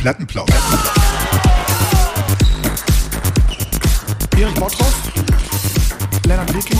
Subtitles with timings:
[0.00, 0.48] Plattenplausch.
[4.34, 5.12] Erich Bottroff,
[6.26, 6.78] Lennart Wicking.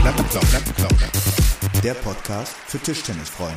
[0.00, 0.48] Plattenplausch.
[0.48, 1.10] Plattenplausch.
[1.84, 3.54] Der Podcast für Tischtennisfreunde.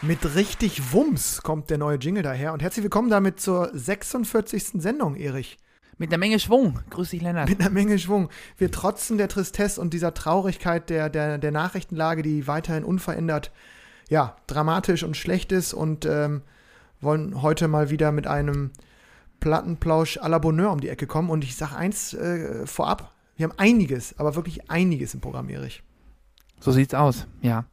[0.00, 2.52] Mit richtig Wumms kommt der neue Jingle daher.
[2.52, 4.80] Und herzlich willkommen damit zur 46.
[4.80, 5.58] Sendung, Erich.
[5.98, 6.80] Mit einer Menge Schwung.
[6.90, 7.48] Grüß dich, Lennart.
[7.48, 8.28] Mit einer Menge Schwung.
[8.56, 13.52] Wir trotzen der Tristesse und dieser Traurigkeit der, der, der Nachrichtenlage, die weiterhin unverändert,
[14.08, 16.42] ja, dramatisch und schlecht ist und ähm,
[17.00, 18.70] wollen heute mal wieder mit einem
[19.40, 21.30] Plattenplausch à la Bonheur um die Ecke kommen.
[21.30, 25.82] Und ich sage eins äh, vorab, wir haben einiges, aber wirklich einiges im Programm, Erich.
[26.60, 27.64] So sieht's aus, ja.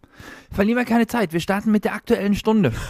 [0.52, 1.34] Verlieren wir keine Zeit.
[1.34, 2.74] Wir starten mit der aktuellen Stunde.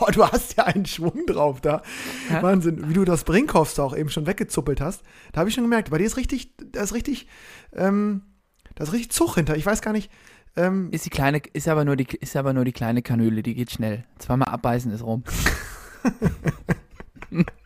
[0.00, 1.82] Oh, du hast ja einen Schwung drauf da.
[2.30, 2.42] Ja.
[2.42, 5.02] Wahnsinn, wie du das Brinkhoffs auch eben schon weggezuppelt hast.
[5.32, 7.26] Da habe ich schon gemerkt, bei dir ist richtig, da ist richtig,
[7.72, 8.22] ähm,
[8.74, 9.56] da ist richtig Zug hinter.
[9.56, 10.10] Ich weiß gar nicht.
[10.56, 13.54] Ähm, Ist die kleine, ist aber nur die, ist aber nur die kleine Kanüle, die
[13.54, 14.04] geht schnell.
[14.18, 15.24] Zweimal abbeißen ist rum.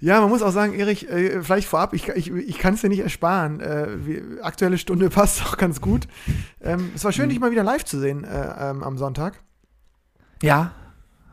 [0.00, 2.88] ja, man muss auch sagen, Erich, äh, vielleicht vorab, ich, ich, ich kann es dir
[2.88, 3.60] nicht ersparen.
[3.60, 6.06] Äh, wie, aktuelle Stunde passt auch ganz gut.
[6.60, 9.42] Ähm, es war schön, dich mal wieder live zu sehen äh, ähm, am Sonntag.
[10.42, 10.72] Ja,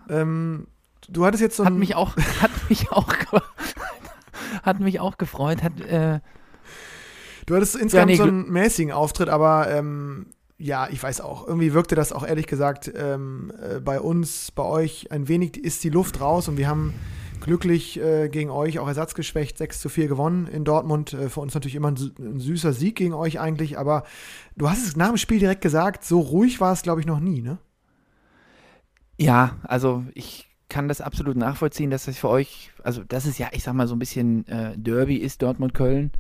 [0.10, 0.68] Ähm,
[1.10, 3.14] du hattest jetzt so hat ein, mich auch, hat mich auch,
[4.64, 5.64] hat mich auch gefreut.
[5.64, 6.20] Hat, äh,
[7.46, 10.28] Du hattest insgesamt nee, so einen mäßigen Auftritt, aber ähm,
[10.58, 11.48] ja, ich weiß auch.
[11.48, 15.84] Irgendwie wirkte das auch ehrlich gesagt ähm, äh, bei uns, bei euch ein wenig ist
[15.84, 16.94] die Luft raus und wir haben
[17.44, 21.14] glücklich äh, gegen euch auch ersatzgeschwächt 6 zu 4 gewonnen in Dortmund.
[21.14, 24.04] Äh, für uns natürlich immer ein, ein süßer Sieg gegen euch eigentlich, aber
[24.56, 27.20] du hast es nach dem Spiel direkt gesagt, so ruhig war es, glaube ich, noch
[27.20, 27.60] nie, ne?
[29.18, 33.50] ja, also ich kann das absolut nachvollziehen, dass das für euch, also das ist ja,
[33.52, 36.12] ich sag mal, so ein bisschen äh, Derby ist Dortmund-Köln.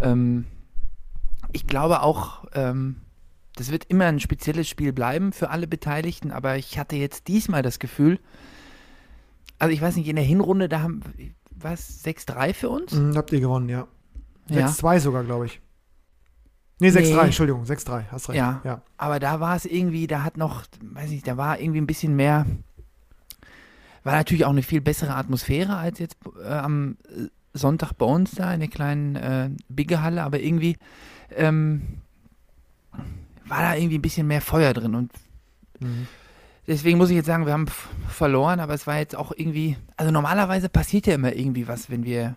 [0.00, 0.44] Ähm,
[1.52, 2.96] ich glaube auch, ähm,
[3.56, 7.62] das wird immer ein spezielles Spiel bleiben für alle Beteiligten, aber ich hatte jetzt diesmal
[7.62, 8.20] das Gefühl,
[9.58, 11.02] also ich weiß nicht, in der Hinrunde, da haben,
[11.50, 12.92] was, 6-3 für uns?
[12.92, 13.86] Mhm, habt ihr gewonnen, ja.
[14.48, 14.66] Ja.
[14.68, 15.60] 6-2 sogar, glaube ich.
[16.80, 17.20] Nee, 6-3, Nee.
[17.24, 18.38] Entschuldigung, 6-3, hast recht.
[18.38, 18.60] Ja.
[18.64, 18.82] ja.
[18.96, 22.14] Aber da war es irgendwie, da hat noch, weiß nicht, da war irgendwie ein bisschen
[22.14, 22.46] mehr,
[24.04, 28.30] war natürlich auch eine viel bessere Atmosphäre als jetzt äh, am äh, Sonntag bei uns
[28.32, 30.76] da in der kleinen äh, Biggehalle, aber irgendwie
[31.34, 31.82] ähm,
[33.46, 35.12] war da irgendwie ein bisschen mehr Feuer drin und
[35.80, 36.08] Mhm.
[36.68, 37.66] Deswegen muss ich jetzt sagen, wir haben
[38.08, 42.04] verloren, aber es war jetzt auch irgendwie, also normalerweise passiert ja immer irgendwie was, wenn
[42.04, 42.36] wir,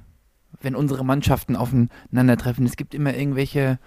[0.61, 2.65] wenn unsere Mannschaften aufeinandertreffen.
[2.65, 3.77] Es gibt immer irgendwelche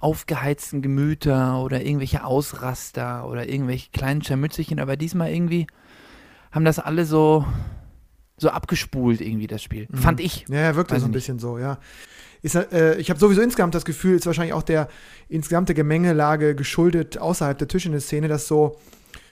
[0.00, 5.66] aufgeheizten Gemüter oder irgendwelche Ausraster oder irgendwelche kleinen Scharmützelchen, aber diesmal irgendwie
[6.52, 7.46] haben das alle so,
[8.36, 9.88] so abgespult irgendwie, das Spiel.
[9.90, 9.96] Mhm.
[9.96, 10.44] Fand ich.
[10.48, 11.14] Ja, wirkte so ein nicht.
[11.14, 11.78] bisschen so, ja.
[12.42, 14.88] Ist, äh, ich habe sowieso insgesamt das Gefühl, ist wahrscheinlich auch der
[15.28, 18.76] insgesamte Gemengelage geschuldet außerhalb der Tischtennis-Szene, dass so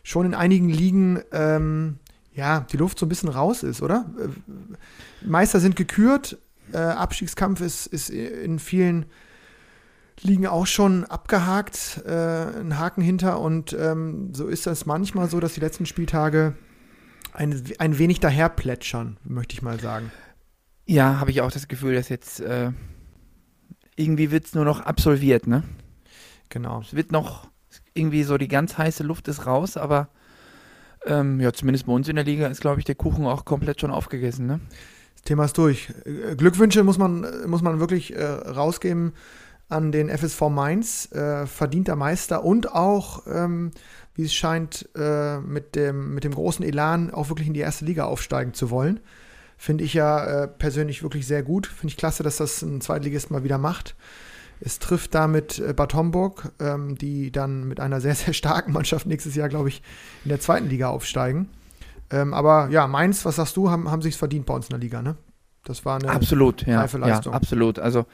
[0.03, 1.99] schon in einigen Ligen ähm,
[2.35, 4.07] ja, die Luft so ein bisschen raus ist, oder?
[4.19, 6.39] Äh, Meister sind gekürt,
[6.73, 9.07] äh, Abstiegskampf ist, ist in vielen
[10.21, 15.41] Ligen auch schon abgehakt, äh, ein Haken hinter und ähm, so ist das manchmal so,
[15.41, 16.55] dass die letzten Spieltage
[17.33, 20.11] ein, ein wenig daherplätschern, möchte ich mal sagen.
[20.87, 22.73] Ja, habe ich auch das Gefühl, dass jetzt äh,
[23.97, 25.63] irgendwie wird es nur noch absolviert, ne?
[26.49, 26.81] Genau.
[26.81, 27.49] Es wird noch
[27.95, 30.09] irgendwie so die ganz heiße Luft ist raus, aber
[31.05, 33.81] ähm, ja, zumindest bei uns in der Liga ist, glaube ich, der Kuchen auch komplett
[33.81, 34.61] schon aufgegessen, ne?
[35.15, 35.93] Das Thema ist durch.
[36.05, 39.13] Äh, Glückwünsche muss man, äh, muss man wirklich äh, rausgeben
[39.69, 43.71] an den FSV Mainz, äh, verdienter Meister und auch, ähm,
[44.15, 47.85] wie es scheint, äh, mit, dem, mit dem großen Elan auch wirklich in die erste
[47.85, 49.01] Liga aufsteigen zu wollen.
[49.57, 51.67] Finde ich ja äh, persönlich wirklich sehr gut.
[51.67, 53.95] Finde ich klasse, dass das ein Zweitligist mal wieder macht.
[54.65, 59.07] Es trifft damit äh, Bad Homburg, ähm, die dann mit einer sehr, sehr starken Mannschaft
[59.07, 59.83] nächstes Jahr, glaube ich,
[60.25, 61.49] in der zweiten Liga aufsteigen.
[62.11, 64.79] Ähm, aber ja, Mainz, was sagst du, haben, haben sich verdient bei uns in der
[64.79, 65.17] Liga, ne?
[65.65, 66.11] Das war eine.
[66.11, 66.81] Absolut, ja.
[66.81, 67.33] reife ja Leistung.
[67.33, 67.79] absolut.
[67.79, 68.07] Also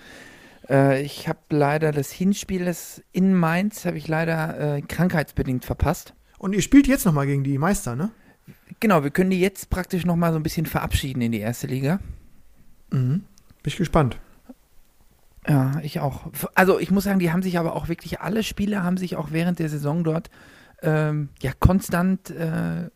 [0.70, 6.14] äh, ich habe leider das Hinspiel das in Mainz, habe ich leider äh, krankheitsbedingt verpasst.
[6.38, 8.11] Und ihr spielt jetzt nochmal gegen die Meister, ne?
[8.81, 11.99] Genau, wir können die jetzt praktisch nochmal so ein bisschen verabschieden in die erste Liga.
[12.90, 13.25] Mhm.
[13.62, 14.19] Bin ich gespannt.
[15.48, 16.30] Ja, ich auch.
[16.54, 19.30] Also ich muss sagen, die haben sich aber auch wirklich, alle Spieler haben sich auch
[19.30, 20.30] während der Saison dort
[20.82, 22.90] ähm, ja konstant, äh,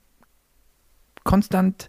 [1.24, 1.88] konstant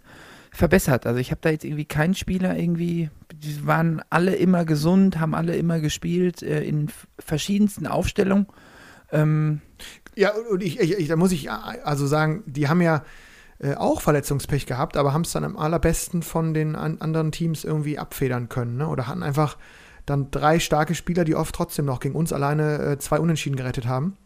[0.50, 1.06] verbessert.
[1.06, 5.34] Also ich habe da jetzt irgendwie keinen Spieler irgendwie, die waren alle immer gesund, haben
[5.34, 6.88] alle immer gespielt äh, in
[7.18, 8.46] verschiedensten Aufstellungen.
[9.12, 9.60] Ähm,
[10.16, 13.04] Ja, und ich, ich, ich, da muss ich also sagen, die haben ja
[13.58, 17.64] äh, auch Verletzungspech gehabt, aber haben es dann am allerbesten von den an, anderen Teams
[17.64, 18.88] irgendwie abfedern können, ne?
[18.88, 19.58] Oder hatten einfach
[20.06, 23.86] dann drei starke Spieler, die oft trotzdem noch gegen uns alleine äh, zwei Unentschieden gerettet
[23.86, 24.16] haben.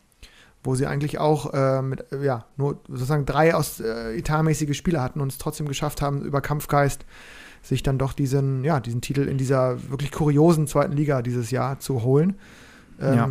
[0.65, 5.01] wo sie eigentlich auch äh, mit, äh, ja, nur sozusagen drei aus äh, etatmäßige Spieler
[5.03, 7.05] hatten und es trotzdem geschafft haben, über Kampfgeist
[7.63, 11.79] sich dann doch diesen, ja, diesen Titel in dieser wirklich kuriosen zweiten Liga dieses Jahr
[11.79, 12.35] zu holen.
[13.01, 13.31] Ähm, Ja.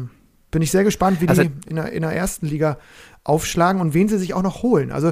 [0.52, 2.78] Bin ich sehr gespannt, wie Also- die in der, in der ersten Liga
[3.26, 4.92] aufschlagen und wen sie sich auch noch holen.
[4.94, 5.12] Also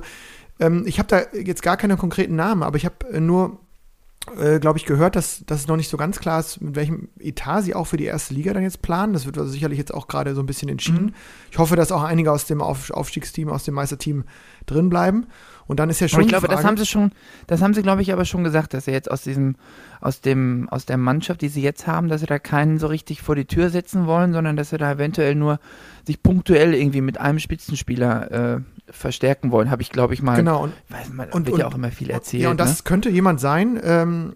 [0.62, 3.60] ähm, ich habe da jetzt gar keine konkreten Namen, aber ich habe nur,
[4.40, 7.10] äh, glaube ich, gehört, dass, dass es noch nicht so ganz klar ist, mit welchem
[7.20, 9.14] Etat sie auch für die erste Liga dann jetzt planen.
[9.14, 11.06] Das wird also sicherlich jetzt auch gerade so ein bisschen entschieden.
[11.06, 11.14] Mhm.
[11.52, 14.24] Ich hoffe, dass auch einige aus dem Auf Aufstiegsteam, aus dem Meisterteam
[14.66, 15.28] drin bleiben.
[15.68, 17.12] Und dann ist ja schon Aber ich glaube, das Frage- haben sie schon,
[17.48, 19.56] das haben sie, glaube ich, aber schon gesagt, dass sie jetzt aus diesem,
[20.00, 23.22] aus dem, aus der Mannschaft, die sie jetzt haben, dass sie da keinen so richtig
[23.24, 25.60] vor die Tür setzen wollen, sondern dass sie da eventuell nur
[26.06, 30.36] sich punktuell irgendwie mit einem Spitzenspieler äh, verstärken wollen, habe ich, glaube ich, mal.
[30.36, 32.44] Genau, und Weiß man, Und- wird ja auch immer viel erzählt.
[32.44, 32.84] Ja, und das ne?
[32.84, 34.36] könnte jemand sein, ähm,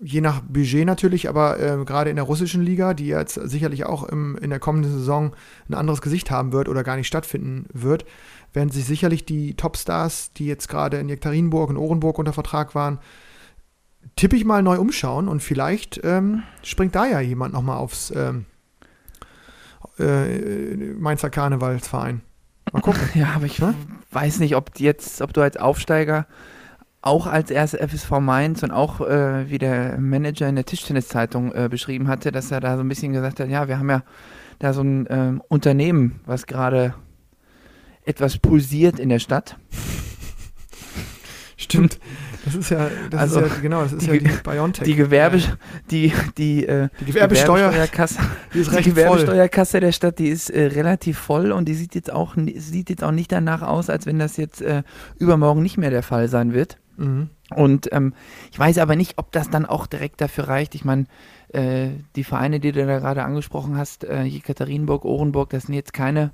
[0.00, 4.04] je nach Budget natürlich, aber ähm, gerade in der russischen Liga, die jetzt sicherlich auch
[4.04, 5.34] im, in der kommenden Saison
[5.68, 8.04] ein anderes Gesicht haben wird oder gar nicht stattfinden wird,
[8.52, 12.98] werden sich sicherlich die Topstars, die jetzt gerade in Jekaterinburg und Orenburg unter Vertrag waren,
[14.16, 18.46] tippe ich mal neu umschauen und vielleicht ähm, springt da ja jemand nochmal aufs ähm,
[19.98, 22.22] äh, Mainzer Karnevalsverein.
[22.72, 23.00] Mal gucken.
[23.14, 23.74] Ja, aber ich Ne?
[24.10, 26.26] weiß nicht, ob jetzt, ob du als Aufsteiger
[27.00, 31.68] auch als erste FSV Mainz und auch äh, wie der Manager in der Tischtenniszeitung äh,
[31.70, 34.02] beschrieben hatte, dass er da so ein bisschen gesagt hat, ja, wir haben ja
[34.58, 36.94] da so ein ähm, Unternehmen, was gerade
[38.04, 39.56] etwas pulsiert in der Stadt.
[41.56, 41.98] Stimmt.
[42.48, 44.84] Das ist ja, das Also, ist ja, genau, das ist die ja die Biontech.
[44.84, 45.42] Die Gewerbe,
[45.90, 48.18] die, die, äh, Die Gewerbesteuer, Gewerbesteuerkasse,
[48.54, 48.82] die die recht voll.
[48.84, 53.04] Gewerbesteuerkasse der Stadt, die ist äh, relativ voll und die sieht jetzt auch sieht jetzt
[53.04, 54.82] auch nicht danach aus, als wenn das jetzt äh,
[55.18, 56.78] übermorgen nicht mehr der Fall sein wird.
[56.96, 57.28] Mhm.
[57.54, 58.14] Und ähm,
[58.50, 60.74] ich weiß aber nicht, ob das dann auch direkt dafür reicht.
[60.74, 61.04] Ich meine,
[61.48, 65.92] äh, die Vereine, die du da gerade angesprochen hast, äh, Jekaterinburg, Ohrenburg, das sind jetzt
[65.92, 66.32] keine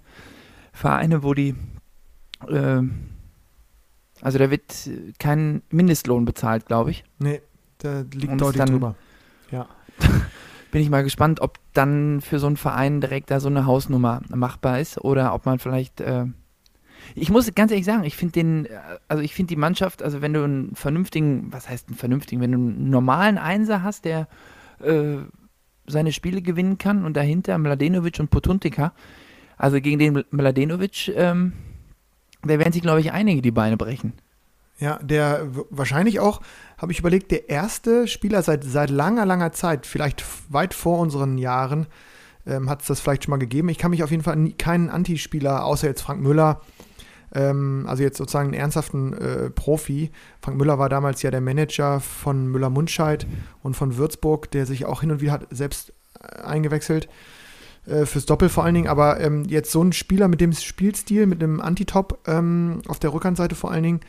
[0.73, 1.55] Vereine, wo die,
[2.49, 2.83] äh,
[4.25, 4.91] also da wird
[5.21, 7.05] kein Mindestlohn bezahlt, glaube ich.
[7.21, 7.41] Nee,
[7.79, 8.97] da liegt Und deutlich dann- drüber.
[10.73, 14.23] Bin ich mal gespannt, ob dann für so einen Verein direkt da so eine Hausnummer
[14.35, 16.01] machbar ist oder ob man vielleicht.
[16.01, 16.25] Äh,
[17.15, 18.71] ich muss ganz ehrlich sagen, ich finde den, äh,
[19.07, 22.51] also ich finde die Mannschaft, also wenn du einen vernünftigen, was heißt einen vernünftigen, wenn
[22.51, 24.27] du einen normalen Einser hast, der
[24.83, 25.19] äh,
[25.87, 28.95] seine Spiele gewinnen kann und dahinter Mladenovic und Potuntika,
[29.57, 31.53] also gegen den Mladenovic, ähm,
[32.47, 34.13] da werden sich, glaube ich, einige die Beine brechen.
[34.79, 36.41] Ja, der wahrscheinlich auch,
[36.79, 41.39] habe ich überlegt, der erste Spieler seit, seit langer, langer Zeit, vielleicht weit vor unseren
[41.39, 41.87] Jahren,
[42.47, 43.69] ähm, hat es das vielleicht schon mal gegeben.
[43.69, 46.61] Ich kann mich auf jeden Fall nie, keinen Antispieler, außer jetzt Frank Müller,
[47.33, 50.11] ähm, also jetzt sozusagen einen ernsthaften äh, Profi.
[50.41, 53.27] Frank Müller war damals ja der Manager von Müller-Mundscheid
[53.63, 57.09] und von Würzburg, der sich auch hin und wieder hat selbst äh, eingewechselt.
[57.87, 61.27] Äh, Fürs Doppel vor allen Dingen, aber ähm, jetzt so ein Spieler mit dem Spielstil,
[61.27, 64.01] mit einem Antitop ähm, auf der Rückhandseite vor allen Dingen,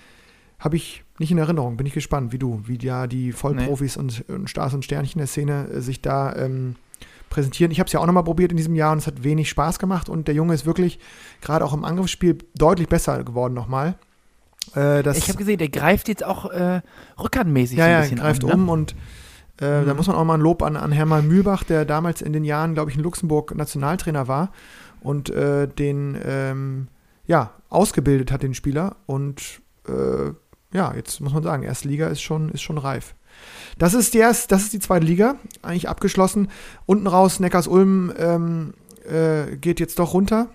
[0.59, 1.77] habe ich nicht in Erinnerung.
[1.77, 5.27] Bin ich gespannt, wie du, wie ja die Vollprofis und, und Stars und Sternchen der
[5.27, 6.75] Szene äh, sich da ähm,
[7.29, 7.71] präsentieren.
[7.71, 9.79] Ich habe es ja auch nochmal probiert in diesem Jahr und es hat wenig Spaß
[9.79, 10.99] gemacht und der Junge ist wirklich
[11.41, 13.95] gerade auch im Angriffsspiel deutlich besser geworden nochmal.
[14.73, 16.81] Äh, das, ich habe gesehen, der greift jetzt auch äh,
[17.19, 18.55] rückhandmäßig ja, so ein ja, bisschen greift an, ne?
[18.55, 18.95] um und
[19.57, 19.97] äh, da Mhm.
[19.97, 22.73] muss man auch mal ein Lob an, an Hermann Mühlbach, der damals in den Jahren,
[22.73, 24.51] glaube ich, in Luxemburg Nationaltrainer war
[25.01, 26.87] und äh, den ähm,
[27.25, 28.97] ja, ausgebildet hat, den Spieler.
[29.05, 30.31] Und äh,
[30.75, 33.15] ja, jetzt muss man sagen, erste Liga ist schon, ist schon reif.
[33.77, 36.49] Das ist, die erst, das ist die zweite Liga, eigentlich abgeschlossen.
[36.85, 38.73] Unten raus, Neckars-Ulm ähm,
[39.09, 40.47] äh, geht jetzt doch runter.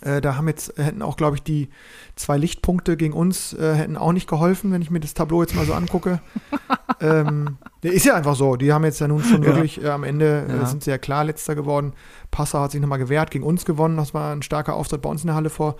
[0.00, 1.68] Äh, da haben jetzt, hätten auch, glaube ich, die
[2.16, 5.54] zwei Lichtpunkte gegen uns äh, hätten auch nicht geholfen, wenn ich mir das Tableau jetzt
[5.54, 6.20] mal so angucke.
[7.00, 7.58] ähm,
[7.92, 8.56] ist ja einfach so.
[8.56, 9.48] Die haben jetzt ja nun schon Ja.
[9.48, 10.66] wirklich äh, am Ende äh, Ja.
[10.66, 11.92] sind sie ja klar letzter geworden.
[12.30, 13.96] Passau hat sich nochmal gewehrt, gegen uns gewonnen.
[13.96, 15.76] Das war ein starker Auftritt bei uns in der Halle vor,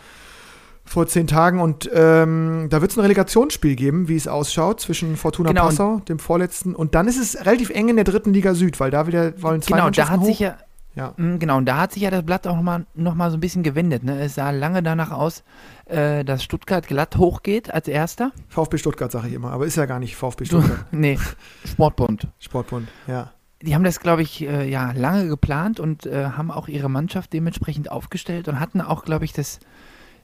[0.85, 1.61] vor zehn Tagen.
[1.61, 5.65] Und ähm, da wird es ein Relegationsspiel geben, wie es ausschaut, zwischen Fortuna Genau.
[5.67, 6.75] Passau, dem vorletzten.
[6.75, 9.63] Und dann ist es relativ eng in der dritten Liga Süd, weil da wieder wollen
[9.63, 10.27] zwei Genau, da hat hoch.
[10.27, 10.57] sich ja,
[10.97, 11.15] ja.
[11.17, 13.41] Mm, Genau, und da hat sich ja das Blatt auch nochmal noch mal so ein
[13.41, 14.03] bisschen gewendet.
[14.03, 14.21] Ne?
[14.21, 15.45] Es sah lange danach aus,
[15.85, 18.33] äh, dass Stuttgart glatt hochgeht als erster.
[18.49, 19.53] VfB Stuttgart, sage ich immer.
[19.53, 20.87] Aber ist ja gar nicht VfB Stuttgart.
[20.91, 21.19] Nee,
[21.65, 22.27] Sportbund.
[22.41, 23.33] Sportbund, ja.
[23.63, 27.33] Die haben das, glaube ich, äh, ja, lange geplant und äh, haben auch ihre Mannschaft
[27.33, 29.61] dementsprechend aufgestellt und hatten auch, glaube ich, das,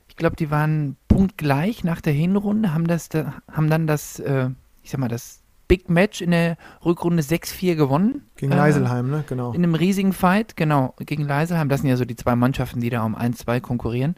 [0.08, 4.50] ich glaube, die waren punktgleich nach der Hinrunde, haben das, da, haben dann das, äh,
[4.82, 5.41] ich sag mal, das
[5.72, 8.26] Big Match in der Rückrunde 6-4 gewonnen.
[8.36, 9.24] Gegen Äh, Leiselheim, ne?
[9.26, 9.52] Genau.
[9.52, 11.70] In einem riesigen Fight, genau, gegen Leiselheim.
[11.70, 14.16] Das sind ja so die zwei Mannschaften, die da um 1-2 konkurrieren.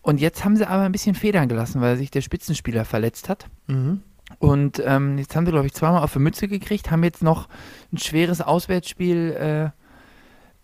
[0.00, 3.46] Und jetzt haben sie aber ein bisschen Federn gelassen, weil sich der Spitzenspieler verletzt hat.
[3.66, 4.02] Mhm.
[4.38, 7.48] Und ähm, jetzt haben sie, glaube ich, zweimal auf die Mütze gekriegt, haben jetzt noch
[7.92, 9.72] ein schweres Auswärtsspiel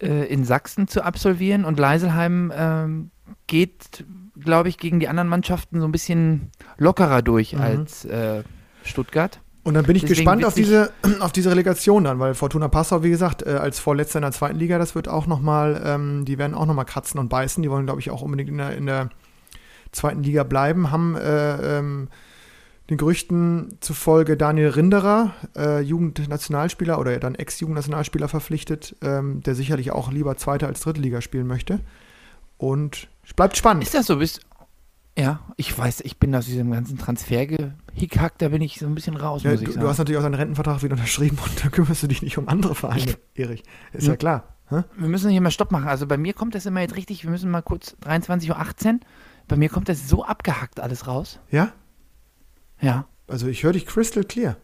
[0.00, 1.64] äh, äh, in Sachsen zu absolvieren.
[1.64, 3.11] Und Leiselheim ähm,
[3.49, 4.04] geht,
[4.38, 7.61] glaube ich, gegen die anderen Mannschaften so ein bisschen lockerer durch Mhm.
[7.61, 8.45] als äh,
[8.85, 9.40] Stuttgart.
[9.68, 13.02] Und dann bin ich Deswegen gespannt auf diese, auf diese Relegation dann, weil Fortuna Passau,
[13.02, 16.38] wie gesagt, äh, als Vorletzter in der zweiten Liga, das wird auch nochmal, ähm, die
[16.38, 17.62] werden auch nochmal kratzen und beißen.
[17.62, 19.10] Die wollen, glaube ich, auch unbedingt in der, in der
[19.92, 20.90] zweiten Liga bleiben.
[20.90, 22.08] Haben äh, ähm,
[22.88, 30.10] den Gerüchten zufolge Daniel Rinderer, äh, Jugendnationalspieler oder dann Ex-Jugendnationalspieler verpflichtet, ähm, der sicherlich auch
[30.10, 31.80] lieber zweite als dritte Liga spielen möchte.
[32.56, 33.82] Und es bleibt spannend.
[33.82, 34.16] Ist das so?
[34.16, 34.40] Bist,
[35.18, 36.96] ja, ich weiß, ich bin aus diesem ganzen
[37.99, 39.88] Transfer-Hickhack, da bin ich so ein bisschen raus, Ja, muss du, ich du sagen.
[39.88, 42.75] hast natürlich auch deinen Rentenvertrag wieder unterschrieben und da kümmerst du dich nicht um andere
[42.75, 43.62] Vereine, Erich.
[43.93, 44.17] Ist ja, Ja.
[44.17, 44.45] klar.
[44.71, 44.83] Hä?
[44.99, 45.88] wir müssen hier mal Stopp machen.
[45.88, 49.00] Also bei mir kommt das immer jetzt richtig, wir müssen mal kurz 23.18 Uhr.
[49.49, 51.40] Bei mir kommt das so abgehackt alles raus.
[51.50, 51.73] Ja?
[52.81, 53.07] Ja.
[53.28, 54.57] Also ich höre dich crystal clear.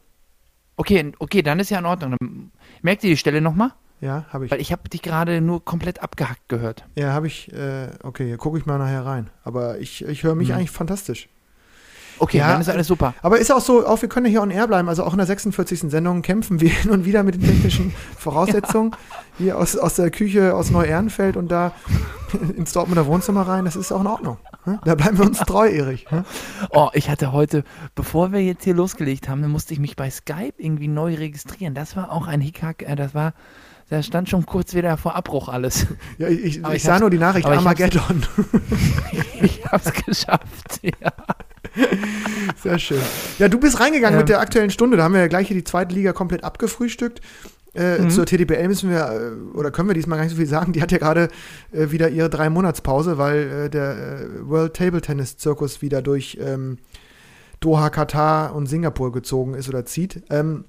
[0.76, 2.17] Okay, okay, dann ist ja in Ordnung.
[2.21, 2.50] Dann
[2.83, 3.71] merkt ihr die Stelle nochmal?
[4.03, 4.50] Ja, habe ich.
[4.50, 6.85] Weil ich habe dich gerade nur komplett abgehackt gehört.
[6.97, 7.50] Ja, habe ich.
[7.55, 9.31] Äh, okay, gucke ich mal nachher rein.
[9.43, 10.57] Aber ich, ich höre mich Hm.
[10.57, 11.29] eigentlich fantastisch.
[12.18, 13.14] Okay, Ja, dann ist alles super.
[13.23, 14.88] Aber ist auch so, auch wir können ja hier on air bleiben.
[14.88, 15.80] Also auch in der 46.
[15.90, 18.92] Sendung kämpfen wir hin und wieder mit den technischen Voraussetzungen.
[19.38, 21.73] Hier aus, aus der Küche aus Neu-Ehrenfeld und da
[22.56, 23.64] ins Dortmunder Wohnzimmer rein.
[23.64, 24.37] Das ist auch in Ordnung.
[24.64, 24.78] hä?
[24.85, 26.06] Da bleiben wir uns treu, Erich.
[26.09, 26.23] hä?
[26.71, 30.09] Oh, ich hatte heute, bevor wir jetzt hier losgelegt haben, dann musste ich mich bei
[30.11, 31.75] Skype irgendwie neu registrieren.
[31.75, 32.83] Das war auch ein Hickhack.
[32.88, 33.33] Äh, das war,
[33.90, 35.87] da stand schon kurz wieder vor Abbruch alles.
[36.18, 38.25] Ja, ich, ich, ich sah nur die Nachricht Armageddon.
[39.42, 40.80] Ich hab's geschafft.
[40.83, 41.11] Ja.
[42.62, 43.00] Sehr schön.
[43.38, 44.21] Ja, du bist reingegangen Ähm.
[44.21, 44.97] mit der aktuellen Stunde.
[44.97, 47.21] Da haben wir ja gleich hier die zweite Liga komplett abgefrühstückt.
[47.75, 48.11] Äh, Mhm.
[48.11, 50.73] Zur TDBL müssen wir, äh, oder können wir diesmal gar nicht so viel sagen.
[50.73, 51.28] Die hat ja gerade
[51.73, 56.38] äh, wieder ihre drei Monatspause, weil äh, der äh, World Table Tennis Zirkus wieder durch
[56.40, 56.78] ähm,
[57.59, 60.23] Doha, Katar und Singapur gezogen ist oder zieht.
[60.31, 60.66] Ähm,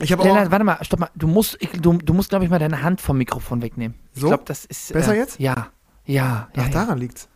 [0.00, 0.50] ich habe auch.
[0.50, 1.10] warte mal, stopp mal.
[1.14, 3.94] Du musst, ich, du, du musst, glaube ich, mal deine Hand vom Mikrofon wegnehmen.
[4.14, 4.28] Ich So?
[4.28, 4.94] glaube, das ist.
[4.94, 5.38] Besser äh, jetzt?
[5.38, 5.68] Ja.
[6.06, 6.68] Ja, ja, Ach, ja.
[6.72, 7.28] daran liegt's.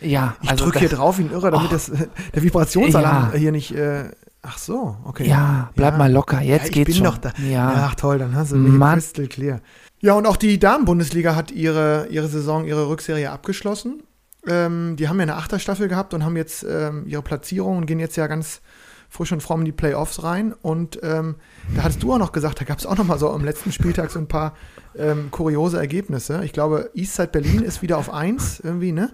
[0.00, 0.36] Ja.
[0.42, 1.72] Ich also drücke hier drauf wie ein Irrer, damit Oh.
[1.72, 1.90] das,
[2.34, 3.38] der Vibrationsalarm Ja.
[3.38, 3.72] hier nicht.
[3.74, 4.10] Äh,
[4.42, 5.26] ach so, okay.
[5.28, 5.98] Ja, bleib Ja.
[5.98, 7.04] mal locker, jetzt ja, ich geht's bin schon.
[7.04, 7.32] Doch da.
[7.42, 7.88] Ja.
[7.88, 9.60] Ach toll, dann hast du mich crystal clear.
[10.00, 14.02] Ja, und auch die Damen-Bundesliga hat ihre, ihre Saison, ihre Rückserie abgeschlossen.
[14.46, 17.98] Ähm, die haben ja eine Achterstaffel gehabt und haben jetzt ähm, ihre Platzierung und gehen
[17.98, 18.60] jetzt ja ganz
[19.08, 20.52] frisch und fromm in die Playoffs rein.
[20.52, 21.36] Und ähm,
[21.74, 23.72] da hattest du auch noch gesagt, da gab es auch noch mal so am letzten
[23.72, 24.54] Spieltag so ein paar
[24.96, 26.44] ähm, kuriose Ergebnisse.
[26.44, 29.12] Ich glaube, Eastside Berlin ist wieder auf 1 irgendwie, ne?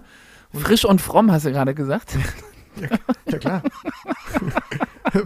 [0.53, 2.15] Frisch und fromm, hast du gerade gesagt.
[3.29, 3.61] Ja, klar.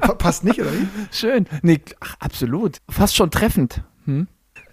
[0.01, 0.87] Pa- Passt nicht, oder wie?
[1.11, 1.45] Schön.
[1.61, 2.77] Nee, ach, absolut.
[2.89, 3.81] Fast schon treffend.
[4.05, 4.27] Hm?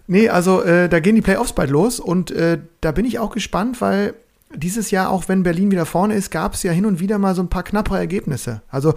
[0.07, 3.31] Nee, also äh, da gehen die Playoffs bald los und äh, da bin ich auch
[3.33, 4.15] gespannt, weil
[4.55, 7.35] dieses Jahr, auch wenn Berlin wieder vorne ist, gab es ja hin und wieder mal
[7.35, 8.63] so ein paar knappere Ergebnisse.
[8.69, 8.95] Also,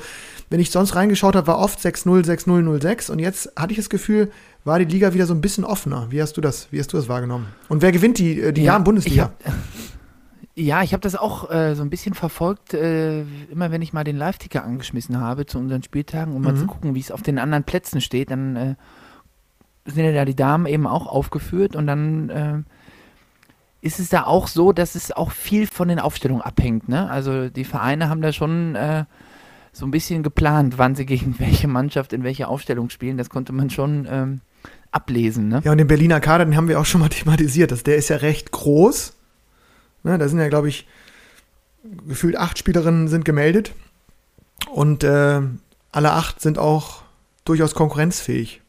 [0.49, 3.89] wenn ich sonst reingeschaut habe, war oft 6-0, 6-0, 0-6 und jetzt hatte ich das
[3.89, 4.31] Gefühl,
[4.65, 6.07] war die Liga wieder so ein bisschen offener.
[6.09, 7.47] Wie hast du das, wie hast du das wahrgenommen?
[7.69, 9.31] Und wer gewinnt die, äh, die Ja, Damen-Bundesliga?
[9.39, 9.53] ich hab-
[10.59, 13.21] Ja, ich habe das auch äh, so ein bisschen verfolgt, äh,
[13.51, 16.57] immer wenn ich mal den Live-Ticker angeschmissen habe zu unseren Spieltagen, um mal Mhm.
[16.57, 18.75] zu gucken, wie es auf den anderen Plätzen steht, dann äh,
[19.85, 22.57] sind ja da die Damen eben auch aufgeführt und dann äh,
[23.81, 26.89] ist es da auch so, dass es auch viel von den Aufstellungen abhängt.
[26.89, 27.07] Ne?
[27.07, 29.05] Also die Vereine haben da schon äh,
[29.71, 33.17] so ein bisschen geplant, wann sie gegen welche Mannschaft in welche Aufstellung spielen.
[33.17, 34.41] Das konnte man schon ähm,
[34.91, 35.49] ablesen.
[35.49, 35.61] Ne?
[35.63, 37.71] Ja, und den Berliner Kader, den haben wir auch schon mal thematisiert.
[37.71, 39.13] Das, der ist ja recht groß.
[40.07, 40.87] Ne, da sind ja, glaube ich,
[42.07, 43.73] gefühlt acht Spielerinnen sind gemeldet.
[44.71, 45.41] Und äh,
[45.91, 47.01] alle acht sind auch
[47.43, 48.61] durchaus konkurrenzfähig.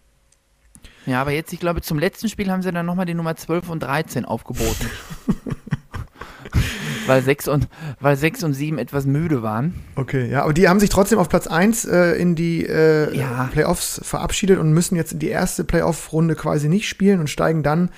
[1.06, 3.70] Ja, aber jetzt, ich glaube, zum letzten Spiel haben sie dann nochmal die Nummer 12
[3.70, 4.90] und 13 aufgeboten.
[7.06, 7.68] weil, 6 und,
[8.00, 9.74] weil 6 und 7 etwas müde waren.
[9.94, 13.48] Okay, ja, aber die haben sich trotzdem auf Platz 1 äh, in die äh, Ja.
[13.52, 17.90] Playoffs verabschiedet und müssen jetzt in die erste Playoff-Runde quasi nicht spielen und steigen dann.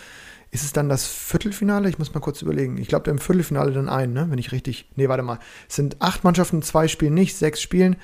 [0.53, 1.89] Ist es dann das Viertelfinale?
[1.89, 2.77] Ich muss mal kurz überlegen.
[2.79, 4.27] Ich glaube, im Viertelfinale dann ein, ne?
[4.31, 4.91] wenn ich richtig.
[4.97, 5.39] Nee, warte mal.
[5.69, 7.97] Es sind acht Mannschaften, zwei spielen nicht, sechs spielen.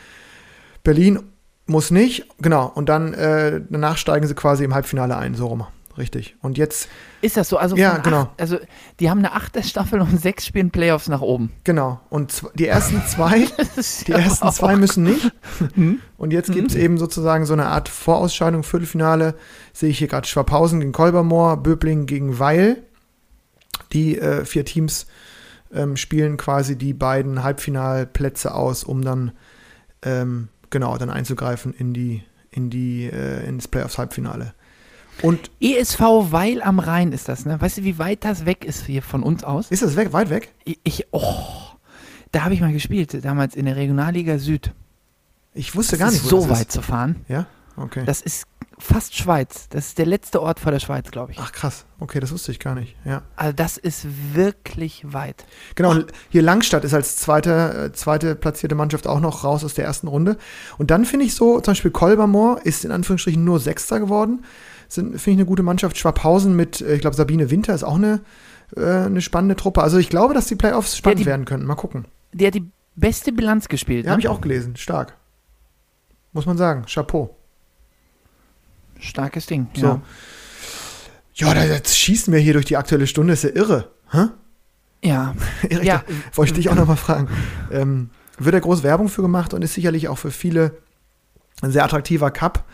[0.85, 1.21] Berlin
[1.67, 2.67] muss nicht, genau.
[2.67, 5.67] Und dann äh, danach steigen sie quasi im Halbfinale ein, so rum.
[5.99, 6.37] Richtig.
[6.43, 6.89] Und jetzt,
[7.23, 7.57] Ist das so?
[7.57, 8.23] Also, Ja, genau.
[8.23, 8.59] Acht, also
[9.01, 11.53] die haben eine achte Staffel und sechs spielen Playoffs nach oben.
[11.65, 12.01] genau.
[12.11, 13.47] Und die ersten zwei
[14.07, 15.33] Die ja ersten zwei müssen nicht.
[15.75, 16.01] Hm?
[16.19, 19.35] Und jetzt gibt es eben sozusagen so eine Art Vorausscheidung, Viertelfinale.
[19.73, 22.83] Sehe ich hier gerade Schwabhausen gegen Kolbermoor, Böbling gegen Weil.
[23.93, 25.07] Die äh, vier Teams
[25.73, 29.33] ähm, spielen quasi die beiden Halbfinalplätze aus, um dann
[30.03, 34.55] ähm, genau dann einzugreifen in die in die äh, ins Playoffs-Halbfinale.
[35.23, 37.61] Und ESV Weil am Rhein ist das, ne?
[37.61, 39.71] Weißt du, wie weit das weg ist hier von uns aus?
[39.71, 40.53] ist das weg, weit weg?
[40.65, 41.45] Ich, ich oh,
[42.33, 44.73] da habe ich mal gespielt, damals in der Regionalliga Süd.
[45.55, 47.17] Ich wusste Das gar nicht, ist wo so weit zu fahren.
[47.23, 47.31] Ist.
[47.31, 47.47] Ja,
[47.77, 48.03] okay.
[48.05, 48.47] Das ist
[48.79, 49.69] fast Schweiz.
[49.71, 51.39] Das ist der letzte Ort vor der Schweiz, glaube ich.
[51.41, 52.95] Ach krass, okay, das wusste ich gar nicht.
[53.05, 53.23] Ja.
[53.37, 55.47] Also das ist wirklich weit.
[55.77, 59.75] Genau, und hier Langstadt ist als zweite, äh, zweite platzierte Mannschaft auch noch raus aus
[59.75, 60.37] der ersten Runde.
[60.77, 64.45] Und dann finde ich so, zum Beispiel Kolbermoor ist in Anführungsstrichen nur Sechster geworden.
[64.89, 65.97] Finde ich eine gute Mannschaft.
[65.99, 68.21] Schwabhausen mit, äh, ich glaube, Sabine Winter ist auch eine,
[68.77, 69.83] äh, eine spannende Truppe.
[69.83, 71.65] Also ich glaube, dass die Playoffs spannend die- werden können.
[71.67, 72.07] Mal gucken.
[72.33, 74.05] Der hat die beste Bilanz gespielt.
[74.05, 74.13] Ja, ne?
[74.13, 74.77] habe ich auch gelesen.
[74.77, 75.17] Stark.
[76.33, 76.85] Muss man sagen.
[76.87, 77.35] Chapeau.
[79.01, 79.67] Starkes Ding.
[79.75, 79.87] So.
[79.87, 80.03] Ja.
[81.35, 83.35] Ja, da, jetzt schießen wir hier durch die aktuelle Stunde.
[83.35, 83.91] Ist ja irre.
[84.11, 84.27] Hä?
[85.03, 85.35] ja.
[85.69, 86.03] Erik, Ja.
[86.35, 87.29] wollte ich dich auch nochmal fragen.
[87.71, 90.79] Ähm, wird da groß Werbung für gemacht und ist sicherlich auch für viele
[91.63, 92.65] ein sehr attraktiver Cup.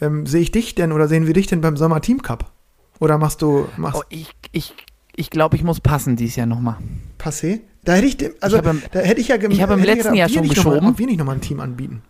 [0.00, 2.50] Ähm, Sehe ich dich denn oder sehen wir dich denn beim Sommer Team Cup?
[3.00, 4.74] Oder machst du, machst Oh, ich ich,
[5.16, 6.76] ich glaube, ich muss passen dieses Jahr nochmal.
[7.18, 7.60] Passé?
[7.84, 9.74] Da hätte ich, dem, also Ich habe im- da hätte ich ja gem- ich habe
[9.74, 10.88] im letzten gedacht, Jahr schon noch mal- geschoben.
[10.88, 12.02] Ob wir nicht nochmal ein Team anbieten.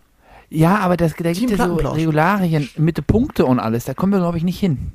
[0.49, 1.97] Ja, aber das, da gibt es so Plattenplausch.
[1.97, 3.85] Regularien mit Punkte und alles.
[3.85, 4.91] Da kommen wir, glaube ich, nicht hin.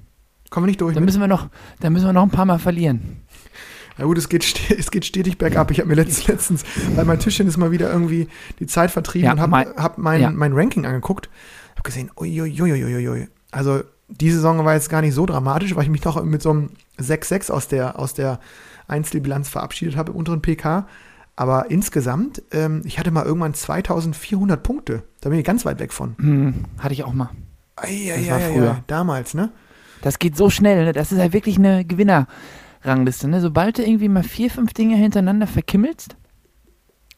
[0.49, 0.95] Kommen wir nicht durch.
[0.95, 1.09] Da mit?
[1.09, 1.49] müssen wir noch,
[1.81, 3.19] da müssen wir noch ein paar Mal verlieren.
[3.99, 4.45] Ja gut, es geht,
[4.79, 5.71] es geht stetig bergab.
[5.71, 8.29] Ich habe mir letzt, letztens, weil mein Tischchen ist mal wieder irgendwie
[8.59, 10.31] die Zeit vertrieben Ja, und habe mein- hab mein, ja.
[10.31, 11.29] mein Ranking angeguckt.
[11.81, 13.29] Habe gesehen, uiuiuiuiui.
[13.53, 16.51] Also die Saison war jetzt gar nicht so dramatisch, weil ich mich doch mit so
[16.51, 16.71] einem
[17.01, 18.39] 6-6 aus der, aus der
[18.87, 20.87] Einzelbilanz verabschiedet habe im unteren PK.
[21.37, 25.05] Aber insgesamt, ähm, ich hatte mal irgendwann 2400 Punkte.
[25.23, 26.17] Da bin ich ganz weit weg von.
[26.19, 27.31] Hm, hatte ich auch mal.
[27.77, 28.85] Eieieiei, war früher.
[28.87, 29.51] Damals, ne?
[30.03, 30.93] Das geht so schnell, ne?
[30.93, 33.41] Das ist halt wirklich eine Gewinnerrangliste, ne?
[33.41, 36.17] Sobald du irgendwie mal vier, fünf Dinge hintereinander verkimmelst,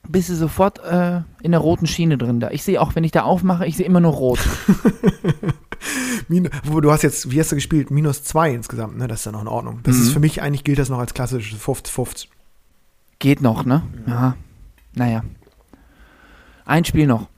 [0.08, 2.50] bist du sofort äh, in der roten Schiene drin da.
[2.50, 4.40] Ich sehe auch, wenn ich da aufmache, ich sehe immer nur rot.
[6.28, 7.90] Min du hast jetzt, wie hast du gespielt?
[7.90, 9.08] Minus 2 insgesamt, ne?
[9.08, 9.80] Das ist ja noch in Ordnung.
[9.82, 10.02] Das Mhm.
[10.02, 12.28] ist für mich, eigentlich gilt das noch als klassisches 50-50.
[13.18, 13.82] Geht noch, ne?
[14.06, 14.36] Ja.
[14.94, 15.22] Naja.
[16.64, 17.28] Ein Spiel noch.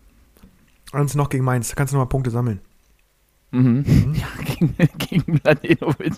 [0.92, 2.61] Eins noch gegen Mainz, da kannst du nochmal Punkte sammeln.
[3.50, 3.85] Mhm.
[4.14, 6.14] Ja, gegen, gegen Mladenovic.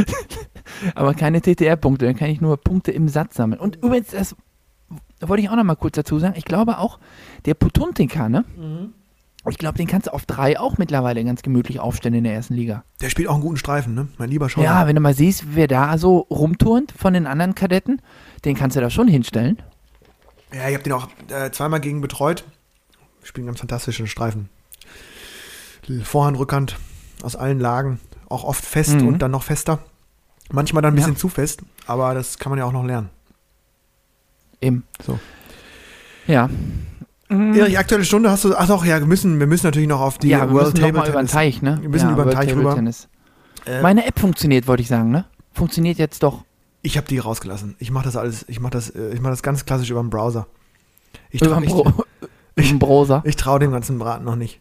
[0.94, 3.60] Aber keine TTR-Punkte, dann kann ich nur Punkte im Satz sammeln.
[3.60, 4.36] Und übrigens, das
[5.20, 6.98] wollte ich auch noch mal kurz dazu sagen, ich glaube auch,
[7.44, 8.44] der Putuntika, ne?
[9.48, 12.54] Ich glaube, den kannst du auf drei auch mittlerweile ganz gemütlich aufstellen in der ersten
[12.54, 12.84] Liga.
[13.00, 14.08] Der spielt auch einen guten Streifen, ne?
[14.18, 14.64] Mein lieber Schauer.
[14.64, 18.02] Ja, wenn du mal siehst, wer da so rumturnt von den anderen Kadetten,
[18.44, 19.58] den kannst du da schon hinstellen.
[20.52, 22.44] ja ich habe den auch äh, zweimal gegen betreut.
[23.22, 24.48] Spielt einen ganz fantastischen Streifen.
[26.02, 26.76] Vorhand, Rückhand,
[27.22, 28.00] aus allen Lagen.
[28.28, 29.08] Auch oft fest Mhm.
[29.08, 29.80] und dann noch fester.
[30.52, 31.02] Manchmal dann ein Ja.
[31.04, 33.08] bisschen zu fest, aber das kann man ja auch noch lernen.
[34.60, 34.84] Eben.
[35.04, 35.18] So.
[36.26, 36.48] Ja.
[37.28, 37.54] Mhm.
[37.54, 38.54] Erich, aktuelle Stunde hast du.
[38.56, 40.80] Ach doch, ja, wir müssen, wir müssen natürlich noch auf die ja, wir World müssen
[40.80, 41.32] noch mal Table über den Tennis.
[41.32, 41.78] Teich, ne?
[41.80, 42.74] Wir müssen ja, über den World Teich Table rüber.
[42.74, 43.08] Tennis.
[43.66, 45.24] Äh, Meine App funktioniert, wollte ich sagen, ne?
[45.52, 46.44] Funktioniert jetzt doch.
[46.82, 47.76] Ich habe die rausgelassen.
[47.78, 50.10] Ich mache das alles, ich mache das, äh, ich mache das ganz klassisch über den
[50.10, 50.46] Browser.
[51.30, 53.22] Ich Über traue den ich, Bro- Browser.
[53.24, 54.60] ich trau dem ganzen Braten noch nicht.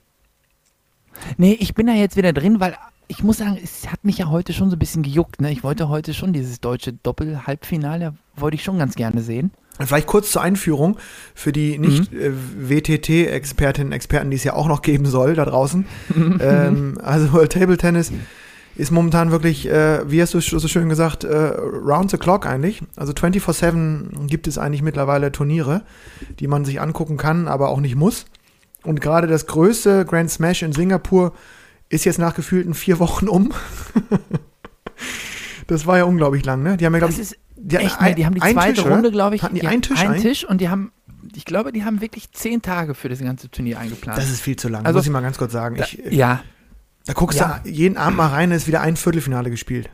[1.38, 2.75] Nee, ich bin da jetzt wieder drin, weil
[3.07, 5.41] ich muss sagen, es hat mich ja heute schon so ein bisschen gejuckt.
[5.41, 5.51] Ne?
[5.51, 9.51] Ich wollte heute schon dieses deutsche Doppel-Halbfinale, wollte ich schon ganz gerne sehen.
[9.88, 10.98] Vielleicht kurz zur Einführung
[11.34, 15.46] für die nicht äh, WTT-Expertinnen und Experten, die es ja auch noch geben soll da
[15.46, 15.86] draußen.
[16.42, 18.12] ähm, also World Table Tennis
[18.76, 22.82] ist momentan wirklich, äh, wie hast du so schön gesagt, äh, round the clock eigentlich.
[22.96, 25.82] Also 24-7 gibt es eigentlich mittlerweile Turniere,
[26.39, 28.26] die man sich angucken kann, aber auch nicht muss.
[28.84, 31.34] Und gerade das größte Grand Smash in Singapur
[31.89, 33.52] ist jetzt nach gefühlten vier Wochen um.
[35.68, 36.78] das war ja unglaublich lang, ne?
[36.78, 38.86] Die haben ja, glaube ich, die echt, ne, die haben die zweite Tisch?
[38.86, 39.43] Runde, glaube ich.
[39.43, 40.22] Hatten die ja, einen Tisch einen ein?
[40.22, 40.91] Tisch und die haben,
[41.36, 44.17] ich glaube, die haben wirklich zehn Tage für das ganze Turnier eingeplant.
[44.17, 45.76] Das ist viel zu lang, Also- muss ich mal ganz kurz sagen.
[45.76, 46.41] da, Ich, ja,
[47.06, 47.60] da guckst ja.
[47.63, 49.89] du jeden Abend mal rein, ist wieder ein Viertelfinale gespielt.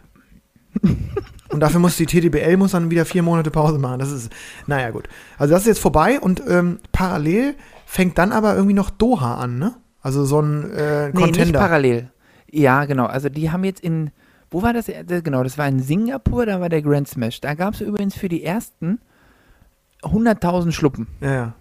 [1.49, 3.99] und dafür muss die TDBL muss dann wieder vier Monate Pause machen.
[3.99, 4.31] Das ist,
[4.67, 5.07] naja, gut.
[5.37, 9.57] Also das ist jetzt vorbei und ähm, parallel fängt dann aber irgendwie noch Doha an,
[9.57, 9.75] ne?
[10.01, 11.59] Also so ein äh, nee, nicht Contender.
[11.59, 12.11] parallel.
[12.51, 13.05] Ja, genau.
[13.05, 14.11] Also die haben jetzt in,
[14.55, 14.85] wo war das?
[15.05, 17.41] Das- Genau, das war in Singapur, da war der Grand Smash.
[17.41, 18.99] Da gab es übrigens für die ersten
[20.03, 21.07] 100.000 Schluppen.
[21.21, 21.53] ja, ja.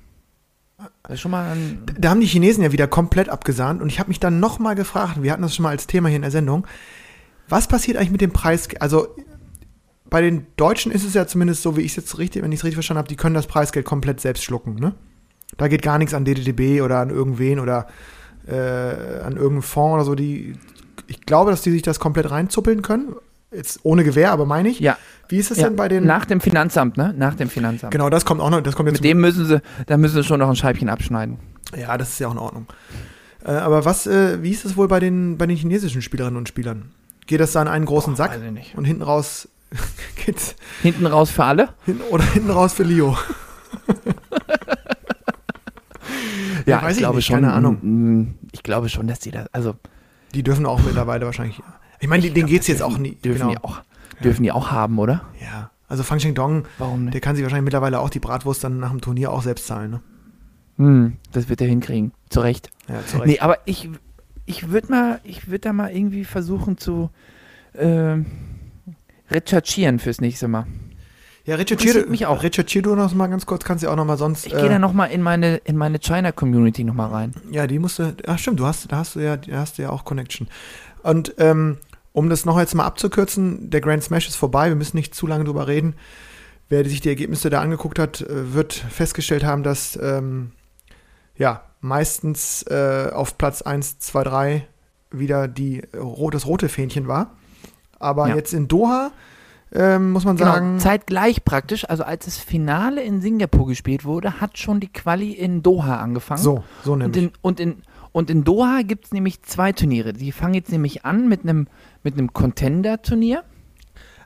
[1.04, 1.57] Das ist schon mal
[1.98, 5.22] Da haben die Chinesen ja wieder komplett abgesahnt und ich habe mich dann nochmal gefragt,
[5.22, 6.66] wir hatten das schon mal als Thema hier in der Sendung,
[7.48, 8.68] was passiert eigentlich mit dem Preis?
[8.80, 9.09] Also
[10.11, 12.59] bei den Deutschen ist es ja zumindest so, wie ich es jetzt richtig, wenn ich
[12.61, 14.94] es richtig verstanden habe, die können das Preisgeld komplett selbst schlucken, ne?
[15.57, 17.87] Da geht gar nichts an DDDB oder an irgendwen oder
[18.46, 20.14] äh, an irgendeinen Fonds oder so.
[20.16, 20.54] Die,
[21.07, 23.14] ich glaube, dass die sich das komplett reinzuppeln können.
[23.53, 24.81] Jetzt ohne Gewehr, aber meine ich.
[24.81, 24.97] ja,
[25.29, 26.05] Wie ist es ja denn bei den.
[26.05, 27.14] nach dem Finanzamt, ne?
[27.17, 27.93] Nach dem Finanzamt.
[27.93, 28.61] genau, das kommt auch noch.
[28.62, 31.38] Das kommt jetzt Mit dem müssen sie, da müssen sie schon noch ein Scheibchen abschneiden.
[31.77, 32.67] Ja, das ist ja auch in Ordnung.
[33.45, 36.49] Äh, aber was, äh, wie ist es wohl bei den, bei den chinesischen Spielerinnen und
[36.49, 36.90] Spielern?
[37.27, 38.75] Geht das da in einen großen Sack Weiß ich nicht.
[38.77, 39.49] und hinten raus
[40.27, 41.69] geht's Hinten raus für alle?
[41.87, 43.17] hin, oder hinten raus für Leo?
[46.67, 47.37] Ja, weiß ich glaube nicht, schon.
[47.37, 47.79] keine Ahnung.
[47.83, 49.75] mm, Ich glaube schon, dass die das, also
[50.35, 51.62] Die dürfen auch mittlerweile wahrscheinlich.
[52.01, 53.14] Ich meine, denen geht es jetzt auch nie.
[53.16, 53.51] Dürfen, genau.
[53.51, 53.81] die auch,
[54.23, 55.23] dürfen die auch haben, oder?
[55.40, 55.70] Ja.
[55.88, 57.14] Also Fang Dong, Warum nicht?
[57.14, 59.90] der kann sich wahrscheinlich mittlerweile auch die Bratwurst dann nach dem Turnier auch selbst zahlen.
[59.92, 60.01] Ne?
[60.77, 62.12] Hm, das wird er hinkriegen.
[62.31, 62.70] Zu Recht.
[62.88, 63.27] Ja, zu Recht.
[63.27, 63.88] Nee, aber ich,
[64.47, 67.11] ich würde mal, ich würde da mal irgendwie versuchen zu
[67.75, 68.16] äh,
[69.31, 70.66] recherchieren fürs nächste Mal.
[71.44, 72.42] Ja, recherchiere mich auch.
[72.42, 74.46] Recherchier du noch mal ganz kurz, kannst du ja auch noch mal sonst.
[74.46, 77.35] Ich gehe da äh, nochmal in meine, in meine China-Community nochmal rein.
[77.50, 78.16] Ja, die musste.
[78.26, 80.48] Ach stimmt, du hast, da hast du ja, da hast du ja auch Connection.
[81.02, 81.78] Und ähm,
[82.12, 85.26] um das noch jetzt mal abzukürzen, der Grand Smash ist vorbei, wir müssen nicht zu
[85.26, 85.94] lange drüber reden.
[86.70, 90.52] Wer sich die Ergebnisse da angeguckt hat, äh, wird festgestellt haben, dass ähm,
[91.37, 94.66] ja meistens äh, auf Platz 1, 2, 3
[95.11, 97.33] wieder die, äh, das rote Fähnchen war.
[97.98, 98.37] Aber Ja.
[98.37, 99.11] jetzt in Doha
[99.75, 100.67] ähm, muss man sagen.
[100.67, 105.33] Genau, zeitgleich praktisch, also als das Finale in Singapur gespielt wurde, hat schon die Quali
[105.33, 106.43] in Doha angefangen.
[106.43, 107.25] so, so Und nämlich.
[107.25, 107.83] in, und in,
[108.13, 110.13] und in Doha gibt es nämlich zwei Turniere.
[110.13, 111.67] Die fangen jetzt nämlich an mit einem
[112.05, 113.43] mit einem Contender-Turnier.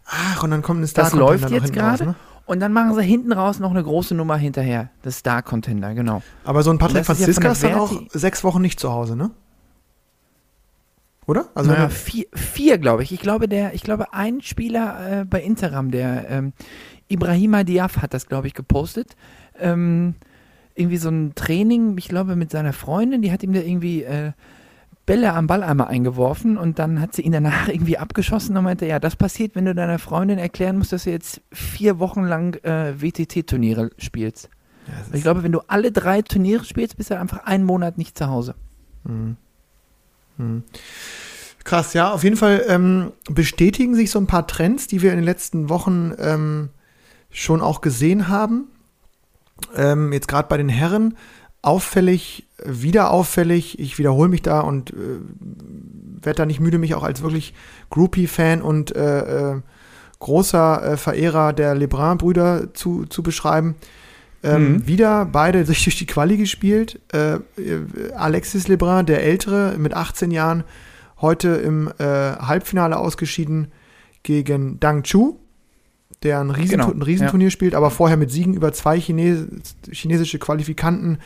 [0.04, 2.14] Ach, und dann kommt ein Star Das läuft jetzt gerade.
[2.44, 4.88] Und dann machen sie hinten raus noch eine große Nummer hinterher.
[5.02, 6.22] Das Star Contender, genau.
[6.44, 8.90] Aber so ein Patrick Das ist ja Franziska ist dann auch sechs Wochen nicht zu
[8.90, 9.30] Hause, ne?
[11.28, 11.48] Oder?
[11.54, 13.12] Also naja, er- vier, vier glaube ich.
[13.12, 16.52] Ich glaube, der, ich glaube, ein Spieler äh, bei Instagram, der ähm,
[17.06, 19.14] Ibrahima Diaf hat das, glaube ich, gepostet.
[19.60, 20.14] Ähm,
[20.74, 24.32] irgendwie so ein Training, ich glaube, mit seiner Freundin, die hat ihm da irgendwie äh,
[25.06, 28.98] Bälle am Balleimer eingeworfen und dann hat sie ihn danach irgendwie abgeschossen und meinte, ja,
[28.98, 32.94] das passiert, wenn du deiner Freundin erklären musst, dass du jetzt vier Wochen lang äh,
[33.00, 34.48] WTT-Turniere spielst.
[34.86, 38.16] Ja, Ich glaube, wenn du alle drei Turniere spielst, bist du einfach einen Monat nicht
[38.16, 38.54] zu Hause.
[39.04, 39.36] Mhm.
[40.38, 40.64] Mhm.
[41.64, 45.18] Krass, ja, auf jeden Fall ähm, bestätigen sich so ein paar Trends, die wir in
[45.18, 46.70] den letzten Wochen ähm,
[47.30, 48.68] schon auch gesehen haben.
[49.76, 51.16] Ähm, jetzt gerade bei den Herren
[51.60, 53.78] auffällig, wieder auffällig.
[53.78, 54.94] Ich wiederhole mich da und äh,
[56.22, 57.52] werde da nicht müde, mich auch als wirklich
[57.90, 59.60] Groupie-Fan und äh, äh,
[60.20, 63.76] großer äh, Verehrer der Lebrun-Brüder zu, zu beschreiben.
[64.42, 64.86] Ähm, Mhm.
[64.86, 67.00] Wieder beide sich durch die Quali gespielt.
[67.12, 67.38] Äh,
[68.16, 70.64] Alexis Lebrun, der Ältere, mit 18 Jahren,
[71.20, 73.68] heute im äh, Halbfinale ausgeschieden
[74.22, 75.38] gegen Dang Chu,
[76.22, 79.46] der ein, Riesen Genau, ein Riesenturnier spielt, aber vorher mit Siegen über zwei Chines
[79.90, 81.18] chinesische Qualifikanten,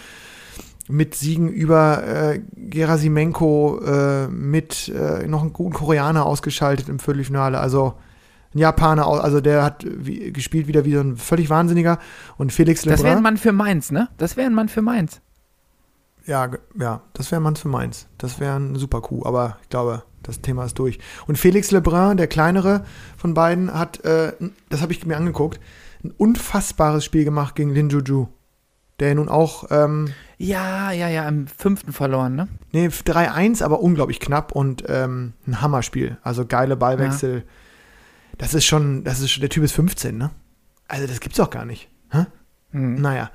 [0.89, 7.59] mit Siegen über äh, Gerasimenko, äh, mit äh, noch einen guten Koreaner ausgeschaltet im Viertelfinale.
[7.59, 7.95] Also
[8.55, 11.99] ein Japaner, also der hat wie, gespielt wieder wie so ein völlig Wahnsinniger.
[12.37, 13.23] Und Felix Das wäre ein Lebrun.
[13.23, 14.09] Mann für Mainz, ne?
[14.19, 15.21] Das wäre ein Mann für Mainz.
[16.27, 18.07] Ja, ja, das wäre ein Mann für Mainz.
[18.19, 20.99] Das wäre ein super Coup, aber ich glaube, das Thema ist durch.
[21.27, 22.85] Und Felix Lebrun, der kleinere
[23.17, 24.33] von beiden, hat, äh,
[24.69, 25.61] das habe ich mir angeguckt,
[26.05, 28.29] ein unfassbares Spiel gemacht gegen Lin Juju.
[29.01, 32.49] Der nun auch, ähm, Ja, ja, ja, im fünften verloren, ne?
[32.73, 36.19] nee, 3-1, aber unglaublich knapp und ähm, ein Hammerspiel.
[36.23, 37.45] Also geile Ballwechsel.
[38.43, 40.31] Das ist schon, das ist schon, der Typ ist 15, ne?
[40.89, 41.89] Also das gibt's doch gar nicht.
[42.11, 42.27] Hä?
[42.73, 43.01] Mhm.
[43.01, 43.31] Naja.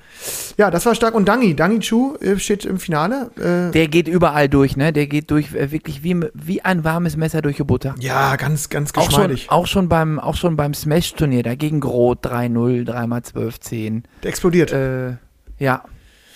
[0.57, 1.13] Ja, das war stark.
[1.15, 3.31] Und Dangi, Dangi Chu äh, steht im Finale.
[3.37, 4.91] Äh, Der geht überall durch, ne?
[4.91, 7.95] Der geht durch äh, wirklich wie, wie ein warmes Messer durch die Butter.
[7.99, 9.49] ja, ganz, ganz Auch schon, geschmeidig.
[9.49, 14.03] auch schon beim, auch schon beim Smash-Turnier, da gegen Groth 3-0, 3x12-10.
[14.23, 14.71] Der explodiert.
[14.73, 15.17] Äh,
[15.59, 15.83] ja.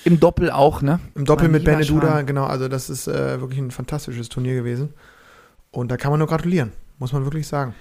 [0.03, 0.99] Im Doppel auch, ne?
[1.15, 2.45] Im Doppel mit Beneduda, genau.
[2.45, 4.93] Also das ist äh, wirklich ein fantastisches Turnier gewesen.
[5.71, 7.75] Und da kann man nur gratulieren, muss man wirklich sagen.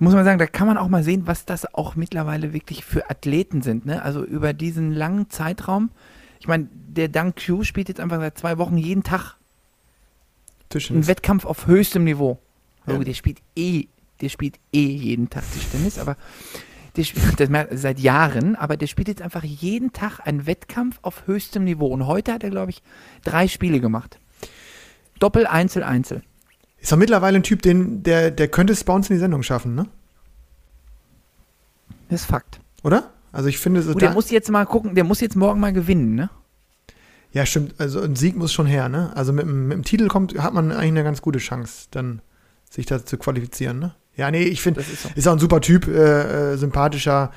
[0.00, 3.10] Muss man sagen, da kann man auch mal sehen, was das auch mittlerweile wirklich für
[3.10, 4.02] Athleten sind, ne?
[4.02, 5.90] Also über diesen langen Zeitraum.
[6.40, 11.08] Ich meine, der Dang Q spielt jetzt einfach seit zwei Wochen jeden Tag einen Tischtennis.
[11.08, 12.38] Wettkampf auf höchstem Niveau.
[12.86, 12.94] Ja.
[12.94, 13.86] Oh, der spielt eh,
[14.20, 16.16] der spielt eh jeden Tag Tischtennis, aber
[16.96, 17.48] der spielt das
[17.80, 21.86] seit Jahren, aber der spielt jetzt einfach jeden Tag einen Wettkampf auf höchstem Niveau.
[21.86, 22.82] Und heute hat er, glaube ich,
[23.24, 24.18] drei Spiele gemacht.
[25.18, 26.22] Doppel, Einzel, Einzel.
[26.80, 29.42] Ist doch mittlerweile ein Typ, den, der, der könnte es bei uns in die Sendung
[29.42, 29.86] schaffen, ne?
[32.08, 32.60] Das ist Fakt.
[32.82, 33.10] Oder?
[33.32, 35.60] Also ich finde, so Gut, der da, muss jetzt mal gucken, der muss jetzt morgen
[35.60, 36.30] mal gewinnen, ne?
[37.30, 39.12] ja stimmt, also ein Sieg muss schon her, ne?
[39.14, 42.22] Also mit, dem- mit dem Titel kommt, hat man eigentlich eine ganz gute Chance, dann
[42.70, 43.94] sich da zu qualifizieren, ne?
[44.16, 45.10] Ja, nee, ich finde, ist so.
[45.14, 47.30] ist auch ein super Typ, äh, äh, sympathischer,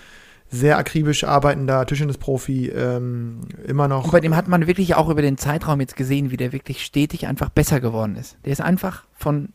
[0.52, 4.04] sehr akribisch arbeitender Tischtennisprofi, ähm, immer noch.
[4.04, 6.84] Und bei dem hat man wirklich auch über den Zeitraum jetzt gesehen, wie der wirklich
[6.84, 8.38] stetig einfach besser geworden ist.
[8.44, 9.50] Der ist einfach von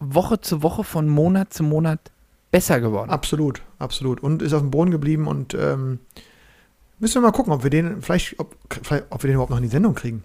[0.00, 2.10] Woche zu Woche, von Monat zu Monat
[2.50, 3.08] besser geworden.
[3.08, 4.20] Absolut, absolut.
[4.20, 6.00] Und ist auf dem Boden geblieben und ähm,
[6.98, 9.58] müssen wir mal gucken, ob wir den vielleicht, ob, vielleicht, ob wir den überhaupt noch
[9.58, 10.24] in die Sendung kriegen.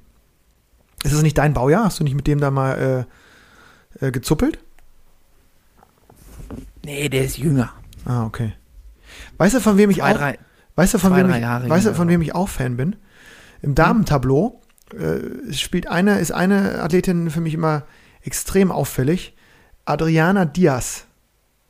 [1.04, 1.86] Ist das nicht dein Baujahr?
[1.86, 3.06] Hast du nicht mit dem da mal
[4.02, 4.58] äh, äh, gezuppelt?
[6.84, 7.72] Nee, der ist jünger.
[8.04, 8.54] Ah, okay.
[9.38, 10.40] Weißt du, von wem ich Zwei, auch, drei.
[10.76, 12.96] weißt du, von zwei, wem ich, Jahre weißt du, von wem ich auch Fan bin?
[13.62, 14.62] Im Damentableau
[14.94, 17.84] äh, spielt eine, ist eine Athletin für mich immer
[18.22, 19.36] extrem auffällig.
[19.86, 21.06] Adriana Diaz.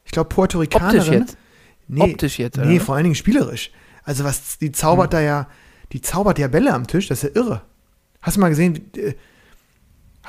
[0.06, 1.00] Ich glaube, Puerto Ricanerin.
[1.00, 1.38] Optisch jetzt?
[1.88, 3.72] Nee, Optisch jetzt, oder Nee, vor allen Dingen spielerisch.
[4.04, 5.48] Also was, die zaubert da ja,
[5.92, 7.62] die zaubert ja Bälle am Tisch, das ist ja irre.
[8.22, 9.16] Hast du mal gesehen, wie, äh,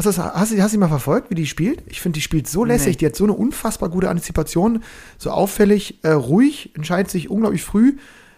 [0.07, 1.83] hast du hast, du- hast du mal verfolgt, wie die spielt?
[1.87, 2.97] Ich finde, die spielt so lässig, Nee.
[2.99, 4.83] die hat so eine unfassbar gute Antizipation,
[5.19, 7.97] so auffällig, äh, ruhig, entscheidet sich unglaublich früh,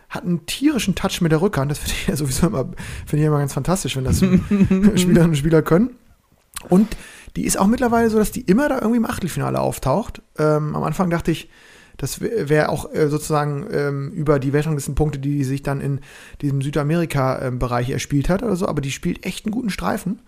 [0.09, 2.65] hat einen tierischen Touch mit der Rückhand, das finde ich ja sowieso immer,
[3.07, 4.19] finde ich immer ganz fantastisch, wenn das
[5.01, 5.91] Spielerinnen und Spieler können.
[6.69, 6.89] Und
[7.37, 10.21] die ist auch mittlerweile so, dass die immer da irgendwie im Achtelfinale auftaucht.
[10.39, 11.49] Ähm, am Anfang dachte ich,
[11.97, 16.01] das wäre auch äh, sozusagen ähm, über die Weltranglistenpunkte, die die sich dann in
[16.41, 20.21] diesem Südamerika-Bereich erspielt hat oder so, aber die spielt echt einen guten Streifen.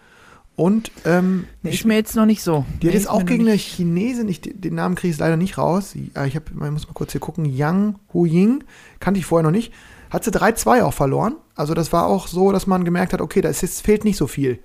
[0.55, 2.67] Und ähm, Nee, die ist mir jetzt noch nicht so.
[2.69, 5.37] die hat Nee, jetzt ist auch gegen eine Chinesin, ich, den Namen kriege ich leider
[5.37, 5.95] nicht raus.
[6.15, 7.45] Ja, Ich, hab, ich muss mal kurz hier gucken.
[7.47, 8.63] Yang Hu Ying,
[9.01, 9.73] kannte ich vorher noch nicht.
[10.11, 11.37] Hat sie 3-2 auch verloren.
[11.55, 14.19] Also das war auch so, dass man gemerkt hat, okay, da ist jetzt fehlt nicht
[14.19, 14.59] so viel.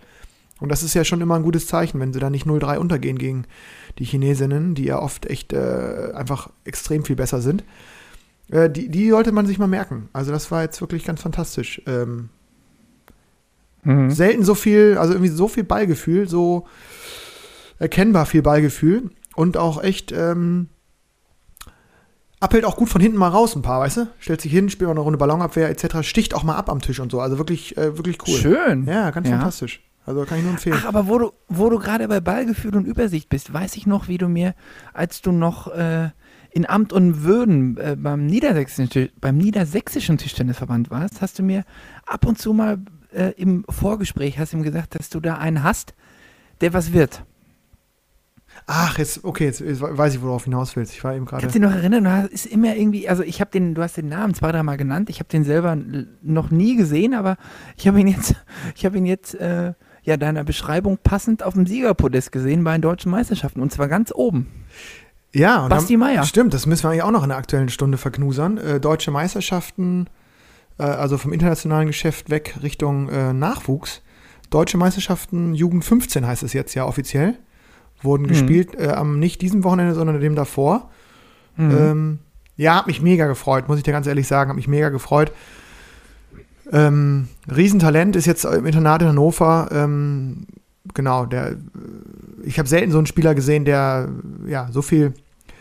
[0.59, 3.17] Und das ist ja schon immer ein gutes Zeichen, wenn sie da nicht 0-3 untergehen
[3.17, 3.45] gegen
[3.99, 7.63] die Chinesinnen, die ja oft echt äh, einfach extrem viel besser sind.
[8.49, 10.09] Äh, die, die sollte man sich mal merken.
[10.13, 11.81] Also das war jetzt wirklich ganz fantastisch.
[11.85, 12.29] Ähm,
[13.83, 14.09] Mhm.
[14.11, 16.65] selten so viel, also irgendwie so viel Ballgefühl, so
[17.79, 20.67] erkennbar viel Ballgefühl und auch echt ähm,
[22.39, 24.07] appelt auch gut von hinten mal raus ein paar, weißt du?
[24.19, 26.99] Stellt sich hin, spielt mal eine Runde Ballonabwehr etc., sticht auch mal ab am Tisch
[26.99, 28.37] und so, also wirklich, äh, wirklich cool.
[28.37, 28.85] Schön.
[28.85, 29.35] Ja, ganz Ja.
[29.35, 29.83] fantastisch.
[30.05, 30.77] Also kann ich nur empfehlen.
[30.79, 34.07] Ach, aber wo du, wo du gerade bei Ballgefühl und Übersicht bist, weiß ich noch,
[34.07, 34.55] wie du mir,
[34.93, 36.11] als du noch äh,
[36.51, 41.65] in Amt und Würden äh, beim, Niedersächsischen, beim Niedersächsischen Tischtennisverband warst, hast du mir
[42.05, 42.77] ab und zu mal
[43.13, 45.93] äh, im Vorgespräch, hast du ihm gesagt, dass du da einen hast,
[46.61, 47.23] der was wird.
[48.65, 50.93] Ach, jetzt, okay, jetzt, jetzt weiß ich, worauf du hinaus willst.
[50.93, 51.41] Ich war eben gerade.
[51.41, 52.03] Kannst du dich noch erinnern?
[52.03, 54.77] Du hast, ist immer irgendwie, also ich habe den, du hast den Namen zwei, dreimal
[54.77, 55.09] genannt.
[55.09, 55.77] Ich habe den selber
[56.21, 57.37] noch nie gesehen, aber
[57.77, 58.35] ich habe ihn jetzt,
[58.75, 62.81] ich habe ihn jetzt, äh, ja, deiner Beschreibung passend auf dem Siegerpodest gesehen bei den
[62.81, 64.47] deutschen Meisterschaften und zwar ganz oben.
[65.33, 66.23] Ja, und Basti Meier.
[66.23, 68.57] Stimmt, das müssen wir eigentlich auch noch in der aktuellen Stunde verknusern.
[68.57, 70.07] Äh, deutsche Meisterschaften,
[70.77, 74.01] äh, also vom internationalen Geschäft weg Richtung äh, Nachwuchs.
[74.49, 77.35] Deutsche Meisterschaften Jugend 15 heißt es jetzt ja offiziell.
[78.01, 78.27] Wurden Mhm.
[78.27, 80.89] gespielt äh, am nicht diesem Wochenende, sondern dem davor.
[81.55, 81.71] Mhm.
[81.71, 82.19] Ähm,
[82.55, 85.31] ja, hat mich mega gefreut, muss ich dir ganz ehrlich sagen, hat mich mega gefreut.
[86.71, 89.69] Ähm, Riesentalent ist jetzt im Internat in Hannover.
[89.71, 90.47] Ähm,
[90.93, 91.55] genau, der,
[92.43, 94.09] ich habe selten so einen Spieler gesehen, der
[94.47, 95.13] ja so viel,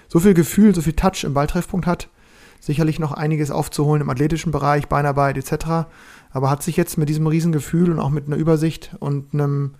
[0.08, 2.08] so viel Gefühl, so viel Touch im Balltreffpunkt hat.
[2.66, 5.86] Sicherlich noch einiges aufzuholen im athletischen Bereich, Beinarbeit etc.
[6.32, 9.76] Aber hat sich jetzt mit diesem Riesengefühl und auch mit einer Übersicht und einem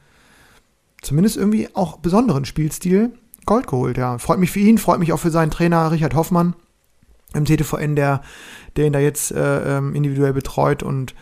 [1.03, 3.11] zumindest irgendwie auch besonderen Spielstil
[3.45, 3.99] Gold geholt.
[3.99, 6.55] Ja, freut mich für ihn, freut mich auch für seinen Trainer Richard Hoffmann
[7.35, 8.23] im TTVN, der,
[8.77, 11.17] der ihn da jetzt äh, ähm, individuell betreut und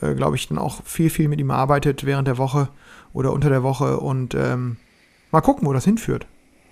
[0.00, 2.70] äh, glaube ich dann auch viel, viel mit ihm arbeitet während der Woche
[3.12, 4.78] oder unter der Woche und ähm,
[5.30, 6.26] mal gucken, wo das hinführt.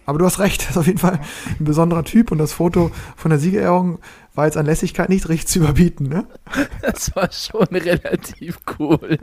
[0.04, 1.20] Aber du hast recht, das ist auf jeden Fall
[1.58, 3.98] ein besonderer Typ und das Foto von der Siegerehrung
[4.34, 6.26] war jetzt an Lässigkeit nicht richtig zu überbieten, ne?
[6.82, 9.18] Das war schon relativ cool.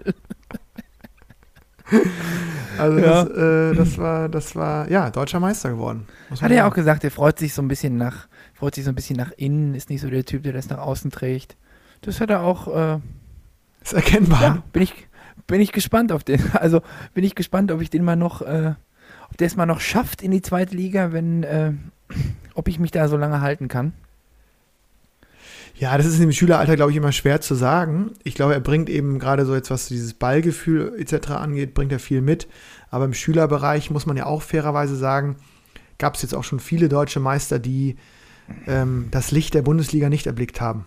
[2.78, 3.24] Also Ja.
[3.26, 6.06] das, äh, das war, das war, ja, deutscher Meister geworden.
[6.30, 8.92] Hat er ja auch gesagt, er freut sich so ein bisschen nach, freut sich so
[8.92, 11.58] ein bisschen nach innen, ist nicht so der Typ, der das nach außen trägt.
[12.02, 13.00] Das hat er auch, äh,
[13.84, 14.42] Ist erkennbar.
[14.42, 15.08] ja, bin ich,
[15.48, 16.40] bin ich gespannt auf den.
[16.54, 16.82] Also
[17.14, 18.76] bin ich gespannt, ob ich den mal noch, äh,
[19.30, 21.74] ob der es mal noch schafft in die zweite Liga, wenn, äh,
[22.54, 23.94] ob ich mich da so lange halten kann.
[25.80, 28.12] Ja, das ist im Schüleralter, glaube ich, immer schwer zu sagen.
[28.24, 31.30] Ich glaube, er bringt eben gerade so jetzt, was dieses Ballgefühl etc.
[31.32, 32.48] angeht, bringt er viel mit.
[32.92, 35.38] Aber im Schülerbereich muss man ja auch fairerweise sagen,
[35.98, 37.96] gab es jetzt auch schon viele deutsche Meister, die
[38.68, 40.86] ähm, das Licht der Bundesliga nicht erblickt haben.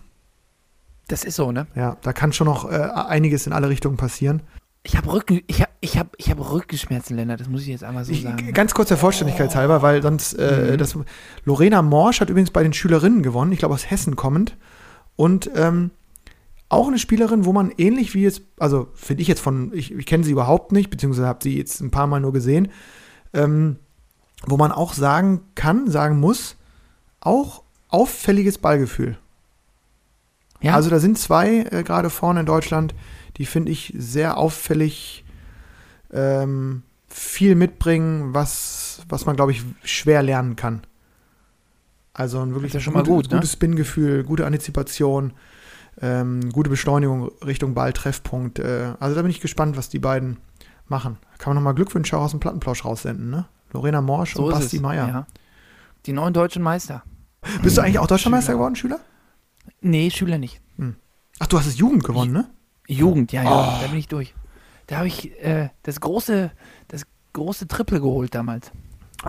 [1.07, 1.65] Das ist so, ne?
[1.75, 4.43] Ja, da kann schon noch äh, einiges in alle Richtungen passieren.
[4.83, 7.39] Ich habe Rücken, ich habe, ich habe, ich habe Rückenschmerzen, Lennart.
[7.39, 8.53] Das muss ich jetzt einmal so Ich, sagen.
[8.53, 10.77] ganz kurz der Vollständigkeit halber, weil sonst äh, Mhm.
[10.77, 10.97] das
[11.45, 14.55] Lorena Morsch hat übrigens bei den Schülerinnen gewonnen, ich glaube aus Hessen kommend.
[15.15, 15.91] Und ähm,
[16.69, 20.05] auch eine Spielerin, wo man ähnlich wie jetzt, also finde ich jetzt von, ich, ich
[20.05, 22.69] kenne sie überhaupt nicht, beziehungsweise habe sie jetzt ein paar Mal nur gesehen,
[23.33, 23.77] ähm,
[24.45, 26.57] wo man auch sagen kann, sagen muss,
[27.19, 29.17] auch auffälliges Ballgefühl.
[30.61, 32.95] Ja, Also da sind zwei äh, gerade vorne in Deutschland,
[33.37, 35.25] die finde ich sehr auffällig
[36.11, 40.81] ähm, viel mitbringen, was, was man, glaube ich, schwer lernen kann.
[42.13, 43.37] Also ein wirklich ja gutes, gut, ne?
[43.37, 45.33] gutes Spin-Gefühl, gute Antizipation,
[46.01, 48.59] ähm, gute Beschleunigung Richtung Ball-Treffpunkt.
[48.59, 50.37] Äh, also da bin ich gespannt, was die beiden
[50.87, 51.17] machen.
[51.39, 53.45] Kann man nochmal Glückwünsche aus dem Plattenplausch raussenden, ne?
[53.71, 54.79] Lorena Morsch so und Basti.
[54.79, 55.07] Meier.
[55.07, 55.27] Ja.
[56.05, 57.03] Die neuen deutschen Meister.
[57.63, 58.99] Bist du eigentlich auch Deutscher Meister geworden, Schüler?
[59.81, 60.61] Nee, Schüler nicht.
[61.39, 62.49] Ach, du hast es Jugend gewonnen, ne?
[62.87, 63.81] Jugend, ja, ja, Oh.
[63.81, 64.33] da bin ich durch.
[64.87, 66.51] Da habe ich äh, das große,
[66.89, 68.71] das große Triple geholt damals.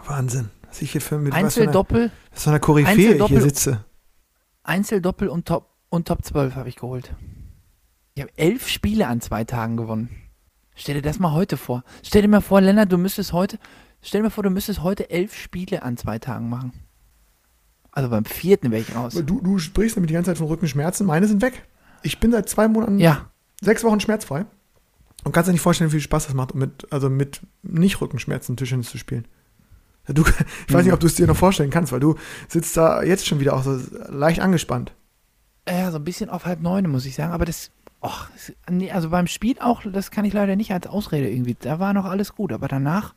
[0.07, 0.51] Wahnsinn.
[0.75, 3.85] Was ich hier für mit Einzeldoppel, was für einer Koryphäe ich Einzeldoppel- hier sitze.
[4.65, 7.15] Einzeldoppel und Top, und Top 12 habe ich geholt.
[8.15, 10.09] Ich habe elf Spiele an zwei Tagen gewonnen.
[10.75, 11.85] Stell dir das mal heute vor.
[12.03, 13.61] Stell dir mal vor, Lennart, du müsstest heute,
[14.03, 16.73] stell dir mal vor, du müsstest heute elf Spiele an zwei Tagen machen.
[17.93, 19.15] Also beim vierten wäre ich raus.
[19.15, 21.07] Du, du sprichst nämlich die ganze Zeit von Rückenschmerzen.
[21.07, 21.69] Meine sind weg.
[22.03, 24.45] Ich bin seit zwei Monaten, Ja, sechs Wochen schmerzfrei.
[25.23, 28.57] Und kannst dir nicht vorstellen, wie viel Spaß das macht, mit, also mit nicht Rückenschmerzen
[28.57, 29.29] Tischtennis zu spielen.
[30.07, 30.23] Du,
[30.67, 32.17] ich weiß nicht, ob du es dir noch vorstellen kannst, weil du
[32.49, 33.79] sitzt da jetzt schon wieder auch so
[34.11, 34.93] leicht angespannt.
[35.69, 37.33] ja, so ein bisschen auf halb neun, muss ich sagen.
[37.33, 37.71] Aber das,
[38.03, 41.57] och, das- nee, also beim Spiel auch, das kann ich leider nicht als Ausrede irgendwie.
[41.59, 43.15] Da war noch alles gut, aber danach,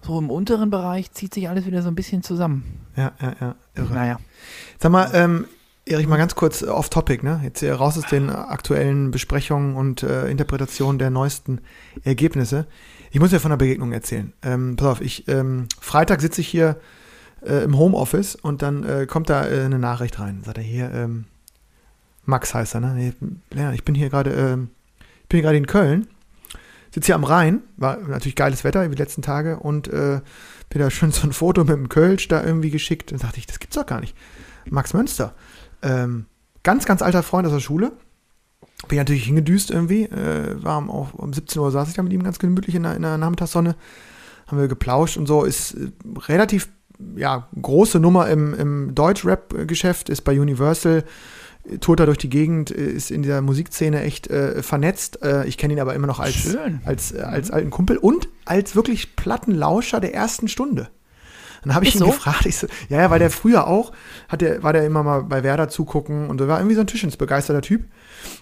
[0.00, 2.64] so im unteren Bereich, zieht sich alles wieder so ein bisschen zusammen.
[2.96, 3.54] Ja, ja, ja.
[3.74, 3.92] Irre.
[3.94, 4.18] Naja.
[4.78, 5.44] Sag mal, ähm,
[5.84, 7.40] Erich, mal ganz kurz off-topic, ne?
[7.42, 11.60] Jetzt hier raus aus den aktuellen Besprechungen und äh, Interpretationen der neuesten
[12.04, 12.66] Ergebnisse.
[13.14, 14.32] Ich muss dir von einer Begegnung erzählen.
[14.42, 16.80] Ähm, pass auf, ich, ähm, Freitag sitze ich hier
[17.42, 20.40] äh, im Homeoffice und dann äh, kommt da äh, eine Nachricht rein.
[20.42, 21.26] Sagt er hier, ähm,
[22.24, 23.12] Max heißt er, ne?
[23.50, 24.70] Lennart, ich bin hier gerade, ähm,
[25.24, 26.06] ich bin gerade in Köln,
[26.90, 30.22] sitze hier am Rhein, war natürlich geiles Wetter die letzten Tage und äh,
[30.70, 33.12] bin da schön so ein Foto mit dem Kölsch da irgendwie geschickt.
[33.12, 34.16] Dann dachte ich, das gibt's doch gar nicht.
[34.70, 35.34] Max Münster.
[35.82, 36.24] Ähm,
[36.62, 37.92] ganz, ganz alter Freund aus der Schule.
[38.88, 40.04] Bin natürlich hingedüst irgendwie.
[40.04, 42.82] Äh, war um, auch um 17 Uhr saß ich da mit ihm ganz gemütlich in
[42.82, 43.76] der, in der Nachmittagssonne.
[44.46, 45.44] Haben wir geplauscht und so.
[45.44, 45.90] Ist äh,
[46.28, 46.68] relativ,
[47.16, 51.04] ja, große Nummer im, im Deutsch-Rap-Geschäft, ist bei Universal,
[51.64, 55.22] äh, tourt da durch die Gegend, äh, ist in dieser Musikszene echt äh, vernetzt.
[55.22, 56.80] Äh, ich kenne ihn aber immer noch als, Schön.
[56.84, 60.88] als, äh, als alten Kumpel und als wirklich Plattenlauscher der ersten Stunde.
[61.62, 62.10] Dann habe ich Ist ihn so?
[62.12, 63.92] gefragt, ich so, ja, ja, weil der früher auch,
[64.28, 66.86] hat der, war der immer mal bei Werder zugucken und so war irgendwie so ein
[66.86, 67.84] Tischensbegeisterter Typ.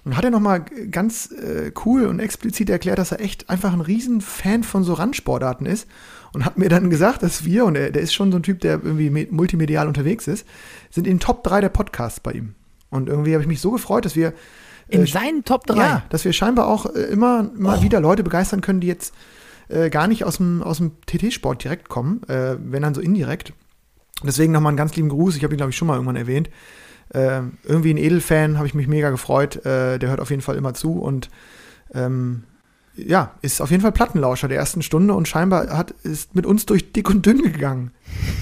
[0.05, 3.81] Und hat er nochmal ganz äh, cool und explizit erklärt, dass er echt einfach ein
[3.81, 5.87] riesen Fan von so Randsportarten ist.
[6.33, 8.61] Und hat mir dann gesagt, dass wir, und er, der ist schon so ein Typ,
[8.61, 10.47] der irgendwie me- multimedial unterwegs ist,
[10.91, 12.55] sind in Top 3 der Podcasts bei ihm.
[12.89, 14.33] Und irgendwie habe ich mich so gefreut, dass wir
[14.89, 15.77] In äh, seinen Top 3.
[15.77, 19.13] ja, dass wir scheinbar auch äh, immer mal wieder Leute begeistern können, die jetzt
[19.71, 23.53] äh, gar nicht aus dem, aus dem TT-Sport direkt kommen, äh, wenn dann so indirekt.
[24.23, 25.37] Deswegen nochmal einen ganz lieben Gruß.
[25.37, 26.51] Ich habe ihn, glaube ich, schon mal irgendwann erwähnt.
[27.11, 29.65] Äh, irgendwie ein Edelfan, habe ich mich mega gefreut.
[29.65, 31.31] Äh, der hört auf jeden Fall immer zu und
[31.95, 32.45] ähm,
[32.97, 36.67] ja, ist auf jeden Fall Plattenlauscher der ersten Stunde und scheinbar hat, ist mit uns
[36.67, 37.93] durch dick und dünn gegangen.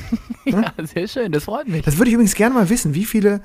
[0.44, 1.84] ja, sehr schön, das freut mich.
[1.84, 3.42] Das würde ich übrigens gerne mal wissen, wie viele,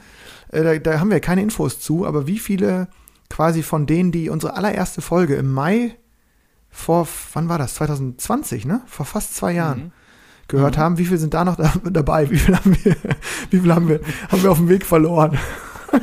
[0.50, 2.88] äh, da, da haben wir keine Infos zu, aber wie viele
[3.30, 5.98] quasi von denen, die unsere allererste Folge im Mai
[6.74, 7.76] vor, wann war das?
[7.76, 8.82] 2020, ne?
[8.88, 9.92] Vor fast zwei Jahren Mhm.
[10.50, 10.98] gehört haben.
[10.98, 12.30] Wie viele sind da noch da, dabei?
[12.30, 12.96] Wie viel haben wir,
[13.52, 15.38] wie viel haben wir, haben wir auf dem Weg verloren?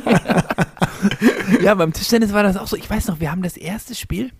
[1.61, 2.75] Ja, beim Tischtennis war das auch so.
[2.75, 4.31] Ich weiß noch, wir haben das erste Spiel.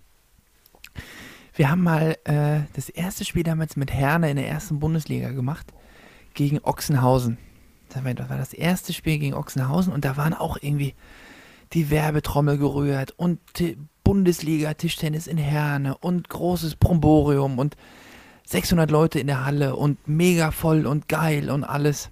[1.55, 5.73] Wir haben mal äh, das erste Spiel damals mit Herne in der ersten Bundesliga gemacht
[6.33, 7.37] gegen Ochsenhausen.
[7.89, 10.95] Das war das erste Spiel gegen Ochsenhausen und da waren auch irgendwie
[11.73, 13.39] die Werbetrommel gerührt und
[14.11, 17.77] Bundesliga Tischtennis in Herne und großes Bromborium und
[18.45, 22.09] 600 Leute in der Halle und mega voll und geil und alles.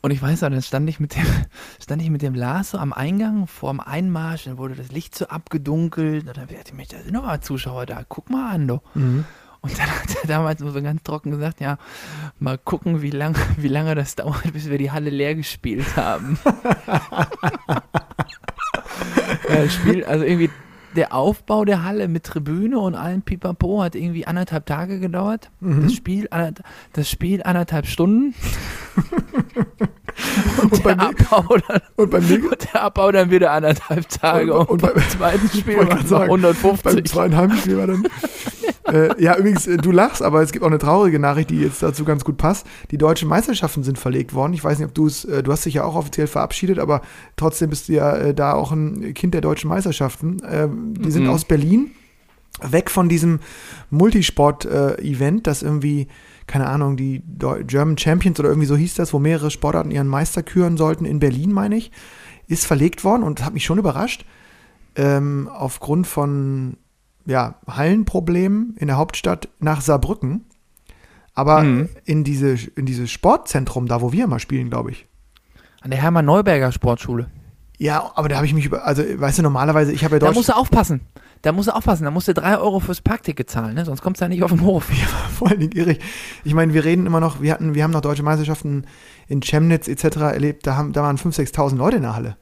[0.00, 1.24] Und ich weiß noch, dann stand ich mit dem,
[1.80, 5.14] stand ich mit dem Lars so am Eingang vor dem Einmarsch, dann wurde das Licht
[5.14, 6.26] so abgedunkelt.
[6.26, 8.80] Und dann dachte ich mir, da sind noch mal Zuschauer da, guck mal an, du.
[9.60, 11.78] Und dann hat er damals nur so ganz trocken gesagt, ja,
[12.40, 16.38] mal gucken, wie, lang, wie lange das dauert, bis wir die Halle leer gespielt haben.
[19.66, 20.50] das Spiel, also irgendwie
[20.94, 25.50] der Aufbau der Halle mit Tribüne und allem Pipapo hat irgendwie anderthalb Tage gedauert.
[25.60, 26.28] Das, Spiel,
[26.92, 28.34] das Spiel anderthalb Stunden.
[30.62, 34.52] und, beim- Abbau dann, Und beim, und der Abbau dann wieder anderthalb Tage.
[34.54, 36.82] Und- Und, und beim bei- zweiten Spiel waren sagen, 150.
[36.94, 38.06] beim zweiten Heimspiel war dann.
[38.92, 41.82] äh, ja, übrigens, äh, du lachst, aber es gibt auch eine traurige Nachricht, die jetzt
[41.82, 42.66] dazu ganz gut passt.
[42.90, 44.52] Die deutschen Meisterschaften sind verlegt worden.
[44.54, 47.02] Ich weiß nicht, ob du es, äh, du hast dich ja auch offiziell verabschiedet, aber
[47.36, 50.38] trotzdem bist du ja äh, da auch ein Kind der deutschen Meisterschaften.
[50.50, 51.30] Ähm, die sind Mhm.
[51.30, 51.90] aus Berlin
[52.62, 53.40] weg von diesem
[53.90, 56.06] Multisport-Event, das irgendwie,
[56.46, 57.22] keine Ahnung, die
[57.66, 61.18] German Champions oder irgendwie so hieß das, wo mehrere Sportarten ihren Meister küren sollten, in
[61.18, 61.90] Berlin, meine ich,
[62.46, 64.24] ist verlegt worden und hat mich schon überrascht.
[64.94, 66.76] Ähm, aufgrund von
[67.26, 70.44] ja, Hallenproblemen in der Hauptstadt nach Saarbrücken.
[71.34, 71.88] Aber Mhm.
[72.04, 75.06] in, diese, in dieses Sportzentrum, da wo wir immer spielen, glaube ich.
[75.82, 77.28] An der Hermann Neuberger Sportschule.
[77.78, 80.26] Ja, aber da habe ich mich über, also weißt du, normalerweise, ich habe ja Da
[80.26, 81.02] Deutsch, musst du aufpassen.
[81.42, 82.04] Da musst du aufpassen.
[82.04, 83.84] Da musst du drei Euro fürs Parkticket zahlen, ne?
[83.84, 84.88] sonst kommst du ja nicht auf den Hof.
[85.38, 86.00] vor allen Dingen irrig.
[86.44, 88.86] Ich meine, wir reden immer noch, wir hatten, wir haben noch deutsche Meisterschaften
[89.28, 90.16] in Chemnitz etc.
[90.16, 92.36] erlebt, da, haben, da waren 5.000, 6.000 Leute in der Halle.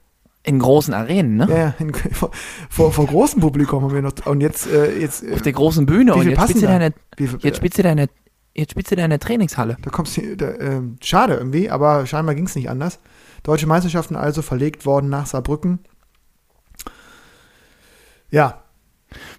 [0.47, 1.47] In großen Arenen, ne?
[1.49, 2.31] Ja, ja, in, vor,
[2.69, 5.87] vor, vor großem Publikum haben wir noch, und jetzt, äh, jetzt, äh, Auf der großen
[5.87, 6.15] Bühne.
[6.15, 6.79] Und jetzt passen spielst, da?
[6.79, 8.09] deine, wie jetzt spielst du deine
[8.55, 9.77] jetzt spielst du da in der Trainingshalle.
[9.83, 13.01] Da kommst du, da, ähm, schade irgendwie, aber scheinbar ging es nicht anders.
[13.43, 15.81] Deutsche Meisterschaften also verlegt worden nach Saarbrücken.
[18.31, 18.64] Ja,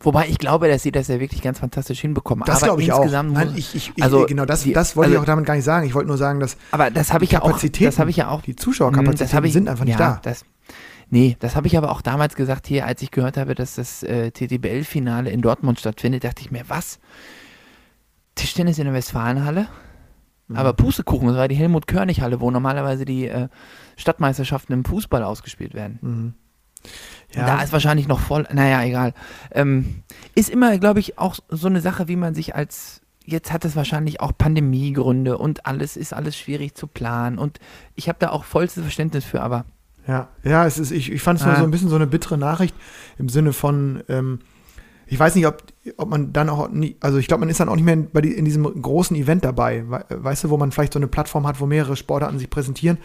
[0.01, 2.43] Wobei ich glaube, dass sie das ja wirklich ganz fantastisch hinbekommen.
[2.45, 2.99] das aber glaube ich auch.
[2.99, 5.25] insgesamt Nein, muss- ich, ich, ich, also genau, das, die- das wollte ich also- auch
[5.25, 5.85] damit gar nicht sagen.
[5.85, 8.29] Ich wollte nur sagen, dass aber das habe ich ja auch, das habe ich ja
[8.29, 10.19] auch die Zuschauerkapazitäten ich, sind einfach nicht ja, da.
[10.23, 10.45] Das,
[11.09, 14.03] nee, das habe ich aber auch damals gesagt hier, als ich gehört habe, dass das
[14.03, 16.99] äh, TTBL-Finale in Dortmund stattfindet, dachte ich mir, was?
[18.35, 19.67] Tischtennis in der Westfalenhalle?
[20.47, 20.57] Mhm.
[20.57, 23.47] Aber Pustekuchen, das war die Helmut-Körnig-Halle, wo normalerweise die äh,
[23.95, 25.99] Stadtmeisterschaften im Fußball ausgespielt werden.
[26.01, 26.33] Mhm.
[27.41, 29.13] Und Da ist wahrscheinlich noch voll, naja, egal.
[29.51, 30.03] Ähm,
[30.35, 33.75] ist immer, glaube ich, auch so eine Sache, wie man sich als, jetzt hat es
[33.75, 37.59] wahrscheinlich auch Pandemiegründe und alles ist alles schwierig zu planen und
[37.95, 39.65] ich habe da auch vollstes Verständnis für, aber
[40.07, 41.59] Ja, ja, es ist, ich, ich fand es nur Ah.
[41.59, 42.75] so ein bisschen so eine bittere Nachricht
[43.17, 44.39] im Sinne von, ähm,
[45.07, 45.63] ich weiß nicht, ob,
[45.97, 48.09] ob man dann auch nie, also ich glaube, man ist dann auch nicht mehr in,
[48.21, 51.45] die, in diesem großen Event dabei, we, weißt du, wo man vielleicht so eine Plattform
[51.45, 52.97] hat, wo mehrere Sportarten sich präsentieren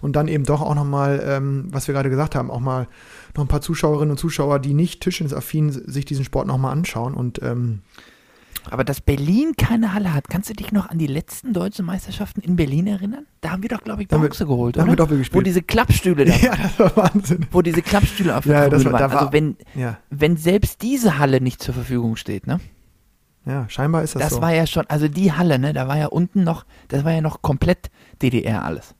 [0.00, 2.86] und dann eben doch auch nochmal, ähm, was wir gerade gesagt haben, auch mal
[3.36, 7.42] noch ein paar Zuschauerinnen und Zuschauer, die nicht tischtennisaffin sich diesen Sport nochmal anschauen und
[7.42, 7.80] ähm,
[8.68, 12.40] Aber dass Berlin keine Halle hat, kannst du dich noch an die letzten deutschen Meisterschaften
[12.40, 13.26] in Berlin erinnern?
[13.40, 15.46] Da haben wir doch, glaube ich, Bronze geholt, da haben wir Doppel Wo gespielt.
[15.46, 17.46] diese Klappstühle da ja, das war Wahnsinn.
[17.50, 19.12] wo diese Klappstühle auf der Ja, das Tribüne waren.
[19.12, 22.60] war- Also wenn, Ja, wenn selbst diese Halle nicht zur Verfügung steht, ne?
[23.46, 24.42] ja, scheinbar ist das, Das so.
[24.42, 27.20] war ja schon, also die Halle, ne, da war ja unten noch, das war ja
[27.22, 27.90] noch komplett
[28.20, 28.94] DDR alles.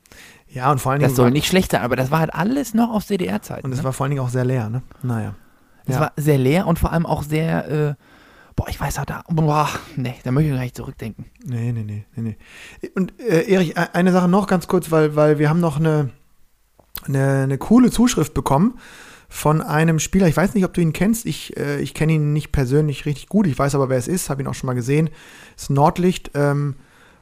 [0.49, 2.73] ja, und vor allen Dingen Das soll nicht schlecht sein, aber das war halt alles
[2.75, 3.65] noch aus DDR-Zeiten.
[3.67, 3.85] und es ne?
[3.85, 4.83] war vor allen Dingen auch sehr leer, ne?
[5.03, 5.35] Naja.
[5.87, 6.01] Es ja.
[6.01, 7.95] war sehr leer und vor allem auch sehr, äh,
[8.57, 11.27] boah, ich weiß auch da, boah, nee, da möchte ich gar nicht zurückdenken.
[11.45, 12.37] Nee, nee, nee, nee,
[12.81, 12.91] nee.
[12.95, 16.11] Und äh, Erich, e- eine Sache noch ganz kurz, weil, weil wir haben noch eine,
[17.07, 18.79] eine, eine coole Zuschrift bekommen
[19.29, 20.27] von einem Spieler.
[20.27, 21.25] Ich weiß nicht, ob du ihn kennst.
[21.25, 23.47] Ich, äh, ich kenne ihn nicht persönlich richtig gut.
[23.47, 24.29] Ich weiß aber, wer es ist.
[24.29, 25.09] Habe ihn auch schon mal gesehen.
[25.55, 26.75] Das ist Nordlicht ähm,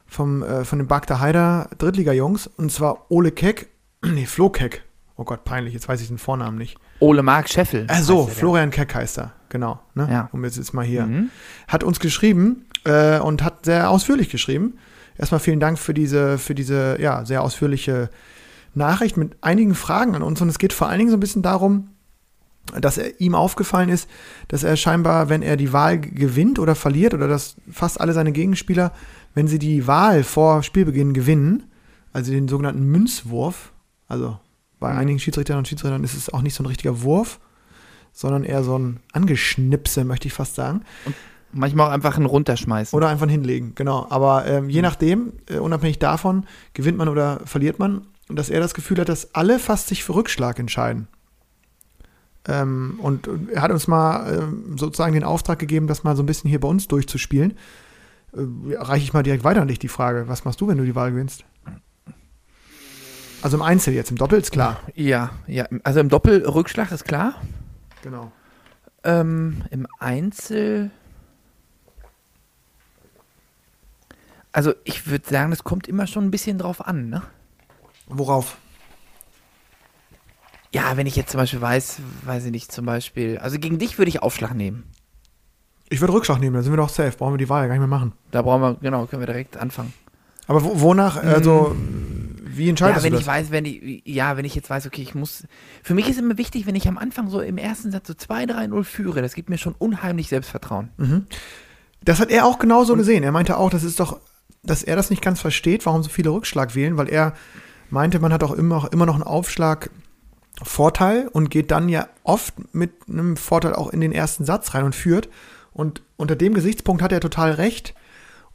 [0.07, 2.47] vom, äh, von den Bagda Heider Drittliga-Jungs.
[2.47, 3.69] Und zwar Ole Keck.
[4.05, 4.83] Nee, Flo Keck.
[5.17, 5.73] Oh Gott, peinlich.
[5.73, 6.77] Jetzt weiß ich den Vornamen nicht.
[6.99, 7.85] Ole Mark Scheffel.
[7.87, 9.33] Ach so, Florian Keck heißt er.
[9.49, 9.79] Genau.
[9.95, 10.07] Ne?
[10.11, 10.29] Ja.
[10.31, 11.29] Um jetzt, jetzt mal hier Mhm.
[11.67, 14.77] hat uns geschrieben äh, und hat sehr ausführlich geschrieben.
[15.17, 18.09] Erstmal vielen Dank für diese, für diese ja, sehr ausführliche
[18.75, 20.41] Nachricht mit einigen Fragen an uns.
[20.41, 21.89] Und es geht vor allen Dingen so ein bisschen darum,
[22.79, 24.07] dass er, ihm aufgefallen ist,
[24.47, 28.31] dass er scheinbar, wenn er die Wahl gewinnt oder verliert, oder dass fast alle seine
[28.31, 28.91] Gegenspieler,
[29.33, 31.63] wenn sie die Wahl vor Spielbeginn gewinnen,
[32.13, 33.73] also den sogenannten Münzwurf,
[34.07, 34.39] also
[34.79, 34.99] bei Mhm.
[34.99, 37.39] einigen Schiedsrichtern und Schiedsrichtern ist es auch nicht so ein richtiger Wurf,
[38.13, 40.81] sondern eher so ein Angeschnipse, möchte ich fast sagen.
[41.51, 42.95] Manchmal auch einfach ein Runterschmeißen.
[42.95, 44.05] Oder einfach hinlegen, genau.
[44.09, 44.69] Aber ähm, Hm.
[44.69, 48.01] je nachdem, äh, unabhängig davon, gewinnt man oder verliert man.
[48.29, 51.07] Und dass er das Gefühl hat, dass alle fast sich für Rückschlag entscheiden.
[52.47, 56.23] Ähm, und, und er hat uns mal ähm, sozusagen den Auftrag gegeben, das mal so
[56.23, 57.53] ein bisschen hier bei uns durchzuspielen.
[58.33, 60.27] Äh, reiche ich mal direkt weiter an dich die Frage.
[60.27, 61.43] Was machst du, wenn du die Wahl gewinnst?
[63.41, 64.81] Also im Einzel jetzt, im Doppel ist klar.
[64.95, 67.35] Ja, ja, also im Doppelrückschlag ist klar.
[68.01, 68.31] Genau.
[69.03, 70.91] Ähm, Im Einzel.
[74.51, 77.21] Also ich würde sagen, das kommt immer schon ein bisschen drauf an, ne?
[78.07, 78.57] Worauf?
[80.73, 83.97] Ja, wenn ich jetzt zum Beispiel weiß, weiß ich nicht, zum Beispiel, also gegen dich
[83.97, 84.83] würde ich Aufschlag nehmen.
[85.89, 87.17] Ich würde Rückschlag nehmen, dann sind wir doch safe.
[87.17, 88.13] Brauchen wir die Wahl gar nicht mehr machen.
[88.31, 89.93] Da brauchen wir, genau, können wir direkt anfangen.
[90.45, 91.75] Aber wo, wonach, also,
[92.59, 93.33] wie entscheidest ja, wenn du ich das?
[93.33, 95.45] weiß, wenn ich, ja, wenn ich jetzt weiß, okay, ich muss.
[95.81, 98.83] Für mich ist immer wichtig, wenn ich am Anfang so im ersten Satz so 2-3-0
[98.83, 100.89] führe, das gibt mir schon unheimlich Selbstvertrauen.
[102.05, 103.23] Das hat er auch genauso gesehen.
[103.23, 104.19] Er meinte auch, das ist doch,
[104.61, 107.33] dass er das nicht ganz versteht, warum so viele Rückschlag wählen, weil er
[107.89, 112.91] meinte, man hat auch immer, immer noch einen Aufschlag-Vorteil und geht dann ja oft mit
[113.07, 115.29] einem Vorteil auch in den ersten Satz rein und führt.
[115.73, 117.93] Und unter dem Gesichtspunkt hat er total recht.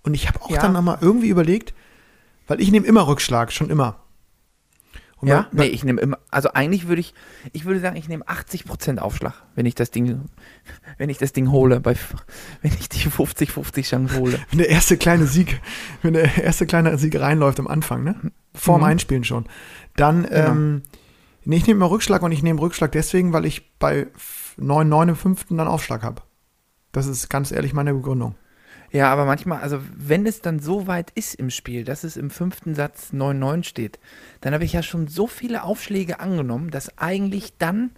[0.02, 0.60] Und ich habe auch Ja.
[0.60, 1.72] dann nochmal irgendwie überlegt,
[2.46, 4.00] weil ich nehme immer Rückschlag, schon immer.
[5.18, 7.14] Und Ja, bei- nee, ich nehme immer, also eigentlich würde ich,
[7.52, 10.22] ich würde sagen, ich nehme 80% Aufschlag, wenn ich das Ding,
[10.98, 11.94] wenn ich das Ding hole, bei,
[12.62, 14.38] wenn ich die 50-50 Chance hole.
[14.50, 15.60] wenn der erste kleine Sieg,
[16.02, 18.16] wenn der erste kleine Sieg reinläuft am Anfang, ne?
[18.54, 18.86] Vorm Mhm.
[18.88, 19.46] Einspielen schon.
[19.96, 20.82] Dann, ähm,
[21.44, 24.08] nee, ich nehme immer Rückschlag und ich nehme Rückschlag deswegen, weil ich bei
[24.56, 26.22] 9, 9 im fünften dann Aufschlag habe.
[26.92, 28.34] Das ist ganz ehrlich meine Begründung.
[28.94, 32.30] Ja, aber manchmal, also wenn es dann so weit ist im Spiel, dass es im
[32.30, 33.98] fünften Satz 9-9 steht,
[34.40, 37.90] dann habe ich ja schon so viele Aufschläge angenommen, dass eigentlich dann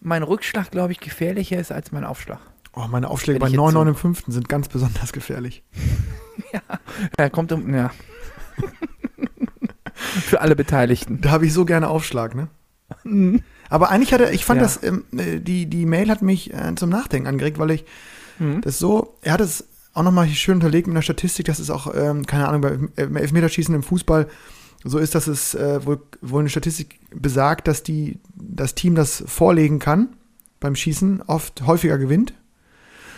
[0.00, 2.40] mein Rückschlag, glaube ich, gefährlicher ist als mein Aufschlag.
[2.74, 5.12] Oh, meine Aufschläge Wenn bei ich jetzt 9, so- 9 im fünften sind ganz besonders
[5.12, 5.62] gefährlich.
[7.18, 7.90] Ja, kommt um, ja.
[9.94, 11.20] Für alle Beteiligten.
[11.20, 12.48] Da habe ich so gerne Aufschlag, ne?
[13.70, 14.66] Aber eigentlich hat er, ich fand Mhm.
[14.66, 14.66] Ja.
[14.66, 17.84] das, ähm, äh, die, die Mail hat mich äh, zum Nachdenken angeregt, weil ich
[18.38, 18.62] Mhm.
[18.62, 21.92] das so, er hat es auch nochmal schön unterlegt mit einer Statistik, dass es auch,
[21.94, 24.28] ähm, keine Ahnung, beim Elfmeterschießen im Fußball
[24.84, 29.22] so ist, dass es äh, wohl, wohl eine Statistik besagt, dass die, das Team, das
[29.26, 30.08] vorlegen kann
[30.60, 32.34] beim Schießen, oft häufiger gewinnt.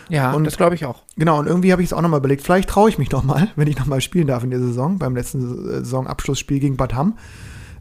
[0.09, 1.03] Ja, Und- das glaube ich auch.
[1.15, 3.49] Genau, und irgendwie habe ich es auch nochmal überlegt, vielleicht traue ich mich noch mal,
[3.55, 7.17] wenn ich nochmal spielen darf in der Saison, beim letzten äh, Saisonabschlussspiel gegen Bad Hamm.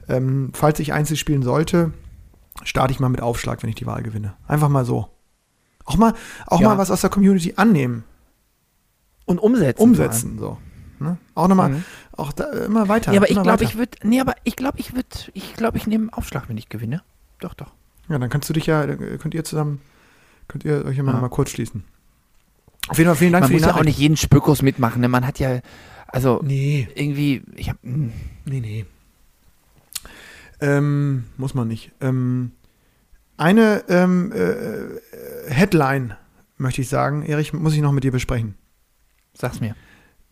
[0.08, 1.92] Ähm, falls ich Einzel spielen sollte,
[2.62, 4.34] starte ich mal mit Aufschlag, wenn ich die Wahl gewinne.
[4.46, 5.08] Einfach mal so.
[5.84, 6.14] Auch mal,
[6.46, 6.68] auch Ja.
[6.68, 8.04] mal was aus der Community annehmen,
[9.26, 9.82] Und umsetzen.
[9.82, 10.58] umsetzen, so.
[11.00, 11.16] Ne?
[11.34, 11.84] Auch nochmal, Mhm.
[12.12, 13.12] auch da, äh, immer weiter.
[13.12, 15.76] Ja, aber ich immer glaube, ich würde, nee, aber ich glaube, ich würde, ich glaube,
[15.78, 17.02] ich nehme Aufschlag, wenn ich gewinne.
[17.40, 17.72] Doch, doch.
[18.08, 19.80] Ja, dann kannst du dich ja, äh, könnt ihr zusammen,
[20.46, 21.20] könnt ihr euch ja mal, Ja.
[21.20, 21.84] mal kurz schließen.
[22.88, 25.00] Auf jeden Fall vielen Dank Man für die muss ja auch nicht jeden Spökos mitmachen.
[25.00, 25.08] Ne?
[25.08, 25.60] Man hat ja,
[26.06, 28.12] also Nee, irgendwie, ich habe, nee,
[28.60, 28.84] nee.
[30.60, 31.92] Ähm, muss man nicht.
[32.00, 32.52] Ähm,
[33.36, 36.14] eine ähm, äh, Headline
[36.56, 38.54] möchte ich sagen, Erich, muss ich noch mit dir besprechen.
[39.34, 39.74] Sag's mir.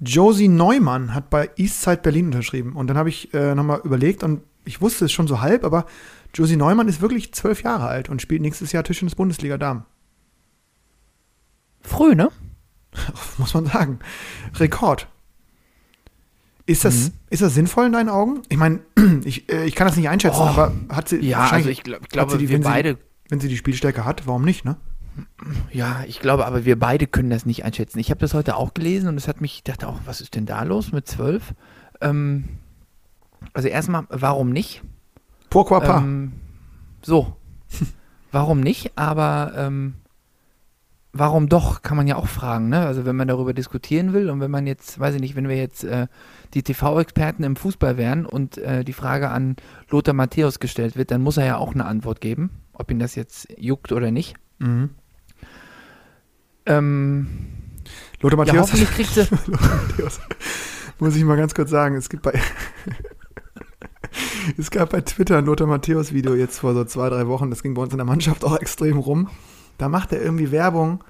[0.01, 2.73] Josie Neumann hat bei Eastside Berlin unterschrieben.
[2.75, 5.87] Und dann habe ich äh, nochmal überlegt und ich wusste es schon so halb, aber
[6.35, 9.85] Josie Neumann ist wirklich zwölf Jahre alt und spielt nächstes Jahr Tischtennis Bundesliga Damen.
[11.81, 12.31] Früh, ne?
[13.39, 13.99] Muss man sagen.
[14.57, 15.09] Rekord.
[16.67, 17.13] Ist das, Mhm.
[17.31, 18.43] ist das sinnvoll in deinen Augen?
[18.49, 18.81] Ich meine,
[19.25, 20.45] ich, äh, ich kann das nicht einschätzen, Oh.
[20.47, 22.99] aber hat sie Ja, also ich, glaub, ich glaube, sie die, wir wenn sie- beide,
[23.29, 24.77] wenn sie die Spielstärke hat, warum nicht, ne?
[25.71, 27.99] Ja, ich glaube, aber wir beide können das nicht einschätzen.
[27.99, 30.35] Ich habe das heute auch gelesen und es hat mich, ich dachte auch, was ist
[30.35, 31.55] denn da los mit zwölf?
[32.01, 32.45] Ähm,
[33.53, 34.83] also erstmal, warum nicht?
[35.51, 36.03] Pourquoi pas?
[36.03, 36.33] Ähm,
[37.03, 37.37] so.
[38.33, 38.93] warum nicht?
[38.97, 39.95] Aber ähm,
[41.13, 42.87] warum doch, kann man ja auch fragen, ne?
[42.87, 45.57] Also wenn man darüber diskutieren will und wenn man jetzt, weiß ich nicht, wenn wir
[45.57, 46.07] jetzt äh,
[46.55, 49.57] die TV-Experten im Fußball wären und äh, die Frage an
[49.91, 53.15] Lothar Matthäus gestellt wird, dann muss er ja auch eine Antwort geben, ob ihn das
[53.15, 54.37] jetzt juckt oder nicht.
[54.59, 54.91] mhm.
[56.67, 57.27] Ähm,
[58.21, 59.21] Lothar ja, Matthäus, hoffentlich kriegt sie.
[59.47, 60.21] Lothar Matthäus,
[60.99, 62.33] muss ich mal ganz kurz sagen, es gibt bei
[64.59, 67.63] es gab bei Twitter ein Lothar Matthäus Video jetzt vor so zwei, drei Wochen, das
[67.63, 69.29] ging bei uns in der Mannschaft auch extrem rum.
[69.79, 71.03] Da macht er irgendwie Werbung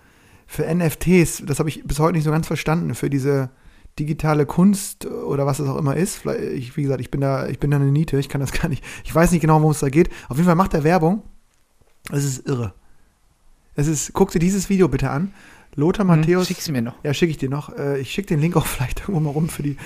[0.47, 3.51] für NFTs, das habe ich bis heute nicht so ganz verstanden, für diese
[3.99, 6.25] digitale Kunst oder was es auch immer ist.
[6.27, 8.69] Ich, wie gesagt, ich bin da, ich bin da eine Niete, ich kann das gar
[8.69, 10.09] nicht, ich weiß nicht genau, worum es da geht.
[10.29, 11.23] Auf jeden Fall macht er Werbung.
[12.11, 12.75] Es ist irre.
[13.75, 15.33] Es ist, guck dir dieses Video bitte an.
[15.75, 16.49] Lothar Matthäus.
[16.49, 16.97] Schick sie mir noch.
[17.03, 17.75] Ja, schicke ich dir noch.
[17.79, 19.77] Äh, ich schicke den Link auch vielleicht irgendwo mal rum für die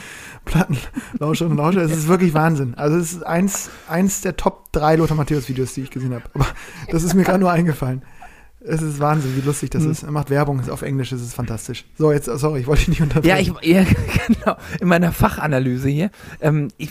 [0.44, 1.82] Plattenlauscherinnen und Lauscher.
[1.82, 2.74] Es ist wirklich Wahnsinn.
[2.74, 6.24] Also es ist eins, eins der Top 3 Lothar Matthäus Videos, die ich gesehen habe.
[6.34, 6.46] Aber
[6.90, 8.02] das ist mir gerade nur eingefallen.
[8.68, 9.92] Es ist Wahnsinn, wie lustig das Hm.
[9.92, 10.02] ist.
[10.02, 11.84] Er macht Werbung auf Englisch, es ist fantastisch.
[11.96, 13.28] So, jetzt, sorry, ich wollte dich nicht unterbrechen.
[13.28, 13.84] Ja, ich, ja,
[14.26, 14.56] genau.
[14.80, 16.10] In meiner Fachanalyse hier.
[16.40, 16.90] Ähm, ich,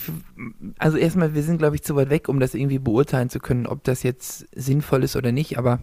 [0.78, 3.68] also erstmal, wir sind, glaube ich, zu weit weg, um das irgendwie beurteilen zu können,
[3.68, 5.80] ob das jetzt sinnvoll ist oder nicht, aber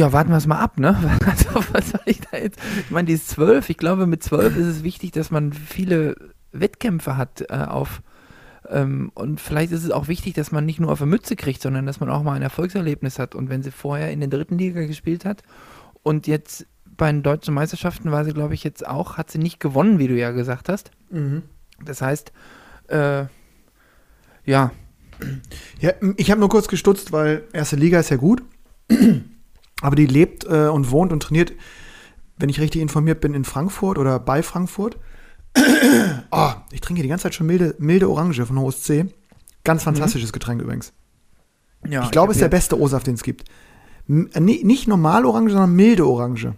[0.00, 0.96] ja, warten wir es mal ab, ne?
[1.26, 2.58] Also, was soll ich da jetzt?
[2.84, 3.68] Ich meine, die ist zwölf.
[3.68, 6.16] Ich glaube, mit zwölf ist es wichtig, dass man viele
[6.52, 8.02] Wettkämpfe hat äh, auf
[8.68, 11.60] ähm, und vielleicht ist es auch wichtig, dass man nicht nur auf eine Mütze kriegt,
[11.60, 13.34] sondern dass man auch mal ein Erfolgserlebnis hat.
[13.34, 15.42] Und wenn sie vorher in der dritten Liga gespielt hat
[16.02, 19.60] und jetzt bei den deutschen Meisterschaften war sie, glaube ich, jetzt auch, hat sie nicht
[19.60, 20.92] gewonnen, wie du ja gesagt hast.
[21.10, 21.42] Mhm.
[21.84, 22.32] Das heißt,
[22.88, 23.24] äh,
[24.44, 24.70] ja,
[25.80, 28.42] Ja, ich habe nur kurz gestutzt, weil erste Liga ist ja gut,
[29.80, 31.52] aber die lebt äh, und wohnt und trainiert,
[32.38, 34.98] wenn ich richtig informiert bin, in Frankfurt oder bei Frankfurt.
[36.30, 39.06] oh, ich trinke die ganze Zeit schon milde, milde Orange von OSC.
[39.64, 40.92] Ganz fantastisches Getränk übrigens.
[41.86, 43.44] ja ich glaube, es ist der beste O-Saft, den es gibt.
[44.08, 46.54] M äh, ni- nicht normal Orange, sondern milde Orange.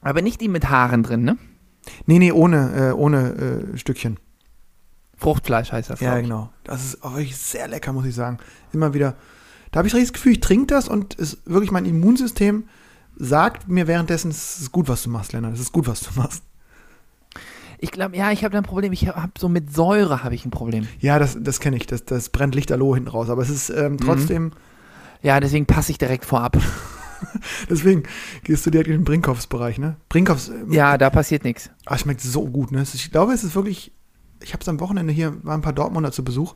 [0.00, 1.36] Aber nicht die mit Haaren drin, ne?
[2.06, 4.18] Nee, nee, ohne, äh, ohne äh, Stückchen.
[5.16, 6.00] Fruchtfleisch heißt das.
[6.00, 6.50] Ja, genau.
[6.64, 8.38] Das ist auch wirklich sehr lecker, muss ich sagen.
[8.72, 9.14] Immer wieder.
[9.72, 12.64] Da habe ich richtig das Gefühl, ich trinke das und es wirklich mein Immunsystem
[13.16, 15.54] sagt mir währenddessen, es ist gut, was du machst, Lennart.
[15.54, 16.44] Es ist gut, was du machst.
[17.78, 18.92] Ich glaube, ja, ich habe da ein Problem.
[18.92, 20.86] Ich habe so mit Säure habe ich ein Problem.
[21.00, 21.86] Ja, das, das kenne ich.
[21.86, 23.28] Das, das brennt lichterloh hinten raus.
[23.28, 24.52] Aber es ist ähm, trotzdem,
[25.22, 26.58] Ja, deswegen passe ich direkt vorab.
[27.70, 28.04] deswegen
[28.44, 29.96] gehst du direkt in den Brinkhoffs-Bereich, ne?
[30.08, 31.70] Brinkhoffs, ähm, Ja, da passiert nichts.
[31.86, 32.84] ah, schmeckt so gut, ne?
[32.94, 33.90] Ich glaube, es ist wirklich,
[34.42, 36.54] ich habe es am Wochenende hier, waren ein paar Dortmunder zu Besuch.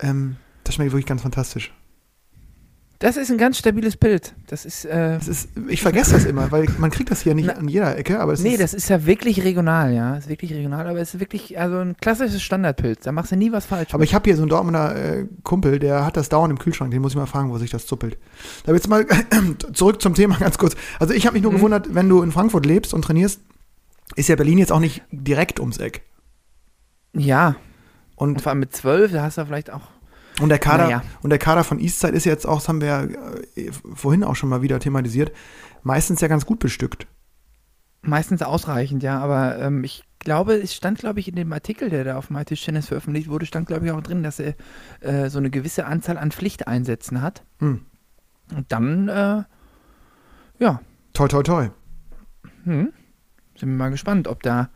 [0.00, 1.72] Ähm, das schmeckt wirklich ganz fantastisch.
[3.00, 4.34] Das ist ein ganz stabiles Bild.
[4.48, 7.46] Das ist, äh, Es ist, ich vergesse das immer, weil man kriegt das hier nicht
[7.46, 10.16] Na, an jeder Ecke, aber nee, ist, das ist ja wirklich regional, ja.
[10.16, 13.00] Ist wirklich regional, aber es ist wirklich, also ein klassisches Standardpilz.
[13.04, 13.94] Da machst du nie was falsch.
[13.94, 16.90] Aber ich habe hier so einen Dortmunder äh, Kumpel, der hat das dauernd im Kühlschrank.
[16.90, 18.18] Den muss ich mal fragen, wo sich das zuppelt.
[18.66, 19.06] Da jetzt mal
[19.72, 20.76] zurück zum Thema ganz kurz.
[20.98, 21.56] Also ich habe mich nur Mhm.
[21.56, 23.40] gewundert, wenn du in Frankfurt lebst und trainierst,
[24.14, 26.02] ist ja Berlin jetzt auch nicht direkt ums Eck.
[27.14, 27.56] ja,
[28.16, 29.88] und Und vor allem mit zwölf, da hast du vielleicht auch.
[30.40, 31.02] Und der Kader, Naja.
[31.22, 33.02] und der Kader von Eastside ist jetzt auch, das haben wir ja
[33.56, 35.32] äh, vorhin auch schon mal wieder thematisiert,
[35.82, 37.06] meistens ja ganz gut bestückt.
[38.02, 42.04] Meistens ausreichend, ja, aber ähm, ich glaube, es stand, glaube ich, in dem Artikel, der
[42.04, 44.54] da auf MyTischtennis veröffentlicht wurde, stand, glaube ich, auch drin, dass er
[45.00, 47.42] äh, so eine gewisse Anzahl an Pflichteinsätzen hat.
[47.58, 47.84] Hm.
[48.56, 49.42] Und dann, äh,
[50.58, 50.80] ja,
[51.12, 51.68] Toi, toi, toi.
[52.64, 52.92] hm,
[53.58, 54.70] sind wir mal gespannt, ob da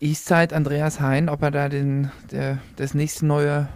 [0.00, 3.68] Eastside Andreas Hein, ob er da den, der, das nächste neue,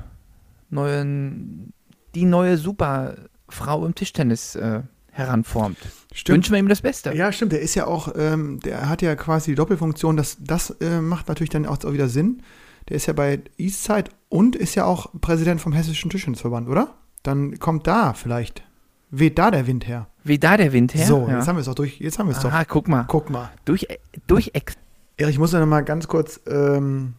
[0.71, 1.73] neuen,
[2.15, 5.79] die neue Superfrau im Tischtennis äh, heranformt.
[6.13, 6.37] Stimmt.
[6.37, 7.15] Wünschen wir ihm das Beste.
[7.15, 7.53] Ja, stimmt.
[7.53, 10.17] Der ist ja auch, ähm, der hat ja quasi die Doppelfunktion.
[10.17, 12.43] Das, das äh, macht natürlich dann auch wieder Sinn.
[12.89, 16.95] Der ist ja bei Eastside und ist ja auch Präsident vom Hessischen Tischtennisverband, oder?
[17.23, 18.63] Dann kommt da vielleicht,
[19.11, 20.09] weht da der Wind her.
[20.23, 21.07] Wie da der Wind her.
[21.07, 21.39] so, ja.
[21.39, 21.99] jetzt haben wir es doch durch.
[21.99, 22.53] Jetzt haben wir es doch.
[22.69, 23.05] Guck mal.
[23.09, 23.51] Guck mal.
[23.65, 23.87] Durch,
[24.27, 24.75] durch Ex.
[25.17, 27.15] Erich, ich muss noch mal ganz kurz, ähm,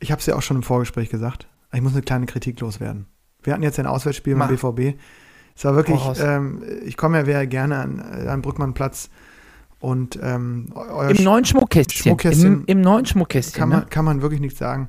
[0.00, 3.06] ich habe es ja auch schon im Vorgespräch gesagt, ich muss eine kleine Kritik loswerden.
[3.42, 4.48] Wir hatten jetzt ein Auswärtsspiel Mach.
[4.48, 4.98] beim BVB.
[5.56, 9.10] Es war wirklich, ähm, ich komme ja sehr gerne an, äh, an Brückmannplatz
[9.80, 10.72] und ähm,
[11.10, 12.02] Im neuen Schmuckkästchen.
[12.04, 13.58] Schmuckkästchen Im, Im neuen Schmuckkästchen.
[13.58, 13.86] kann man, ne?
[13.90, 14.88] kann man wirklich nichts sagen.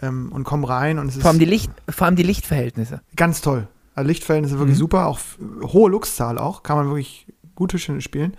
[0.00, 3.00] Ähm, und komm rein und es ist vor, allem die Licht, vor allem die Lichtverhältnisse.
[3.16, 3.66] ganz toll.
[3.94, 4.80] Also Lichtverhältnisse wirklich Mhm.
[4.80, 5.38] super, auch f-
[5.72, 7.26] hohe Luxzahl auch, kann man wirklich
[7.56, 8.36] gut Tischtennis spielen.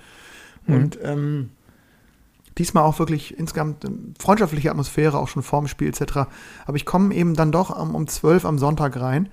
[0.65, 0.73] Mhm.
[0.75, 1.49] Und ähm,
[2.57, 6.27] diesmal auch wirklich insgesamt ähm, freundschaftliche Atmosphäre, auch schon vorm Spiel etc.
[6.65, 9.29] Aber ich komme eben dann doch um, um 12 am Sonntag rein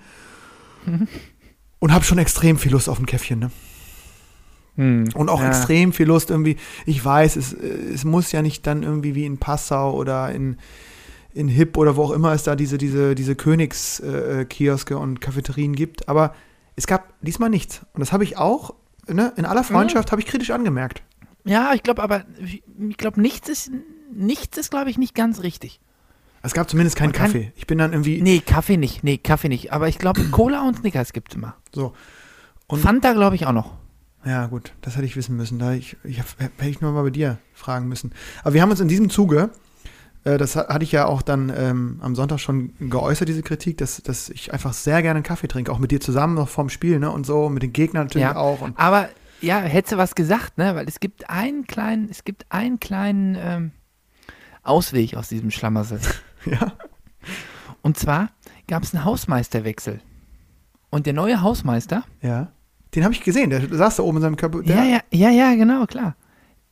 [0.84, 1.08] Mhm.
[1.80, 3.40] und habe schon extrem viel Lust auf ein Käffchen.
[3.40, 3.50] Ne?
[4.76, 5.08] Hm.
[5.14, 5.48] Und auch Ja.
[5.48, 6.56] extrem viel Lust irgendwie.
[6.84, 10.58] Ich weiß, es, äh, es muss ja nicht dann irgendwie wie in Passau oder in,
[11.34, 15.20] in Hip oder wo auch immer es da diese, diese, diese Königskioske äh, Kioske und
[15.20, 16.08] Cafeterien gibt.
[16.08, 16.34] Aber
[16.76, 17.80] es gab diesmal nichts.
[17.94, 18.74] Und das habe ich auch,
[19.08, 21.02] ne, in aller Freundschaft, habe ich kritisch angemerkt.
[21.46, 22.62] Ja, ich glaube aber, ich
[22.96, 23.70] glaube, nichts ist,
[24.12, 25.80] nichts ist, glaube ich, nicht ganz richtig.
[26.42, 27.52] Es gab zumindest keinen kann- Kaffee.
[27.56, 29.02] Ich bin dann irgendwie Nee, Kaffee nicht.
[29.02, 29.72] Nee, Kaffee nicht.
[29.72, 31.56] Aber ich glaube, Cola und Snickers gibt es immer.
[31.74, 31.92] so.
[32.66, 33.74] Und- Fanta, glaube ich, auch noch.
[34.24, 35.58] Ja, gut, das hätte ich wissen müssen.
[35.60, 38.12] Da ich, ich hätte ich nur mal bei dir fragen müssen.
[38.42, 39.50] Aber wir haben uns in diesem Zuge,
[40.24, 43.78] äh, das ha- hatte ich ja auch dann ähm, am Sonntag schon geäußert, diese Kritik,
[43.78, 46.70] dass, dass ich einfach sehr gerne einen Kaffee trinke, auch mit dir zusammen noch vorm
[46.70, 47.08] Spiel, ne?
[47.12, 48.34] Und so, mit den Gegnern natürlich Ja.
[48.36, 48.68] auch.
[48.74, 49.08] Aber
[49.40, 50.74] ja, hättest du was gesagt, ne?
[50.74, 53.70] Weil es gibt einen kleinen, es gibt einen kleinen ähm,
[54.62, 56.00] Ausweg aus diesem Schlamassel.
[56.44, 56.72] ja,
[57.82, 58.30] Und zwar
[58.68, 60.00] gab es einen Hausmeisterwechsel.
[60.90, 62.48] Und der neue Hausmeister, ja.
[62.94, 64.62] Den habe ich gesehen, der saß da oben in seinem Körper.
[64.62, 66.16] Ja, ja, ja, ja, genau, klar.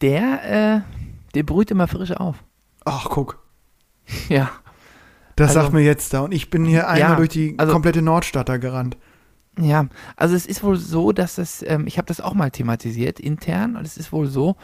[0.01, 0.81] Der, äh,
[1.35, 2.43] der brüht immer frisch auf.
[2.85, 3.43] Ach, guck.
[4.29, 4.51] Ja.
[5.37, 6.21] Das Also- sagt mir jetzt da.
[6.21, 8.97] Und ich bin hier einmal Ja, durch die also- komplette Nordstadt da gerannt.
[9.59, 9.87] Ja,
[10.17, 13.77] also es ist wohl so, dass es, ähm, ich habe das auch mal thematisiert intern,
[13.77, 14.57] und es ist wohl so,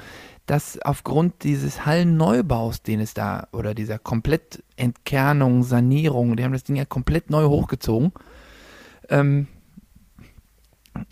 [0.47, 6.75] dass aufgrund dieses Hallenneubaus, den es da, oder dieser Komplettentkernung, Sanierung, die haben das Ding
[6.75, 8.13] ja komplett neu hochgezogen,
[9.09, 9.47] ähm,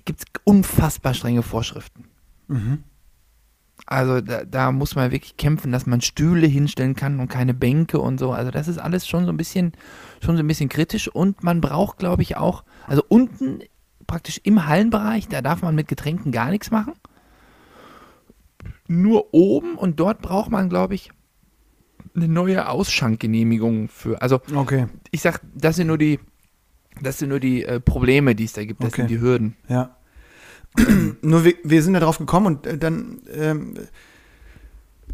[0.05, 2.07] gibt es unfassbar strenge Vorschriften.
[2.49, 2.83] Mhm.
[3.87, 8.01] Also da, da muss man wirklich kämpfen, dass man Stühle hinstellen kann und keine Bänke
[8.01, 8.33] und so.
[8.33, 9.72] Also das ist alles schon so ein bisschen,
[10.22, 13.61] schon so ein bisschen kritisch und man braucht, glaube ich, auch, also unten
[14.07, 16.95] praktisch im Hallenbereich, da darf man mit Getränken gar nichts machen.
[18.86, 21.11] Nur oben und dort braucht man, glaube ich,
[22.16, 24.20] eine neue Ausschankgenehmigung für.
[24.22, 26.18] Also Okay, ich sag, das sind nur die,
[27.03, 29.03] das sind nur die äh, Probleme, die es da gibt, das Okay.
[29.03, 29.57] sind die Hürden.
[29.68, 29.95] ja.
[31.22, 33.74] Nur wir, wir sind da drauf gekommen und äh, dann ähm,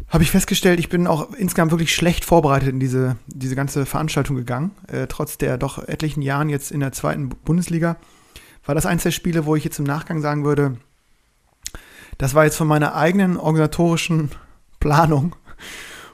[0.07, 4.35] habe ich festgestellt, ich bin auch insgesamt wirklich schlecht vorbereitet in diese, diese ganze Veranstaltung
[4.35, 4.71] gegangen.
[4.87, 7.97] Äh, trotz der doch etlichen Jahren jetzt in der zweiten Bu- Bundesliga
[8.65, 10.77] war das eins der Spiele, wo ich jetzt im Nachgang sagen würde,
[12.17, 14.31] das war jetzt von meiner eigenen organisatorischen
[14.79, 15.35] Planung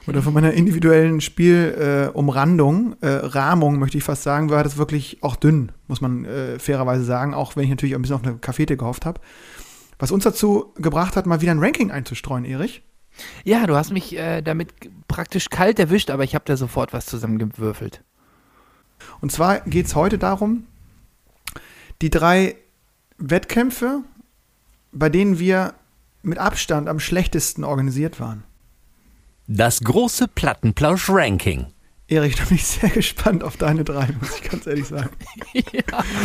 [0.06, 5.22] oder von meiner individuellen Spielumrandung, äh, äh, Rahmung, möchte ich fast sagen, war das wirklich
[5.22, 8.36] auch dünn, muss man äh, fairerweise sagen, auch wenn ich natürlich ein bisschen auf eine
[8.38, 9.20] Cafete gehofft habe.
[9.98, 12.82] Was uns dazu gebracht hat, mal wieder ein Ranking einzustreuen, Erich.
[13.44, 14.72] Ja, du hast mich äh, damit
[15.08, 18.02] praktisch kalt erwischt, aber ich habe da sofort was zusammengewürfelt.
[19.20, 20.66] Und zwar geht es heute darum,
[22.00, 22.56] die drei
[23.18, 24.02] Wettkämpfe,
[24.92, 25.74] bei denen wir
[26.22, 28.44] mit Abstand am schlechtesten organisiert waren.
[29.46, 31.71] Das große Plattenplausch-Ranking.
[32.12, 35.10] Erich, da bin ich sehr gespannt auf deine drei, muss ich ganz ehrlich sagen.
[35.54, 35.62] ja,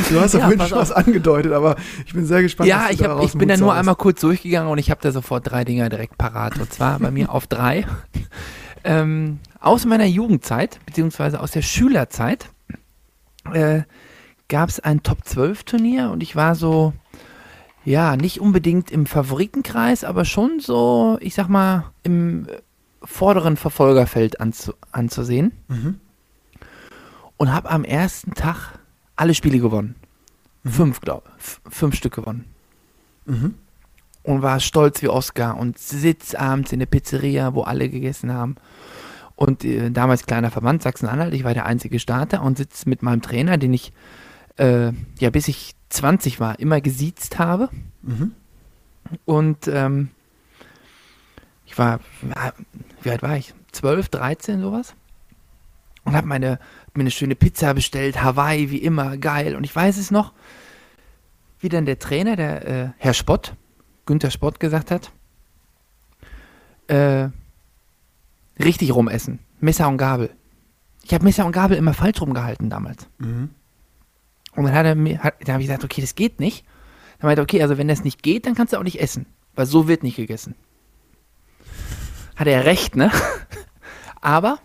[0.10, 2.70] Du hast ja vorhin schon was angedeutet, aber ich bin sehr gespannt.
[2.70, 5.02] was ja du ich, hab, ich bin da nur einmal kurz durchgegangen und ich habe
[5.02, 6.60] da sofort drei Dinger direkt parat.
[6.60, 7.86] Und zwar bei mir auf drei.
[8.84, 12.48] Ähm, aus meiner Jugendzeit, beziehungsweise aus der Schülerzeit,
[13.52, 13.82] äh,
[14.48, 16.94] gab es ein Top-12-Turnier und ich war so,
[17.84, 22.48] ja, nicht unbedingt im Favoritenkreis, aber schon so, ich sag mal, im
[23.04, 25.52] vorderen Verfolgerfeld anzu anzusehen.
[25.68, 26.00] Mhm.
[27.38, 28.80] und habe am ersten Tag
[29.16, 29.95] alle Spiele gewonnen.
[30.66, 31.74] Fünf, glaube ich.
[31.74, 32.45] Fünf Stück gewonnen.
[33.26, 33.56] Mhm.
[34.24, 38.56] Und war stolz wie Oscar und sitz abends in der Pizzeria, wo alle gegessen haben.
[39.36, 43.22] Und äh, damals kleiner Verband Sachsen-Anhalt, ich war der einzige Starter und sitz mit meinem
[43.22, 43.93] Trainer, den ich
[44.58, 47.70] äh, ja bis ich 20 war, immer gesiezt habe.
[48.02, 48.34] Mhm.
[49.26, 50.10] Und ähm,
[51.66, 52.54] ich war, ja,
[53.08, 53.53] wie alt war ich?
[53.72, 54.93] 12, 13, sowas.
[56.03, 56.60] Und habe meine,
[56.93, 59.55] mir eine schöne Pizza bestellt, Hawaii, wie immer, geil.
[59.55, 60.34] Und ich weiß es noch,
[61.62, 63.55] wie dann der Trainer, der äh, Herr Spott,
[64.05, 65.12] Günther Spott gesagt hat,
[66.88, 67.30] äh,
[68.62, 69.39] richtig rumessen.
[69.62, 70.30] Messer und Gabel.
[71.03, 73.08] Ich habe Messer und Gabel immer falsch rumgehalten damals.
[73.20, 73.51] Mhm.
[74.53, 76.66] Und dann hat er mir, hat, dann habe ich gesagt, okay, das geht nicht.
[77.20, 79.28] Dann meinte er, okay, also wenn das nicht geht, dann kannst du auch nicht essen.
[79.55, 80.55] Weil so wird nicht gegessen.
[82.38, 83.12] Hatte er recht, ne?
[84.22, 84.60] Aber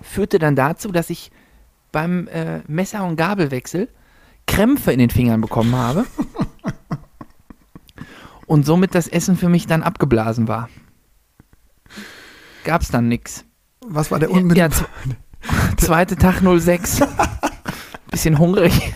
[0.00, 1.30] führte dann dazu, dass ich
[1.92, 3.88] beim äh, Messer- und Gabelwechsel
[4.46, 6.04] Krämpfe in den Fingern bekommen habe.
[8.46, 10.68] und somit das Essen für mich dann abgeblasen war.
[12.64, 13.44] Gab's dann nix.
[13.84, 14.70] Was war der Ja, unmittelbar?
[14.70, 14.86] z-
[15.78, 17.00] Zweite Tag 06.
[18.10, 18.94] Bisschen hungrig.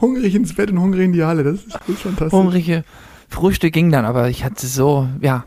[0.00, 1.44] hungrig ins Bett und hungrig in die Halle.
[1.44, 2.32] Das ist, das ist fantastisch.
[2.32, 2.84] Hungrige
[3.28, 5.44] Frühstück ging dann, aber ich hatte so, ja.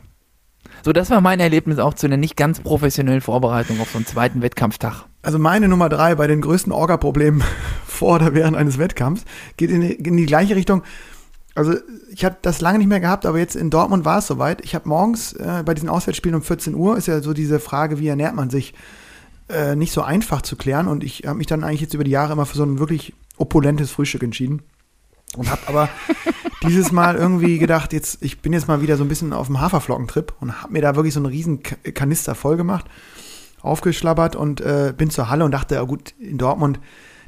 [0.86, 4.06] So, das war mein Erlebnis auch zu einer nicht ganz professionellen Vorbereitung auf so einen
[4.06, 5.06] zweiten Wettkampftag.
[5.20, 7.42] Also meine Nummer drei bei den größten Orga-Problemen
[7.84, 9.24] vor oder während eines Wettkampfs
[9.56, 10.84] geht in die, in die gleiche Richtung.
[11.56, 11.74] Also
[12.12, 14.64] ich habe das lange nicht mehr gehabt, aber jetzt in Dortmund war es soweit.
[14.64, 17.98] Ich habe morgens äh, bei diesen Auswärtsspielen um 14 Uhr, ist ja so diese Frage,
[17.98, 18.72] wie ernährt man sich,
[19.48, 20.86] äh, nicht so einfach zu klären.
[20.86, 23.12] Und ich habe mich dann eigentlich jetzt über die Jahre immer für so ein wirklich
[23.38, 24.62] opulentes Frühstück entschieden.
[25.36, 25.88] Und habe aber
[26.62, 29.60] dieses Mal irgendwie gedacht, jetzt, ich bin jetzt mal wieder so ein bisschen auf dem
[29.60, 32.86] Haferflockentrip und habe mir da wirklich so einen riesen Kanister voll gemacht
[33.66, 36.78] aufgeschlabbert und äh, bin zur Halle und dachte, ja gut, in Dortmund,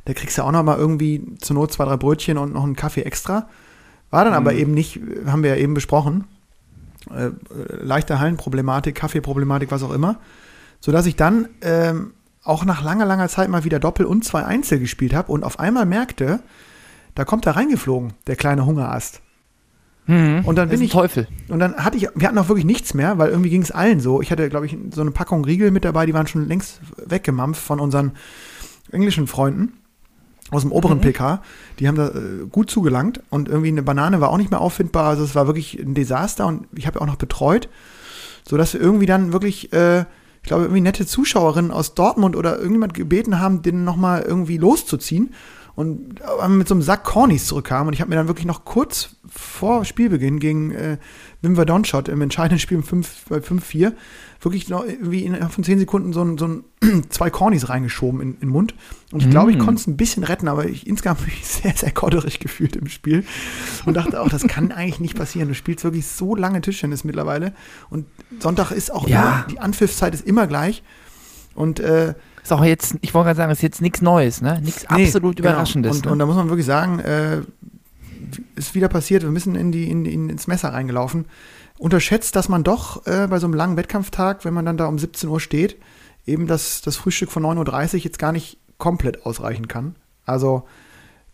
[0.05, 2.77] da kriegst du auch noch mal irgendwie zur Not zwei, drei Brötchen und noch einen
[2.77, 3.49] Kaffee extra.
[4.11, 6.25] War dann aber eben nicht, haben wir ja eben besprochen,
[7.11, 7.31] äh,
[7.83, 10.19] leichte Hallenproblematik, Kaffeeproblematik, was auch immer,
[10.81, 14.79] sodass ich dann ähm, auch nach langer, langer Zeit mal wieder Doppel und zwei Einzel
[14.79, 16.41] gespielt habe und auf einmal merkte,
[17.19, 19.23] da kommt er reingeflogen, der kleine Hungerast.
[20.47, 21.27] Und dann bin ich, Teufel.
[21.49, 23.99] und dann hatte ich, wir hatten auch wirklich nichts mehr, weil irgendwie ging es allen
[23.99, 24.23] so.
[24.23, 27.61] Ich hatte, glaube ich, so eine Packung Riegel mit dabei, die waren schon längst weggemampft
[27.61, 28.13] von unseren
[28.93, 29.73] englischen Freunden
[30.53, 31.43] aus dem oberen PK.
[31.81, 35.09] Die haben da äh, gut zugelangt und irgendwie eine Banane war auch nicht mehr auffindbar.
[35.09, 37.69] Also es war wirklich ein Desaster und ich habe auch noch betreut,
[38.49, 40.03] sodass wir irgendwie dann wirklich, äh,
[40.43, 45.35] ich glaube, irgendwie nette Zuschauerinnen aus Dortmund oder irgendjemand gebeten haben, den nochmal irgendwie loszuziehen
[45.79, 48.65] und äh, mit so einem Sack Cornys zurückkam und ich habe mir dann wirklich noch
[48.65, 50.99] kurz vor Spielbeginn gegen äh,
[51.41, 53.93] Wim Verdonschott im entscheidenden Spiel um 5 bei 5-4
[54.41, 56.65] wirklich noch irgendwie innerhalb von 10 Sekunden so ein, so ein
[57.11, 58.75] zwei Cornys reingeschoben in, in den Mund.
[59.13, 59.61] Und ich glaube, ich Mm.
[59.61, 62.75] konnte es ein bisschen retten, aber ich insgesamt habe ich mich sehr, sehr kodderig gefühlt
[62.75, 63.25] im Spiel
[63.87, 65.47] und dachte auch, das kann eigentlich nicht passieren.
[65.49, 67.53] Du spielst wirklich so lange Tischtennis mittlerweile
[67.89, 68.07] und
[68.41, 69.21] Sonntag ist auch Ja.
[69.23, 70.83] immer, die Anpfiffzeit ist immer gleich.
[71.55, 72.15] Und äh,
[72.49, 74.59] Ist auch jetzt, ich wollte gerade sagen, ist jetzt nichts Neues, ne?
[74.63, 75.51] Nichts Nee, absolut genau.
[75.51, 75.99] Überraschendes.
[75.99, 76.13] Und, ne?
[76.13, 77.43] und da muss man wirklich sagen, äh,
[78.57, 81.27] ist wieder passiert, wir müssen in die, in, in, ins Messer reingelaufen.
[81.77, 84.99] Unterschätzt, dass man doch äh, bei so einem langen Wettkampftag, wenn man dann da um
[84.99, 85.77] 17 Uhr steht,
[86.25, 89.97] eben das, das Frühstück von 9.30 Uhr jetzt gar nicht komplett ausreichen kann.
[90.25, 90.63] Also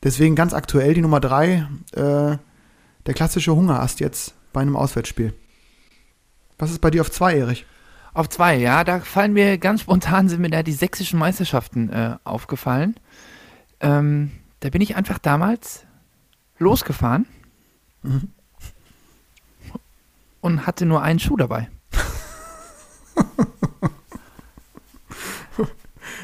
[0.03, 2.39] deswegen ganz aktuell die Nummer drei, äh,
[3.07, 5.33] der klassische Hungerast jetzt bei einem Auswärtsspiel.
[6.59, 7.67] Was ist bei dir auf zwei, Erich?
[8.15, 12.17] Auf zwei, ja, da fallen mir ganz spontan sind mir da die sächsischen Meisterschaften äh,
[12.25, 12.95] aufgefallen.
[13.81, 15.85] Ähm, da bin ich einfach damals
[16.59, 17.27] losgefahren
[18.03, 18.29] Mhm.
[20.41, 21.69] und hatte nur einen Schuh dabei.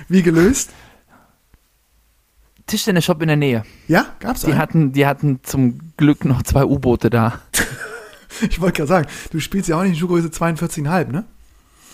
[0.09, 0.71] Wie gelöst?
[2.67, 3.65] Tischtennis-Shop in der Nähe.
[3.89, 4.59] Ja, gab's Die einen?
[4.59, 7.41] hatten, die hatten zum Glück noch zwei U-Boote da.
[8.49, 11.25] Ich wollte gerade sagen, du spielst ja auch nicht in Schuhgröße 42,5, ne?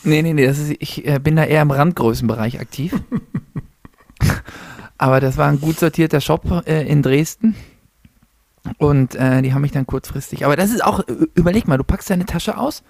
[0.06, 2.94] Nee, nee, nee, das ist, ich äh, bin da eher im Randgrößenbereich aktiv.
[4.98, 7.56] Aber das war ein gut sortierter Shop äh, in Dresden.
[8.78, 10.44] Und äh, die haben mich dann kurzfristig.
[10.44, 11.00] Aber das ist auch,
[11.34, 12.84] überleg mal, du packst deine Tasche aus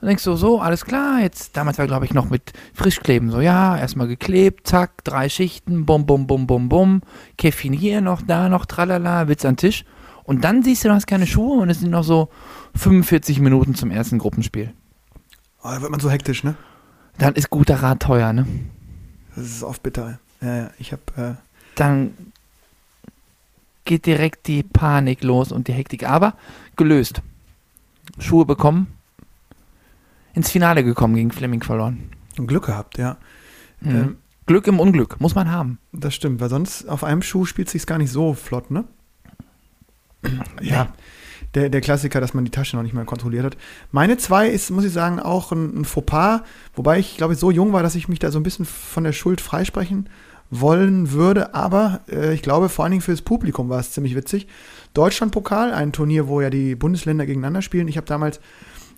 [0.00, 3.40] und denkst so, so, alles klar, jetzt, damals war glaube ich noch mit Frischkleben, so,
[3.40, 7.02] ja, erstmal geklebt, zack, drei Schichten, bum, bum, bum, bum, bum,
[7.36, 9.84] Käffchen hier noch, da noch, tralala, Witz an Tisch.
[10.24, 12.30] Und dann siehst du, du hast keine Schuhe und es sind noch so
[12.74, 14.72] 45 Minuten zum ersten Gruppenspiel.
[15.62, 16.56] Oh, da wird man so hektisch, ne?
[17.18, 18.46] Dann ist guter Rat teuer, ne?
[19.34, 20.18] Das ist oft bitter.
[20.40, 21.34] Ja, ja, ich habe äh,
[21.74, 22.12] dann
[23.84, 26.08] geht direkt die Panik los und die Hektik.
[26.08, 26.34] Aber
[26.76, 27.22] gelöst.
[28.18, 28.88] Schuhe bekommen.
[30.34, 32.10] Ins Finale gekommen gegen Fleming verloren.
[32.36, 33.16] Glück gehabt, ja.
[33.80, 33.90] Mhm.
[33.90, 35.78] Ähm, Glück im Unglück, muss man haben.
[35.92, 38.84] Das stimmt, weil sonst auf einem Schuh spielt sich gar nicht so flott, ne?
[40.60, 40.92] Ja,
[41.58, 43.56] der, der Klassiker, dass man die Tasche noch nicht mal kontrolliert hat.
[43.90, 46.42] Meine zwei ist, muss ich sagen, auch ein, ein Fauxpas,
[46.74, 49.04] wobei ich, glaube ich, so jung war, dass ich mich da so ein bisschen von
[49.04, 50.08] der Schuld freisprechen
[50.50, 54.14] wollen würde, aber äh, ich glaube, vor allen Dingen für das Publikum war es ziemlich
[54.14, 54.46] witzig.
[54.94, 57.88] Deutschlandpokal, ein Turnier, wo ja die Bundesländer gegeneinander spielen.
[57.88, 58.40] Ich habe damals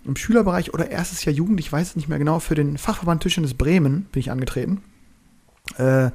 [0.05, 3.23] im Schülerbereich oder erstes Jahr Jugend, ich weiß es nicht mehr genau, für den Fachverband
[3.23, 4.81] Tischtennis Bremen bin ich angetreten.
[5.77, 6.11] Äh,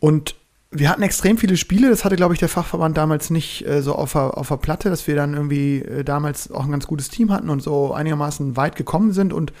[0.00, 0.34] und
[0.72, 3.94] wir hatten extrem viele Spiele, das hatte, glaube ich, der Fachverband damals nicht äh, so
[3.94, 7.08] auf der, auf der Platte, dass wir dann irgendwie äh, damals auch ein ganz gutes
[7.10, 9.52] Team hatten und so einigermaßen weit gekommen sind und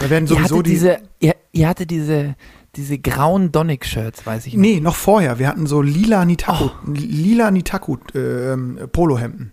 [0.00, 0.70] da werden Ihr sowieso hatte die.
[0.70, 2.34] diese, ihr, ihr hatte diese,
[2.76, 4.60] diese grauen Donic-Shirts, weiß ich nicht.
[4.60, 5.38] Nee, noch vorher.
[5.38, 6.70] Wir hatten so lila Nitaku, Oh.
[6.92, 9.52] lila Nitaku ähm, Polohemden.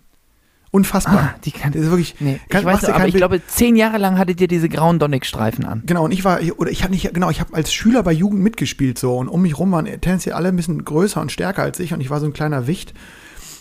[0.76, 1.32] Unfassbar.
[1.34, 2.14] Ah, die kann, Das ist wirklich.
[2.20, 3.22] nee, kann- ich weiß, dir aber ich Bild.
[3.22, 5.82] glaube, zehn Jahre lang hattet ihr diese grauen Donic-Streifen an.
[5.86, 8.42] Genau, und ich war, oder ich habe nicht, genau, ich habe als Schüler bei Jugend
[8.42, 11.80] mitgespielt so und um mich rum waren tendenziell alle ein bisschen größer und stärker als
[11.80, 12.92] ich und ich war so ein kleiner Wicht.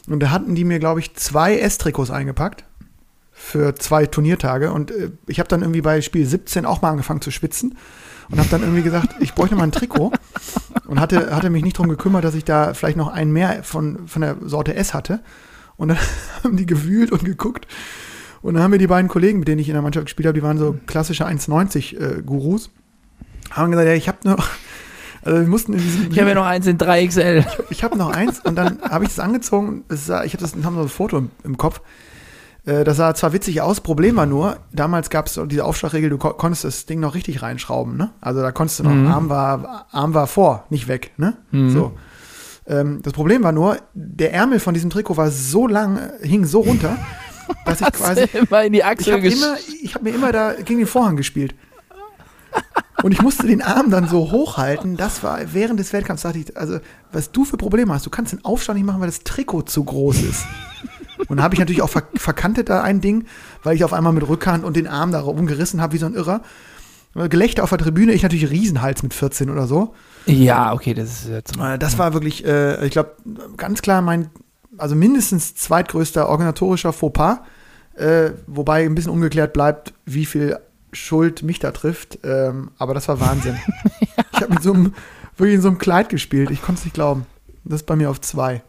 [0.09, 2.66] Und da hatten die mir, glaube ich, zwei S-Trikots eingepackt
[3.32, 7.22] für zwei Turniertage und äh, ich habe dann irgendwie bei Spiel 17 auch mal angefangen
[7.22, 7.78] zu schwitzen
[8.30, 10.11] und habe dann irgendwie gesagt, ich bräuchte mal ein Trikot
[10.88, 14.07] und hatte, hatte mich nicht drum gekümmert, dass ich da vielleicht noch einen mehr von,
[14.07, 15.20] von der Sorte S hatte.
[15.78, 15.97] Und dann
[16.43, 17.67] haben die gewühlt und geguckt.
[18.41, 20.38] Und dann haben mir die beiden Kollegen, mit denen ich in der Mannschaft gespielt habe,
[20.38, 22.21] die waren so klassische 1,90 äh,
[23.51, 24.47] haben gesagt, ja, ich habe noch,
[25.23, 27.43] also wir mussten in diesem, Ich habe ja noch eins in 3XL.
[27.69, 29.84] ich habe noch eins und dann habe ich das angezogen.
[29.88, 31.82] Das sah, ich hatte das, haben so ein Foto im, im Kopf.
[32.65, 36.17] Äh, Das sah zwar witzig aus, Problem war nur, damals gab es diese Aufschlagregel, du
[36.17, 38.11] ko konntest das Ding noch richtig reinschrauben, ne?
[38.21, 39.07] Also da konntest du noch, Mhm.
[39.07, 41.36] Arm, war, Arm war vor, nicht weg, ne?
[41.51, 41.93] So.
[42.68, 46.61] Ähm, das Problem war nur, der Ärmel von diesem Trikot war so lang, hing so
[46.61, 46.97] runter,
[47.66, 48.28] dass ich quasi.
[48.34, 51.16] immer in die Ich Achsel habe immer, ich hab mir immer da gegen den Vorhang
[51.16, 51.55] gespielt.
[53.03, 54.97] Und ich musste den Arm dann so hochhalten.
[54.97, 56.80] Das war während des Wettkampfs, dachte ich, also,
[57.11, 59.84] was du für Probleme hast, du kannst den Aufstand nicht machen, weil das Trikot zu
[59.84, 60.45] groß ist.
[61.28, 63.26] Und da habe ich natürlich auch ver verkantet da ein Ding,
[63.63, 66.13] weil ich auf einmal mit Rückhand und den Arm da rumgerissen habe wie so ein
[66.13, 66.41] Irrer.
[67.13, 69.93] Gelächter auf der Tribüne, ich natürlich Riesenhals mit 14 oder so.
[70.26, 73.15] Ja, okay, das ist ja zum Äh, Das war wirklich, äh, ich glaube,
[73.57, 74.30] ganz klar mein,
[74.78, 77.39] also mindestens zweitgrößter organisatorischer Fauxpas,
[77.95, 80.57] äh, wobei ein bisschen ungeklärt bleibt, wie viel
[80.91, 82.19] Schuld mich da trifft.
[82.23, 83.57] Ähm, aber das war Wahnsinn.
[84.34, 84.93] Ich habe mit so einem,
[85.38, 86.51] wirklich in so einem Kleid gespielt.
[86.51, 87.26] Ich konnte es nicht glauben.
[87.63, 88.63] Das ist bei mir auf zwei.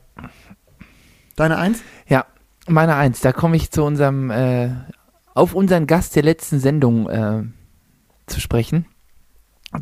[1.34, 1.80] Deine Eins?
[2.06, 2.24] Ja,
[2.68, 4.70] meine Eins, da komme ich zu unserem, äh,
[5.34, 7.42] auf unseren Gast der letzten Sendung äh,
[8.26, 8.86] zu sprechen.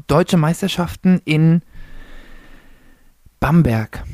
[0.06, 1.62] Deutsche Meisterschaften in
[3.40, 4.04] Bamberg.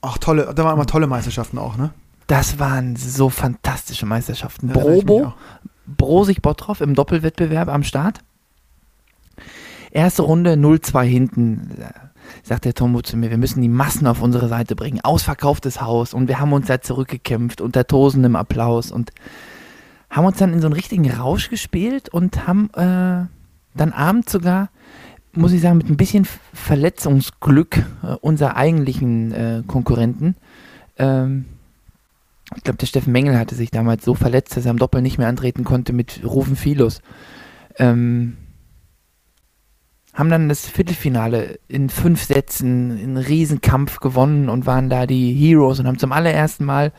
[0.00, 1.90] Ach, tolle, da waren immer tolle Meisterschaften auch, ne?
[2.26, 4.68] Das waren so fantastische Meisterschaften.
[4.68, 5.34] Ja, Brobo.
[5.86, 8.20] Brosig Bottroff im Doppelwettbewerb am Start.
[9.90, 11.70] Erste Runde 0-2 hinten.
[12.42, 15.00] Sagt der Tombo zu mir, wir müssen die Massen auf unsere Seite bringen.
[15.02, 19.12] Ausverkauftes Haus und wir haben uns da zurückgekämpft unter tosendem Applaus und
[20.10, 23.26] haben uns dann in so einen richtigen Rausch gespielt und haben äh,
[23.74, 24.70] dann abends sogar,
[25.32, 30.36] muss ich sagen, mit ein bisschen Verletzungsglück äh, unser eigentlichen äh, Konkurrenten
[30.98, 31.46] ähm,
[32.56, 35.18] ich glaube, der Steffen Mengel hatte sich damals so verletzt, dass er am Doppel nicht
[35.18, 37.00] mehr antreten konnte mit Rufen Filos.
[37.78, 38.36] Ähm,
[40.12, 45.80] haben dann das Viertelfinale in fünf Sätzen in Riesenkampf gewonnen und waren da die Heroes
[45.80, 46.92] und haben zum allerersten Mal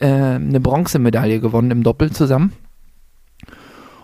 [0.00, 2.52] äh, eine Bronzemedaille gewonnen im Doppel zusammen.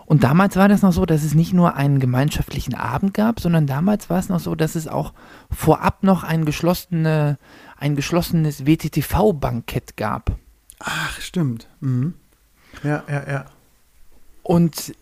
[0.05, 3.67] Und damals war das noch so, dass es nicht nur einen gemeinschaftlichen Abend gab, sondern
[3.67, 5.13] damals war es noch so, dass es auch
[5.49, 7.37] vorab noch ein, geschlossene,
[7.77, 10.31] ein geschlossenes WTTV-Bankett gab.
[10.79, 11.67] Ach, stimmt.
[11.79, 12.15] Mhm.
[12.83, 13.45] Ja, ja, ja.
[14.41, 14.93] Und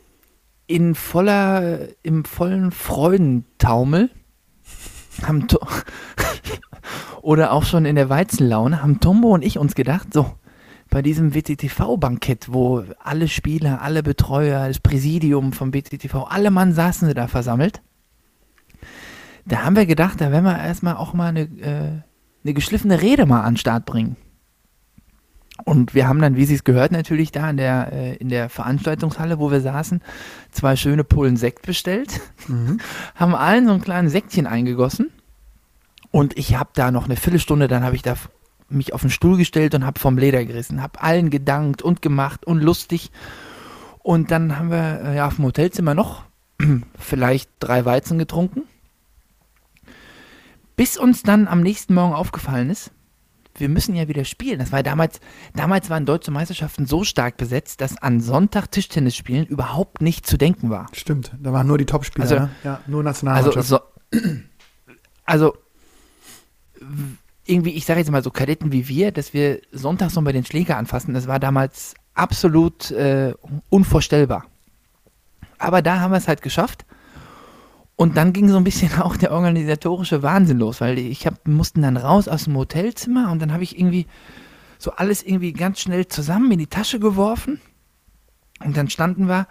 [0.67, 4.11] in voller, im vollen Freudentaumel
[5.23, 5.47] haben
[7.21, 10.33] oder auch schon in der Weizenlaune haben Tombo und ich uns gedacht, so,
[10.91, 17.07] bei diesem WTTV-Bankett, wo alle Spieler, alle Betreuer, das Präsidium vom WTTV, alle Mann saßen
[17.07, 17.81] sie da versammelt.
[19.45, 22.01] Da haben wir gedacht, da werden wir erstmal auch mal eine, äh,
[22.43, 24.17] eine geschliffene Rede mal an den Start bringen.
[25.63, 28.49] Und wir haben dann, wie Sie es gehört, natürlich da in der, äh, in der
[28.49, 30.01] Veranstaltungshalle, wo wir saßen,
[30.51, 32.79] zwei schöne Pullen Sekt bestellt, Mhm.
[33.15, 35.09] haben allen so ein kleines Säckchen eingegossen.
[36.09, 38.15] Und ich habe da noch eine Viertelstunde, dann habe ich da
[38.73, 42.45] mich auf den Stuhl gestellt und habe vom Leder gerissen, habe allen gedankt und gemacht
[42.45, 43.11] und lustig.
[43.99, 46.23] Und dann haben wir äh, ja auf dem Hotelzimmer noch
[46.97, 48.63] vielleicht drei Weizen getrunken.
[50.75, 52.91] Bis uns dann am nächsten Morgen aufgefallen ist,
[53.57, 54.59] wir müssen ja wieder spielen.
[54.59, 55.19] Das war damals,
[55.53, 60.37] damals waren deutsche Meisterschaften so stark besetzt, dass an Sonntag Tischtennis spielen überhaupt nicht zu
[60.37, 60.87] denken war.
[60.93, 61.35] Stimmt.
[61.39, 62.49] Da waren nur die Topspieler, Also- ne?
[62.63, 63.67] Ja, nur Also Nationalmannschaft.
[63.67, 63.79] so,
[65.25, 65.53] also
[67.51, 70.45] irgendwie, ich sage jetzt mal so Kadetten wie wir, dass wir sonntags noch bei den
[70.45, 73.33] Schläger anfassen, das war damals absolut äh,
[73.69, 74.45] unvorstellbar.
[75.57, 76.85] Aber da haben wir es halt geschafft.
[77.95, 81.81] Und dann ging so ein bisschen auch der organisatorische Wahnsinn los, weil ich hab, mussten
[81.81, 84.07] dann raus aus dem Hotelzimmer und dann habe ich irgendwie
[84.79, 87.61] so alles irgendwie ganz schnell zusammen in die Tasche geworfen.
[88.63, 89.47] Und dann standen wir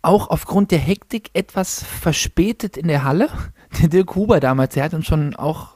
[0.00, 3.28] auch aufgrund der Hektik etwas verspätet in der Halle.
[3.80, 5.71] Der Dirk Huber damals, der hat uns schon auch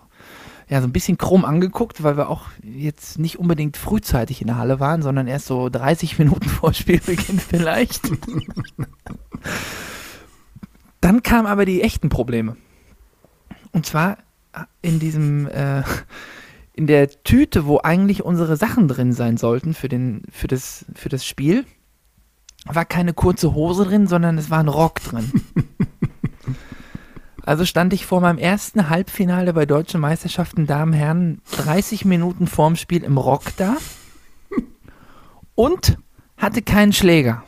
[0.69, 4.59] ja, so ein bisschen krumm angeguckt, weil wir auch jetzt nicht unbedingt frühzeitig in der
[4.59, 8.11] Halle waren, sondern erst so 30 Minuten vor Spielbeginn vielleicht.
[11.01, 12.57] Dann kamen aber die echten Probleme.
[13.71, 14.19] Und zwar
[14.83, 15.83] in diesem, äh,
[16.73, 21.09] in der Tüte, wo eigentlich unsere Sachen drin sein sollten für, den, für, das, für
[21.09, 21.65] das Spiel,
[22.65, 25.31] war keine kurze Hose drin, sondern es war ein Rock drin.
[27.47, 32.75] Also stand ich vor meinem ersten Halbfinale bei deutschen Meisterschaften Damen Herren 30 Minuten vorm
[32.75, 33.77] Spiel im Rock da
[35.55, 35.97] und
[36.37, 37.45] hatte keinen Schläger.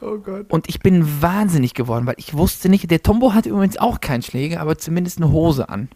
[0.00, 0.52] Oh Gott.
[0.52, 4.22] Und ich bin wahnsinnig geworden, weil ich wusste nicht, der Tombo hatte übrigens auch keinen
[4.22, 5.88] Schläger, aber zumindest eine Hose an.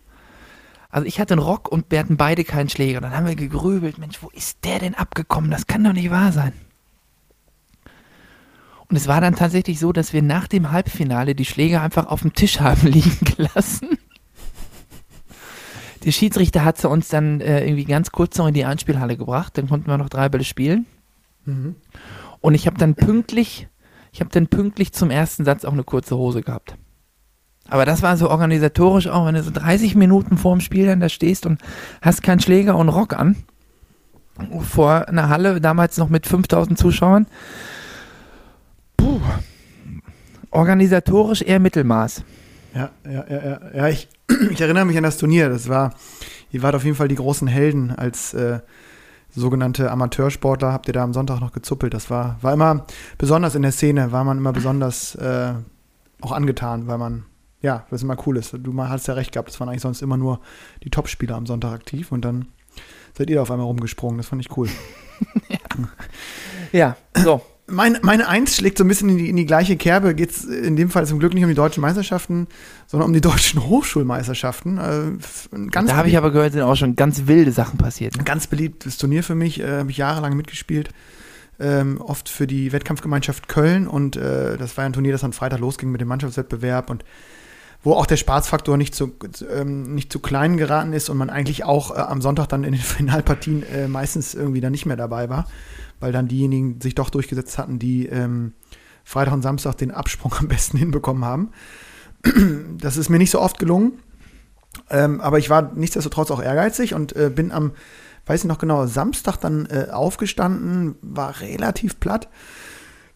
[0.88, 3.00] Also ich hatte einen Rock und wir hatten beide keinen Schläger.
[3.00, 5.50] Dann haben wir gegrübelt, Mensch, wo ist der denn abgekommen?
[5.50, 6.52] Das kann doch nicht wahr sein.
[8.90, 12.22] Und es war dann tatsächlich so, dass wir nach dem Halbfinale die Schläger einfach auf
[12.22, 13.98] dem Tisch haben liegen gelassen.
[16.04, 19.56] Der Schiedsrichter hat sie uns dann äh, irgendwie ganz kurz noch in die Anspielhalle gebracht.
[19.56, 20.86] Dann konnten wir noch drei Bälle spielen.
[22.40, 23.68] Und ich habe dann pünktlich,
[24.12, 26.74] ich habe dann pünktlich zum ersten Satz auch eine kurze Hose gehabt.
[27.68, 31.00] Aber das war so organisatorisch auch, wenn du so 30 Minuten vor dem Spiel dann
[31.00, 31.60] da stehst und
[32.02, 33.36] hast keinen Schläger und Rock an.
[34.60, 37.26] Vor einer Halle, damals noch mit 5000 Zuschauern.
[39.00, 39.18] Puh.
[40.50, 42.22] Organisatorisch eher Mittelmaß.
[42.74, 43.60] Ja, ja, ja, ja.
[43.74, 44.08] ja ich,
[44.50, 45.48] ich erinnere mich an das Turnier.
[45.48, 45.94] Das war,
[46.50, 48.60] ihr wart auf jeden Fall die großen Helden als äh,
[49.30, 50.72] sogenannte Amateursportler.
[50.72, 51.94] Habt ihr da am Sonntag noch gezuppelt.
[51.94, 52.84] Das war, war immer
[53.16, 55.54] besonders in der Szene, war man immer besonders äh,
[56.20, 57.24] auch angetan, weil man,
[57.62, 58.54] ja, das immer cool ist.
[58.58, 60.40] Du hast ja recht gehabt, es waren eigentlich sonst immer nur
[60.84, 62.48] die Topspieler am Sonntag aktiv und dann
[63.16, 64.18] seid ihr da auf einmal rumgesprungen.
[64.18, 64.68] Das fand ich cool.
[66.72, 67.42] Ja, so.
[67.70, 70.14] Meine, meine Eins schlägt so ein bisschen in die, in die gleiche Kerbe.
[70.14, 72.46] Geht es in dem Fall zum Glück nicht um die deutschen Meisterschaften,
[72.86, 74.78] sondern um die deutschen Hochschulmeisterschaften.
[74.78, 78.14] Äh, Da habe ich aber gehört, sind auch schon ganz wilde Sachen passiert.
[78.14, 78.20] Ne?
[78.20, 79.60] ein ganz beliebtes Turnier für mich.
[79.60, 80.90] Äh, habe ich jahrelang mitgespielt.
[81.58, 83.86] Ähm, oft für die Wettkampfgemeinschaft Köln.
[83.86, 87.04] Und äh, das war ein Turnier, das am Freitag losging mit dem Mannschaftswettbewerb und
[87.82, 89.12] wo auch der Spaßfaktor nicht zu,
[89.50, 92.72] ähm, nicht zu klein geraten ist und man eigentlich auch äh, am Sonntag dann in
[92.72, 95.46] den Finalpartien äh, meistens irgendwie dann nicht mehr dabei war,
[95.98, 98.52] weil dann diejenigen sich doch durchgesetzt hatten, die ähm,
[99.04, 101.50] Freitag und Samstag den Absprung am besten hinbekommen haben.
[102.80, 103.98] Das ist mir nicht so oft gelungen,
[104.88, 107.72] ähm, aber ich war nichtsdestotrotz auch ehrgeizig und äh, bin am,
[108.26, 112.28] weiß ich noch genau, Samstag dann äh, aufgestanden, war relativ platt.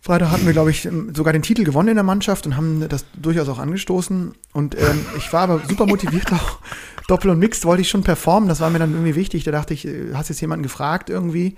[0.05, 2.87] Freitag hatten wir, glaube ich, ähm, sogar den Titel gewonnen in der Mannschaft und haben
[2.91, 4.35] das durchaus auch angestoßen.
[4.53, 6.59] Und ähm, ich war aber super motiviert auch.
[7.09, 8.47] Doppel und Mixed wollte ich schon performen.
[8.47, 9.45] Das war mir dann irgendwie wichtig.
[9.45, 11.57] Da dachte ich, äh, hast jetzt jemanden gefragt irgendwie.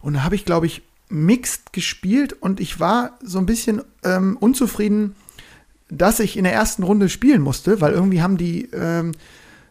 [0.00, 4.36] Und da habe ich, glaube ich, Mixed gespielt und ich war so ein bisschen ähm,
[4.36, 5.16] unzufrieden,
[5.88, 9.10] dass ich in der ersten Runde spielen musste, weil irgendwie haben die ähm,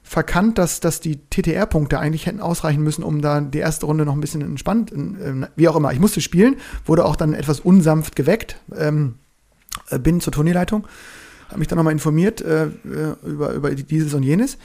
[0.10, 4.14] verkannt, dass, dass die TTR-Punkte eigentlich hätten ausreichen müssen, um da die erste Runde noch
[4.14, 5.93] ein bisschen entspannt, äh, wie auch immer.
[5.93, 9.20] Ich musste spielen, wurde auch dann etwas unsanft geweckt, ähm,
[9.91, 10.88] äh, bin zur Turnierleitung,
[11.49, 12.70] habe mich dann nochmal informiert äh, äh,
[13.24, 14.57] über, über dieses und jenes.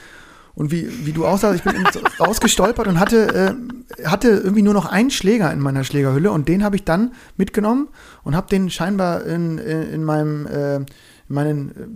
[0.55, 1.85] Und wie, wie du auch sagst, ich bin
[2.19, 3.55] rausgestolpert und hatte,
[3.99, 7.13] äh, hatte irgendwie nur noch einen Schläger in meiner Schlägerhülle und den habe ich dann
[7.37, 7.89] mitgenommen
[8.23, 11.87] und habe den scheinbar in, in, in meinem äh, in meinen äh,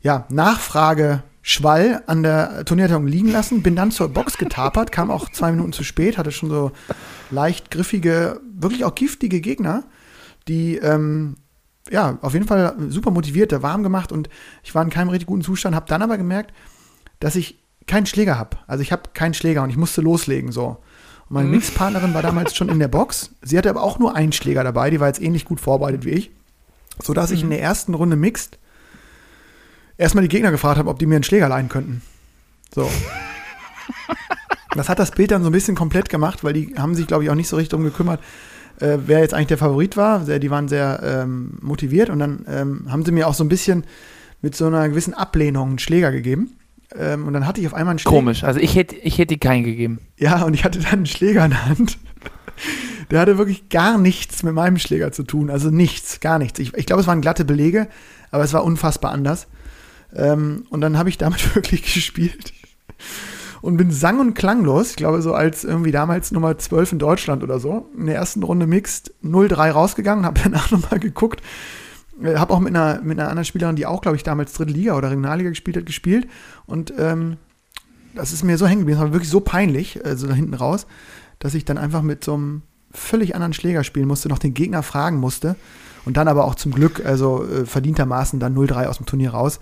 [0.00, 0.26] ja,
[1.48, 5.72] Nachfrageschwall an der Turnierleitung liegen lassen, bin dann zur Box getapert, kam auch zwei Minuten
[5.72, 6.72] zu spät, hatte schon so
[7.30, 9.84] leicht griffige, wirklich auch giftige Gegner,
[10.46, 11.36] die ähm,
[11.90, 14.28] ja, auf jeden Fall super motiviert, warm gemacht und
[14.62, 16.52] ich war in keinem richtig guten Zustand, habe dann aber gemerkt,
[17.18, 18.58] dass ich keinen Schläger habe.
[18.66, 20.76] Also ich habe keinen Schläger und ich musste loslegen so.
[21.28, 23.34] Und meine Mixpartnerin war damals schon in der Box.
[23.40, 26.10] Sie hatte aber auch nur einen Schläger dabei, die war jetzt ähnlich gut vorbereitet wie
[26.10, 26.30] ich.
[27.02, 28.58] Sodass ich in der ersten Runde Mixed
[29.98, 32.02] erstmal die Gegner gefragt habe, ob die mir einen Schläger leihen könnten.
[32.74, 32.90] So.
[34.74, 37.24] Das hat das Bild dann so ein bisschen komplett gemacht, weil die haben sich, glaube
[37.24, 38.20] ich, auch nicht so richtig drum gekümmert,
[38.80, 40.20] äh, wer jetzt eigentlich der Favorit war.
[40.20, 43.84] Die waren sehr ähm, motiviert und dann ähm, haben sie mir auch so ein bisschen
[44.42, 46.52] mit so einer gewissen Ablehnung einen Schläger gegeben.
[46.94, 48.16] Ähm, und dann hatte ich auf einmal einen Schläger.
[48.16, 48.44] Komisch.
[48.44, 49.98] Also ich hätte ich hätte dir keinen gegeben.
[50.16, 51.98] Ja, und ich hatte dann einen Schläger in der Hand.
[53.10, 55.50] Der hatte wirklich gar nichts mit meinem Schläger zu tun.
[55.50, 56.58] Also nichts, gar nichts.
[56.58, 57.88] Ich, ich glaube, es waren glatte Belege,
[58.30, 59.46] aber es war unfassbar anders.
[60.14, 62.52] Ähm, und dann habe ich damit wirklich gespielt.
[63.60, 67.42] Und bin sang- und klanglos, ich glaube so als irgendwie damals Nummer 12 in Deutschland
[67.42, 71.42] oder so, in der ersten Runde Mixed 0-3 rausgegangen, habe danach nochmal geguckt,
[72.22, 74.72] äh, habe auch mit einer, mit einer anderen Spielerin, die auch, glaube ich, damals Dritte
[74.72, 76.28] Liga oder Regionalliga gespielt hat, gespielt.
[76.66, 77.36] Und ähm,
[78.14, 80.86] das ist mir so hängen geblieben, das war wirklich so peinlich, also da hinten raus,
[81.38, 84.82] dass ich dann einfach mit so einem völlig anderen Schläger spielen musste, noch den Gegner
[84.82, 85.56] fragen musste.
[86.04, 89.60] Und dann aber auch zum Glück, also äh, verdientermaßen dann 0-3 aus dem Turnier raus.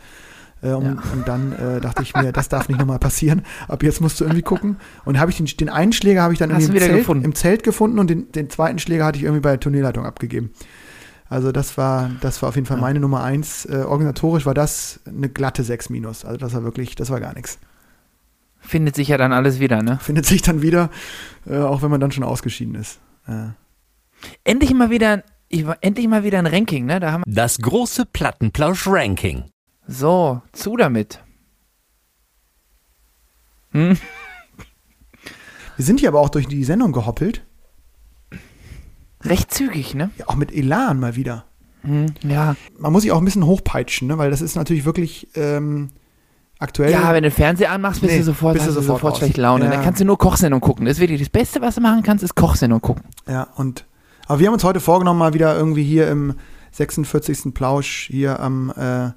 [0.70, 1.02] Äh, und, Ja.
[1.12, 3.42] und dann äh, dachte ich mir, das darf nicht nochmal passieren.
[3.68, 4.76] Ab jetzt musst du irgendwie gucken.
[5.04, 7.24] Und habe ich den, den einen Schläger habe ich dann Hast irgendwie im Zelt, gefunden?
[7.24, 10.50] im Zelt gefunden und den, den zweiten Schläger hatte ich irgendwie bei der Turnierleitung abgegeben.
[11.28, 12.82] Also das war, das war auf jeden Fall Ja.
[12.82, 13.64] meine Nummer eins.
[13.66, 16.24] Äh, organisatorisch war das eine glatte 6 minus.
[16.24, 17.58] Also das war wirklich, das war gar nichts.
[18.60, 19.98] Findet sich ja dann alles wieder, ne?
[20.00, 20.90] Findet sich dann wieder,
[21.48, 22.98] äh, auch wenn man dann schon ausgeschieden ist.
[23.28, 23.48] Äh,
[24.44, 25.22] Endlich mal wieder,
[25.80, 26.98] endlich mal wieder ein Ranking, ne?
[27.00, 29.44] Da haben Das große Plattenplausch-Ranking.
[29.86, 31.20] So, zu damit.
[33.72, 33.96] Hm?
[35.76, 37.44] wir sind hier aber auch durch die Sendung gehoppelt.
[39.22, 40.10] Recht zügig, ne?
[40.18, 41.44] Ja, auch mit Elan mal wieder.
[41.82, 42.56] Hm, ja.
[42.78, 44.18] Man muss sich auch ein bisschen hochpeitschen, ne?
[44.18, 45.90] weil das ist natürlich wirklich ähm,
[46.58, 46.90] aktuell.
[46.90, 49.18] Ja, wenn du den Fernseher anmachst, bist Nee, du sofort, bist du sofort sofort raus.
[49.18, 49.64] schlechte Laune.
[49.66, 49.70] Ja.
[49.70, 50.86] Dann kannst du nur Kochsendung gucken.
[50.86, 53.04] Das ist wirklich das Beste, was du machen kannst, ist Kochsendung gucken.
[53.28, 53.86] Ja, und
[54.26, 56.34] aber wir haben uns heute vorgenommen, mal wieder irgendwie hier im
[56.72, 57.54] 46.
[57.54, 59.10] Plausch hier am äh,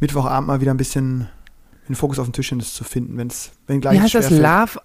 [0.00, 1.28] Mittwochabend mal wieder ein bisschen
[1.88, 4.30] den Fokus auf den Tischtennis zu finden, wenn's, wenn gleich Wie heißt das?
[4.30, 4.80] Lava,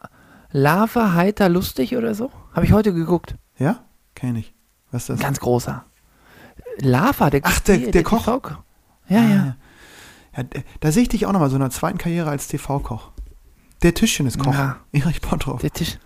[0.51, 2.32] Lava, heiter, lustig oder so?
[2.53, 3.36] Habe ich heute geguckt.
[3.57, 3.84] Ja?
[4.16, 4.53] Kenn ich.
[4.91, 5.20] Was ist das?
[5.20, 5.86] Ganz großer.
[6.80, 8.24] Lava, der Ach, der- die- der Koch.
[8.26, 8.57] TV -Koch.
[9.07, 9.55] Ja, ja.
[10.36, 13.11] ja d- da sehe ich dich auch nochmal so in einer zweiten Karriere als TV-Koch.
[13.84, 14.53] Der Tischtenniskoch.
[14.53, 14.78] Ja.
[14.91, 15.61] Erich Bontroff.
[15.61, 15.99] Der Tisch.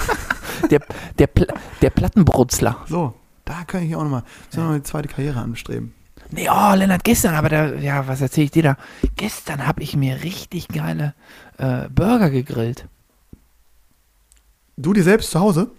[0.70, 0.80] der,
[1.18, 1.46] der, Pl
[1.82, 2.78] der Plattenbrutzler.
[2.88, 5.94] So, da kann ich auch nochmal so noch eine zweite Karriere anstreben.
[6.32, 8.76] Nee, oh, Lennart, gestern, aber da, ja, was erzähle ich dir da?
[9.16, 11.14] Gestern habe ich mir richtig geile
[11.58, 12.86] äh, Burger gegrillt.
[14.78, 15.70] Du dir selbst zu Hause?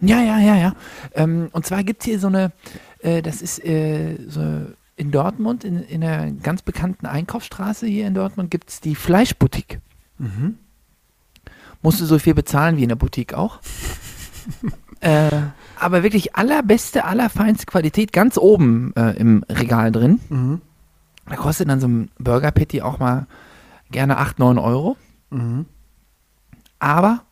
[0.00, 0.74] Ja, ja, ja, ja.
[1.14, 2.52] Ähm, und zwar gibt es hier so eine,
[3.00, 4.66] äh, das ist äh, so
[4.96, 9.80] in Dortmund, in, in einer ganz bekannten Einkaufsstraße hier in Dortmund, gibt es die Fleischboutique.
[10.18, 10.58] Mhm.
[11.80, 13.60] Musst du so viel bezahlen wie in der Boutique auch.
[15.00, 15.30] äh,
[15.80, 20.20] aber wirklich allerbeste, allerfeinste Qualität, ganz oben äh, im Regal drin.
[20.28, 20.60] Mhm.
[21.26, 23.26] Da kostet dann so ein Burger Patty auch mal
[23.90, 24.96] gerne 8, 9 Euro.
[25.30, 25.66] Mhm.
[26.78, 27.22] Aber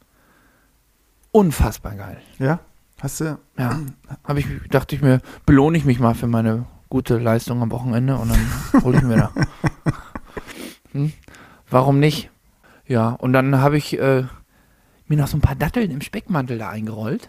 [1.32, 2.20] unfassbar geil.
[2.38, 2.60] Ja?
[3.00, 3.38] Hast du?
[3.58, 3.78] Ja,
[4.24, 8.16] habe ich, dachte ich mir, belohne ich mich mal für meine gute Leistung am Wochenende
[8.16, 9.32] und dann hole ich mir da.
[10.92, 11.12] Hm?
[11.68, 12.30] Warum nicht?
[12.86, 14.24] Ja, und dann habe ich äh,
[15.08, 17.28] mir noch so ein paar Datteln im Speckmantel da eingerollt.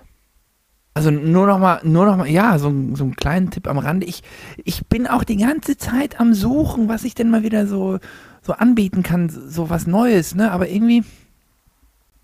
[0.98, 4.08] Also nur noch mal, nur noch mal, ja, so, so einen kleinen Tipp am Rande.
[4.08, 4.24] Ich,
[4.64, 8.00] ich bin auch die ganze Zeit am Suchen, was ich denn mal wieder so,
[8.42, 10.52] so anbieten kann, so was Neues, ne?
[10.52, 11.04] Aber irgendwie,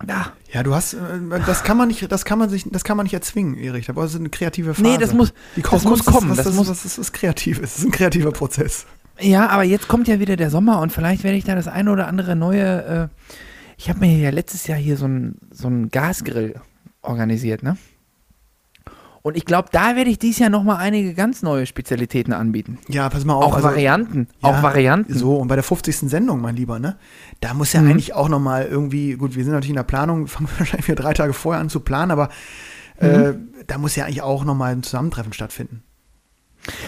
[0.08, 0.98] ja, Ja, du hast, äh,
[1.46, 3.86] das kann man nicht, das kann man sich, das kann man nicht erzwingen, Erich.
[3.86, 4.84] Da brauchst du eine kreative Phase.
[4.84, 6.32] nee, das muss, Die das muss kommen.
[6.32, 7.62] Ist, das das, muss, das, ist, das ist kreativ.
[7.62, 8.86] Es ist ein kreativer Prozess.
[9.20, 11.92] Ja, aber jetzt kommt ja wieder der Sommer und vielleicht werde ich da das eine
[11.92, 13.10] oder andere neue.
[13.14, 13.32] Äh,
[13.78, 16.56] ich habe mir ja letztes Jahr hier so einen so einen Gasgrill
[17.04, 17.78] organisiert, ne?
[19.24, 22.78] Und ich glaube, da werde ich dieses Jahr nochmal einige ganz neue Spezialitäten anbieten.
[22.90, 23.44] Ja, pass mal auf.
[23.46, 24.28] Auch also- Varianten.
[24.44, 25.14] Ja, auch Varianten.
[25.18, 26.10] So, und bei der 50.
[26.10, 26.98] Sendung, mein Lieber, ne?
[27.40, 27.92] Da muss ja Mhm.
[27.92, 31.02] eigentlich auch nochmal irgendwie, gut, wir sind natürlich in der Planung, fangen wir wahrscheinlich wieder
[31.02, 32.28] drei Tage vorher an zu planen, aber
[33.00, 33.08] Mhm.
[33.08, 33.34] äh,
[33.66, 35.84] da muss ja eigentlich auch nochmal ein Zusammentreffen stattfinden.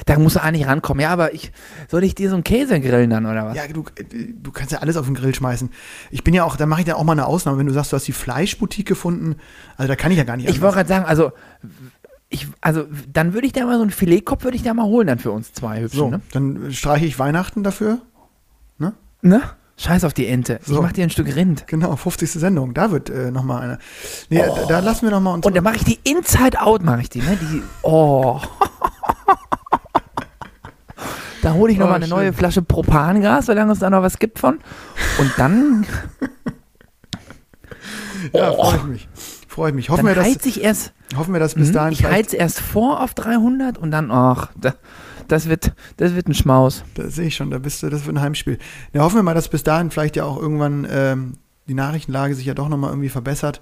[0.06, 1.02] Da musst du eigentlich rankommen.
[1.02, 1.52] Ja, aber ich
[1.90, 3.58] soll ich dir so einen Käse grillen dann oder was?
[3.58, 4.04] Ja, du, äh,
[4.42, 5.70] du kannst ja alles auf den Grill schmeißen.
[6.12, 7.92] Ich bin ja auch, da mache ich dann auch mal eine Ausnahme, wenn du sagst,
[7.92, 9.36] du hast die Fleischboutique gefunden.
[9.76, 11.34] Also da kann ich ja gar nicht ich wollte gerade sagen, also
[12.36, 15.08] ich, also dann würde ich da mal so einen Filetkopf würde ich da mal holen
[15.08, 16.22] dann für uns zwei hübschen, So, ne?
[16.32, 18.00] dann streiche ich Weihnachten dafür.
[19.22, 19.42] ne?
[19.78, 20.60] Scheiß auf die Ente.
[20.62, 20.82] Ich So.
[20.82, 21.68] mach dir ein Stück Rind.
[21.68, 22.32] Genau, 50.
[22.32, 22.74] Sendung.
[22.74, 23.80] Da wird äh, nochmal eine.
[24.30, 25.44] Nee, da, da lassen wir nochmal uns.
[25.46, 25.50] Oh.
[25.50, 27.38] Und dann mache ich die Inside Out, mache ich die, ne?
[27.42, 28.40] Die, oh.
[31.42, 32.16] da hole ich noch Oh, mal eine schön.
[32.16, 34.60] neue Flasche Propangas, solange es da noch was gibt von.
[35.20, 35.86] Und dann,
[38.34, 39.08] ja, freue ich mich.
[39.56, 39.90] Freue ich mich.
[39.90, 42.34] Hoffen dann wir, dass, ich erst, hoffen wir, dass bis Mhm, dahin ich vielleicht- heiz
[42.34, 44.74] erst vor auf 300 und dann, ach, da,
[45.30, 46.84] das wird, das wird ein Schmaus.
[46.96, 48.58] Das sehe ich schon, da bist du, das wird ein Heimspiel.
[48.92, 51.38] Ja, hoffen wir mal, dass bis dahin vielleicht ja auch irgendwann ähm,
[51.70, 53.62] die Nachrichtenlage sich ja doch nochmal irgendwie verbessert.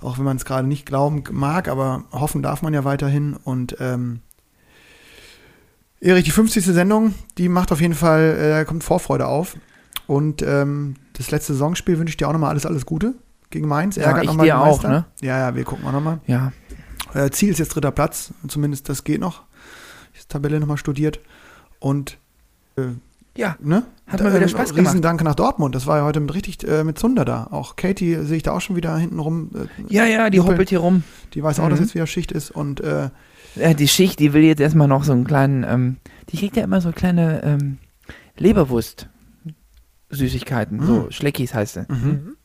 [0.00, 3.34] Auch wenn man es gerade nicht glauben mag, aber hoffen darf man ja weiterhin.
[3.34, 4.20] Und ähm,
[6.00, 6.64] Erich, die 50.
[6.64, 9.56] Sendung, die macht auf jeden Fall, äh, da kommt Vorfreude auf.
[10.06, 13.14] Und ähm, das letzte Saisonspiel wünsche ich dir auch nochmal alles, alles Gute
[13.50, 13.96] gegen Mainz.
[13.96, 14.88] Ja, Ärgert ich nochmal den auch, Meister.
[14.88, 15.04] ne?
[15.20, 16.20] Ja, ja, wir gucken auch nochmal.
[16.26, 16.52] Ja.
[17.14, 19.42] Äh, Ziel ist jetzt dritter Platz, zumindest das geht noch.
[20.12, 21.20] Ich habe die Tabelle nochmal studiert.
[21.80, 22.18] Und
[23.36, 23.84] Ja, ne?
[24.06, 24.88] Hat mal wieder Ähm, Spaß gemacht.
[24.90, 25.74] Riesendank nach Dortmund.
[25.74, 27.48] Das war ja heute mit richtig äh, mit Zunder da.
[27.50, 29.50] Auch Katie sehe ich da auch schon wieder hinten rum.
[29.54, 31.02] Äh, Ja, ja, die hoppelt hier rum.
[31.34, 31.84] Die weiß auch, dass Mhm.
[31.86, 32.50] jetzt wieder Schicht ist.
[32.50, 33.10] Und äh,
[33.54, 35.96] Ja, die Schicht, die will jetzt erstmal noch so einen kleinen, ähm,
[36.30, 37.78] die kriegt ja immer so kleine ähm,
[38.36, 41.10] Leberwurst-Süßigkeiten, so Mhm.
[41.12, 41.86] Schleckis heißt sie.
[41.88, 42.36] Mhm.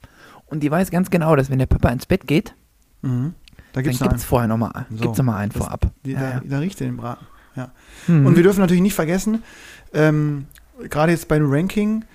[0.53, 2.53] Und die weiß ganz genau, dass wenn der Papa ins Bett geht,
[3.01, 3.33] mhm.
[3.55, 4.85] da dann gibt's gibt noch es vorher nochmal einen.
[4.97, 5.01] So.
[5.01, 5.91] Gibt's noch mal einen Das- vorab.
[6.05, 6.41] Die, ja, da, ja.
[6.45, 7.25] da riecht er den Braten.
[8.07, 8.25] Mhm.
[8.27, 9.41] Und wir dürfen natürlich nicht vergessen,
[9.93, 10.45] ähm,
[10.89, 12.05] gerade jetzt beim Ranking,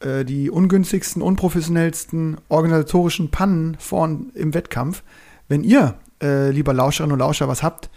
[0.00, 5.02] äh, die ungünstigsten, unprofessionellsten organisatorischen Pannen vorn im Wettkampf.
[5.48, 7.90] Wenn ihr, äh, lieber Lauscherinnen und Lauscher, was habt,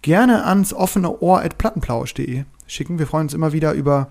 [0.00, 2.98] gerne ans offene Ohr at plattenplausch.de schicken.
[2.98, 4.08] Wir freuen uns immer wieder über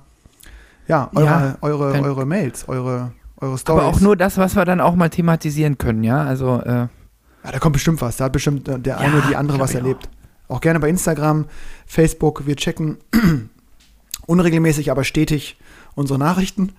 [0.88, 3.14] ja, eure, Ja, eure, dann- eure Mails, eure,
[3.44, 3.84] eure Stories.
[3.84, 6.24] Aber auch nur das, was wir dann auch mal thematisieren können, ja.
[6.24, 6.88] Also, äh,
[7.44, 8.18] Ja, da kommt bestimmt was.
[8.18, 9.82] Da hat bestimmt äh, der Ja, eine oder die andere was ich auch.
[9.82, 10.10] erlebt.
[10.48, 11.46] Auch gerne bei Instagram,
[11.86, 12.46] Facebook.
[12.46, 12.98] Wir checken
[14.28, 15.58] unregelmäßig, aber stetig
[15.96, 16.74] unsere Nachrichten.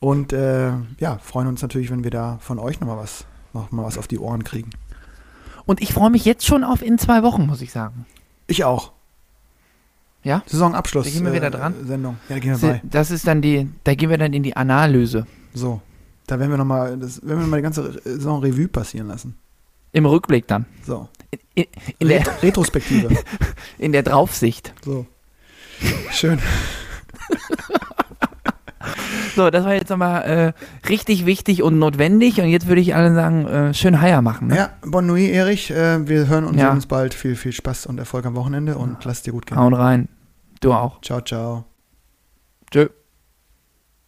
[0.00, 3.24] Und äh, ja, freuen uns natürlich, wenn wir da von euch nochmal was,
[3.54, 4.70] noch mal was auf die Ohren kriegen.
[5.64, 8.04] und ich freue mich jetzt schon auf in zwei Wochen, muss ich sagen.
[8.46, 8.92] Ich auch.
[10.22, 10.42] Ja?
[10.46, 11.06] Saisonabschluss.
[11.06, 11.74] Da gehen wir wieder dran?
[11.84, 12.16] Sendung.
[12.28, 12.80] Ja, da gehen wir bei.
[12.84, 15.26] Das ist dann die, da gehen wir dann in die Analyse.
[15.54, 15.80] So.
[16.26, 19.36] Da werden wir nochmal, das werden wir mal die ganze Saison Revue passieren lassen.
[19.92, 20.66] Im Rückblick dann.
[20.84, 21.08] So.
[21.54, 21.66] In,
[21.98, 23.08] in, der, Ret Retrospektive.
[23.78, 24.74] in der Draufsicht.
[24.84, 25.06] so.
[26.10, 26.38] Schön.
[29.34, 32.40] So, das war jetzt nochmal äh, richtig wichtig und notwendig.
[32.40, 34.48] Und jetzt würde ich allen sagen, äh, schön Heier machen.
[34.48, 34.56] Ne?
[34.56, 35.70] Ja, Bon Nuit, Erich.
[35.70, 36.70] Äh, wir hören uns, Ja.
[36.72, 37.12] uns bald.
[37.12, 39.58] Viel, viel Spaß und Erfolg am Wochenende und lasst dir gut gehen.
[39.58, 40.08] Hauen rein.
[40.60, 41.00] Du auch.
[41.02, 41.64] Ciao, ciao.
[42.70, 42.88] Tschö.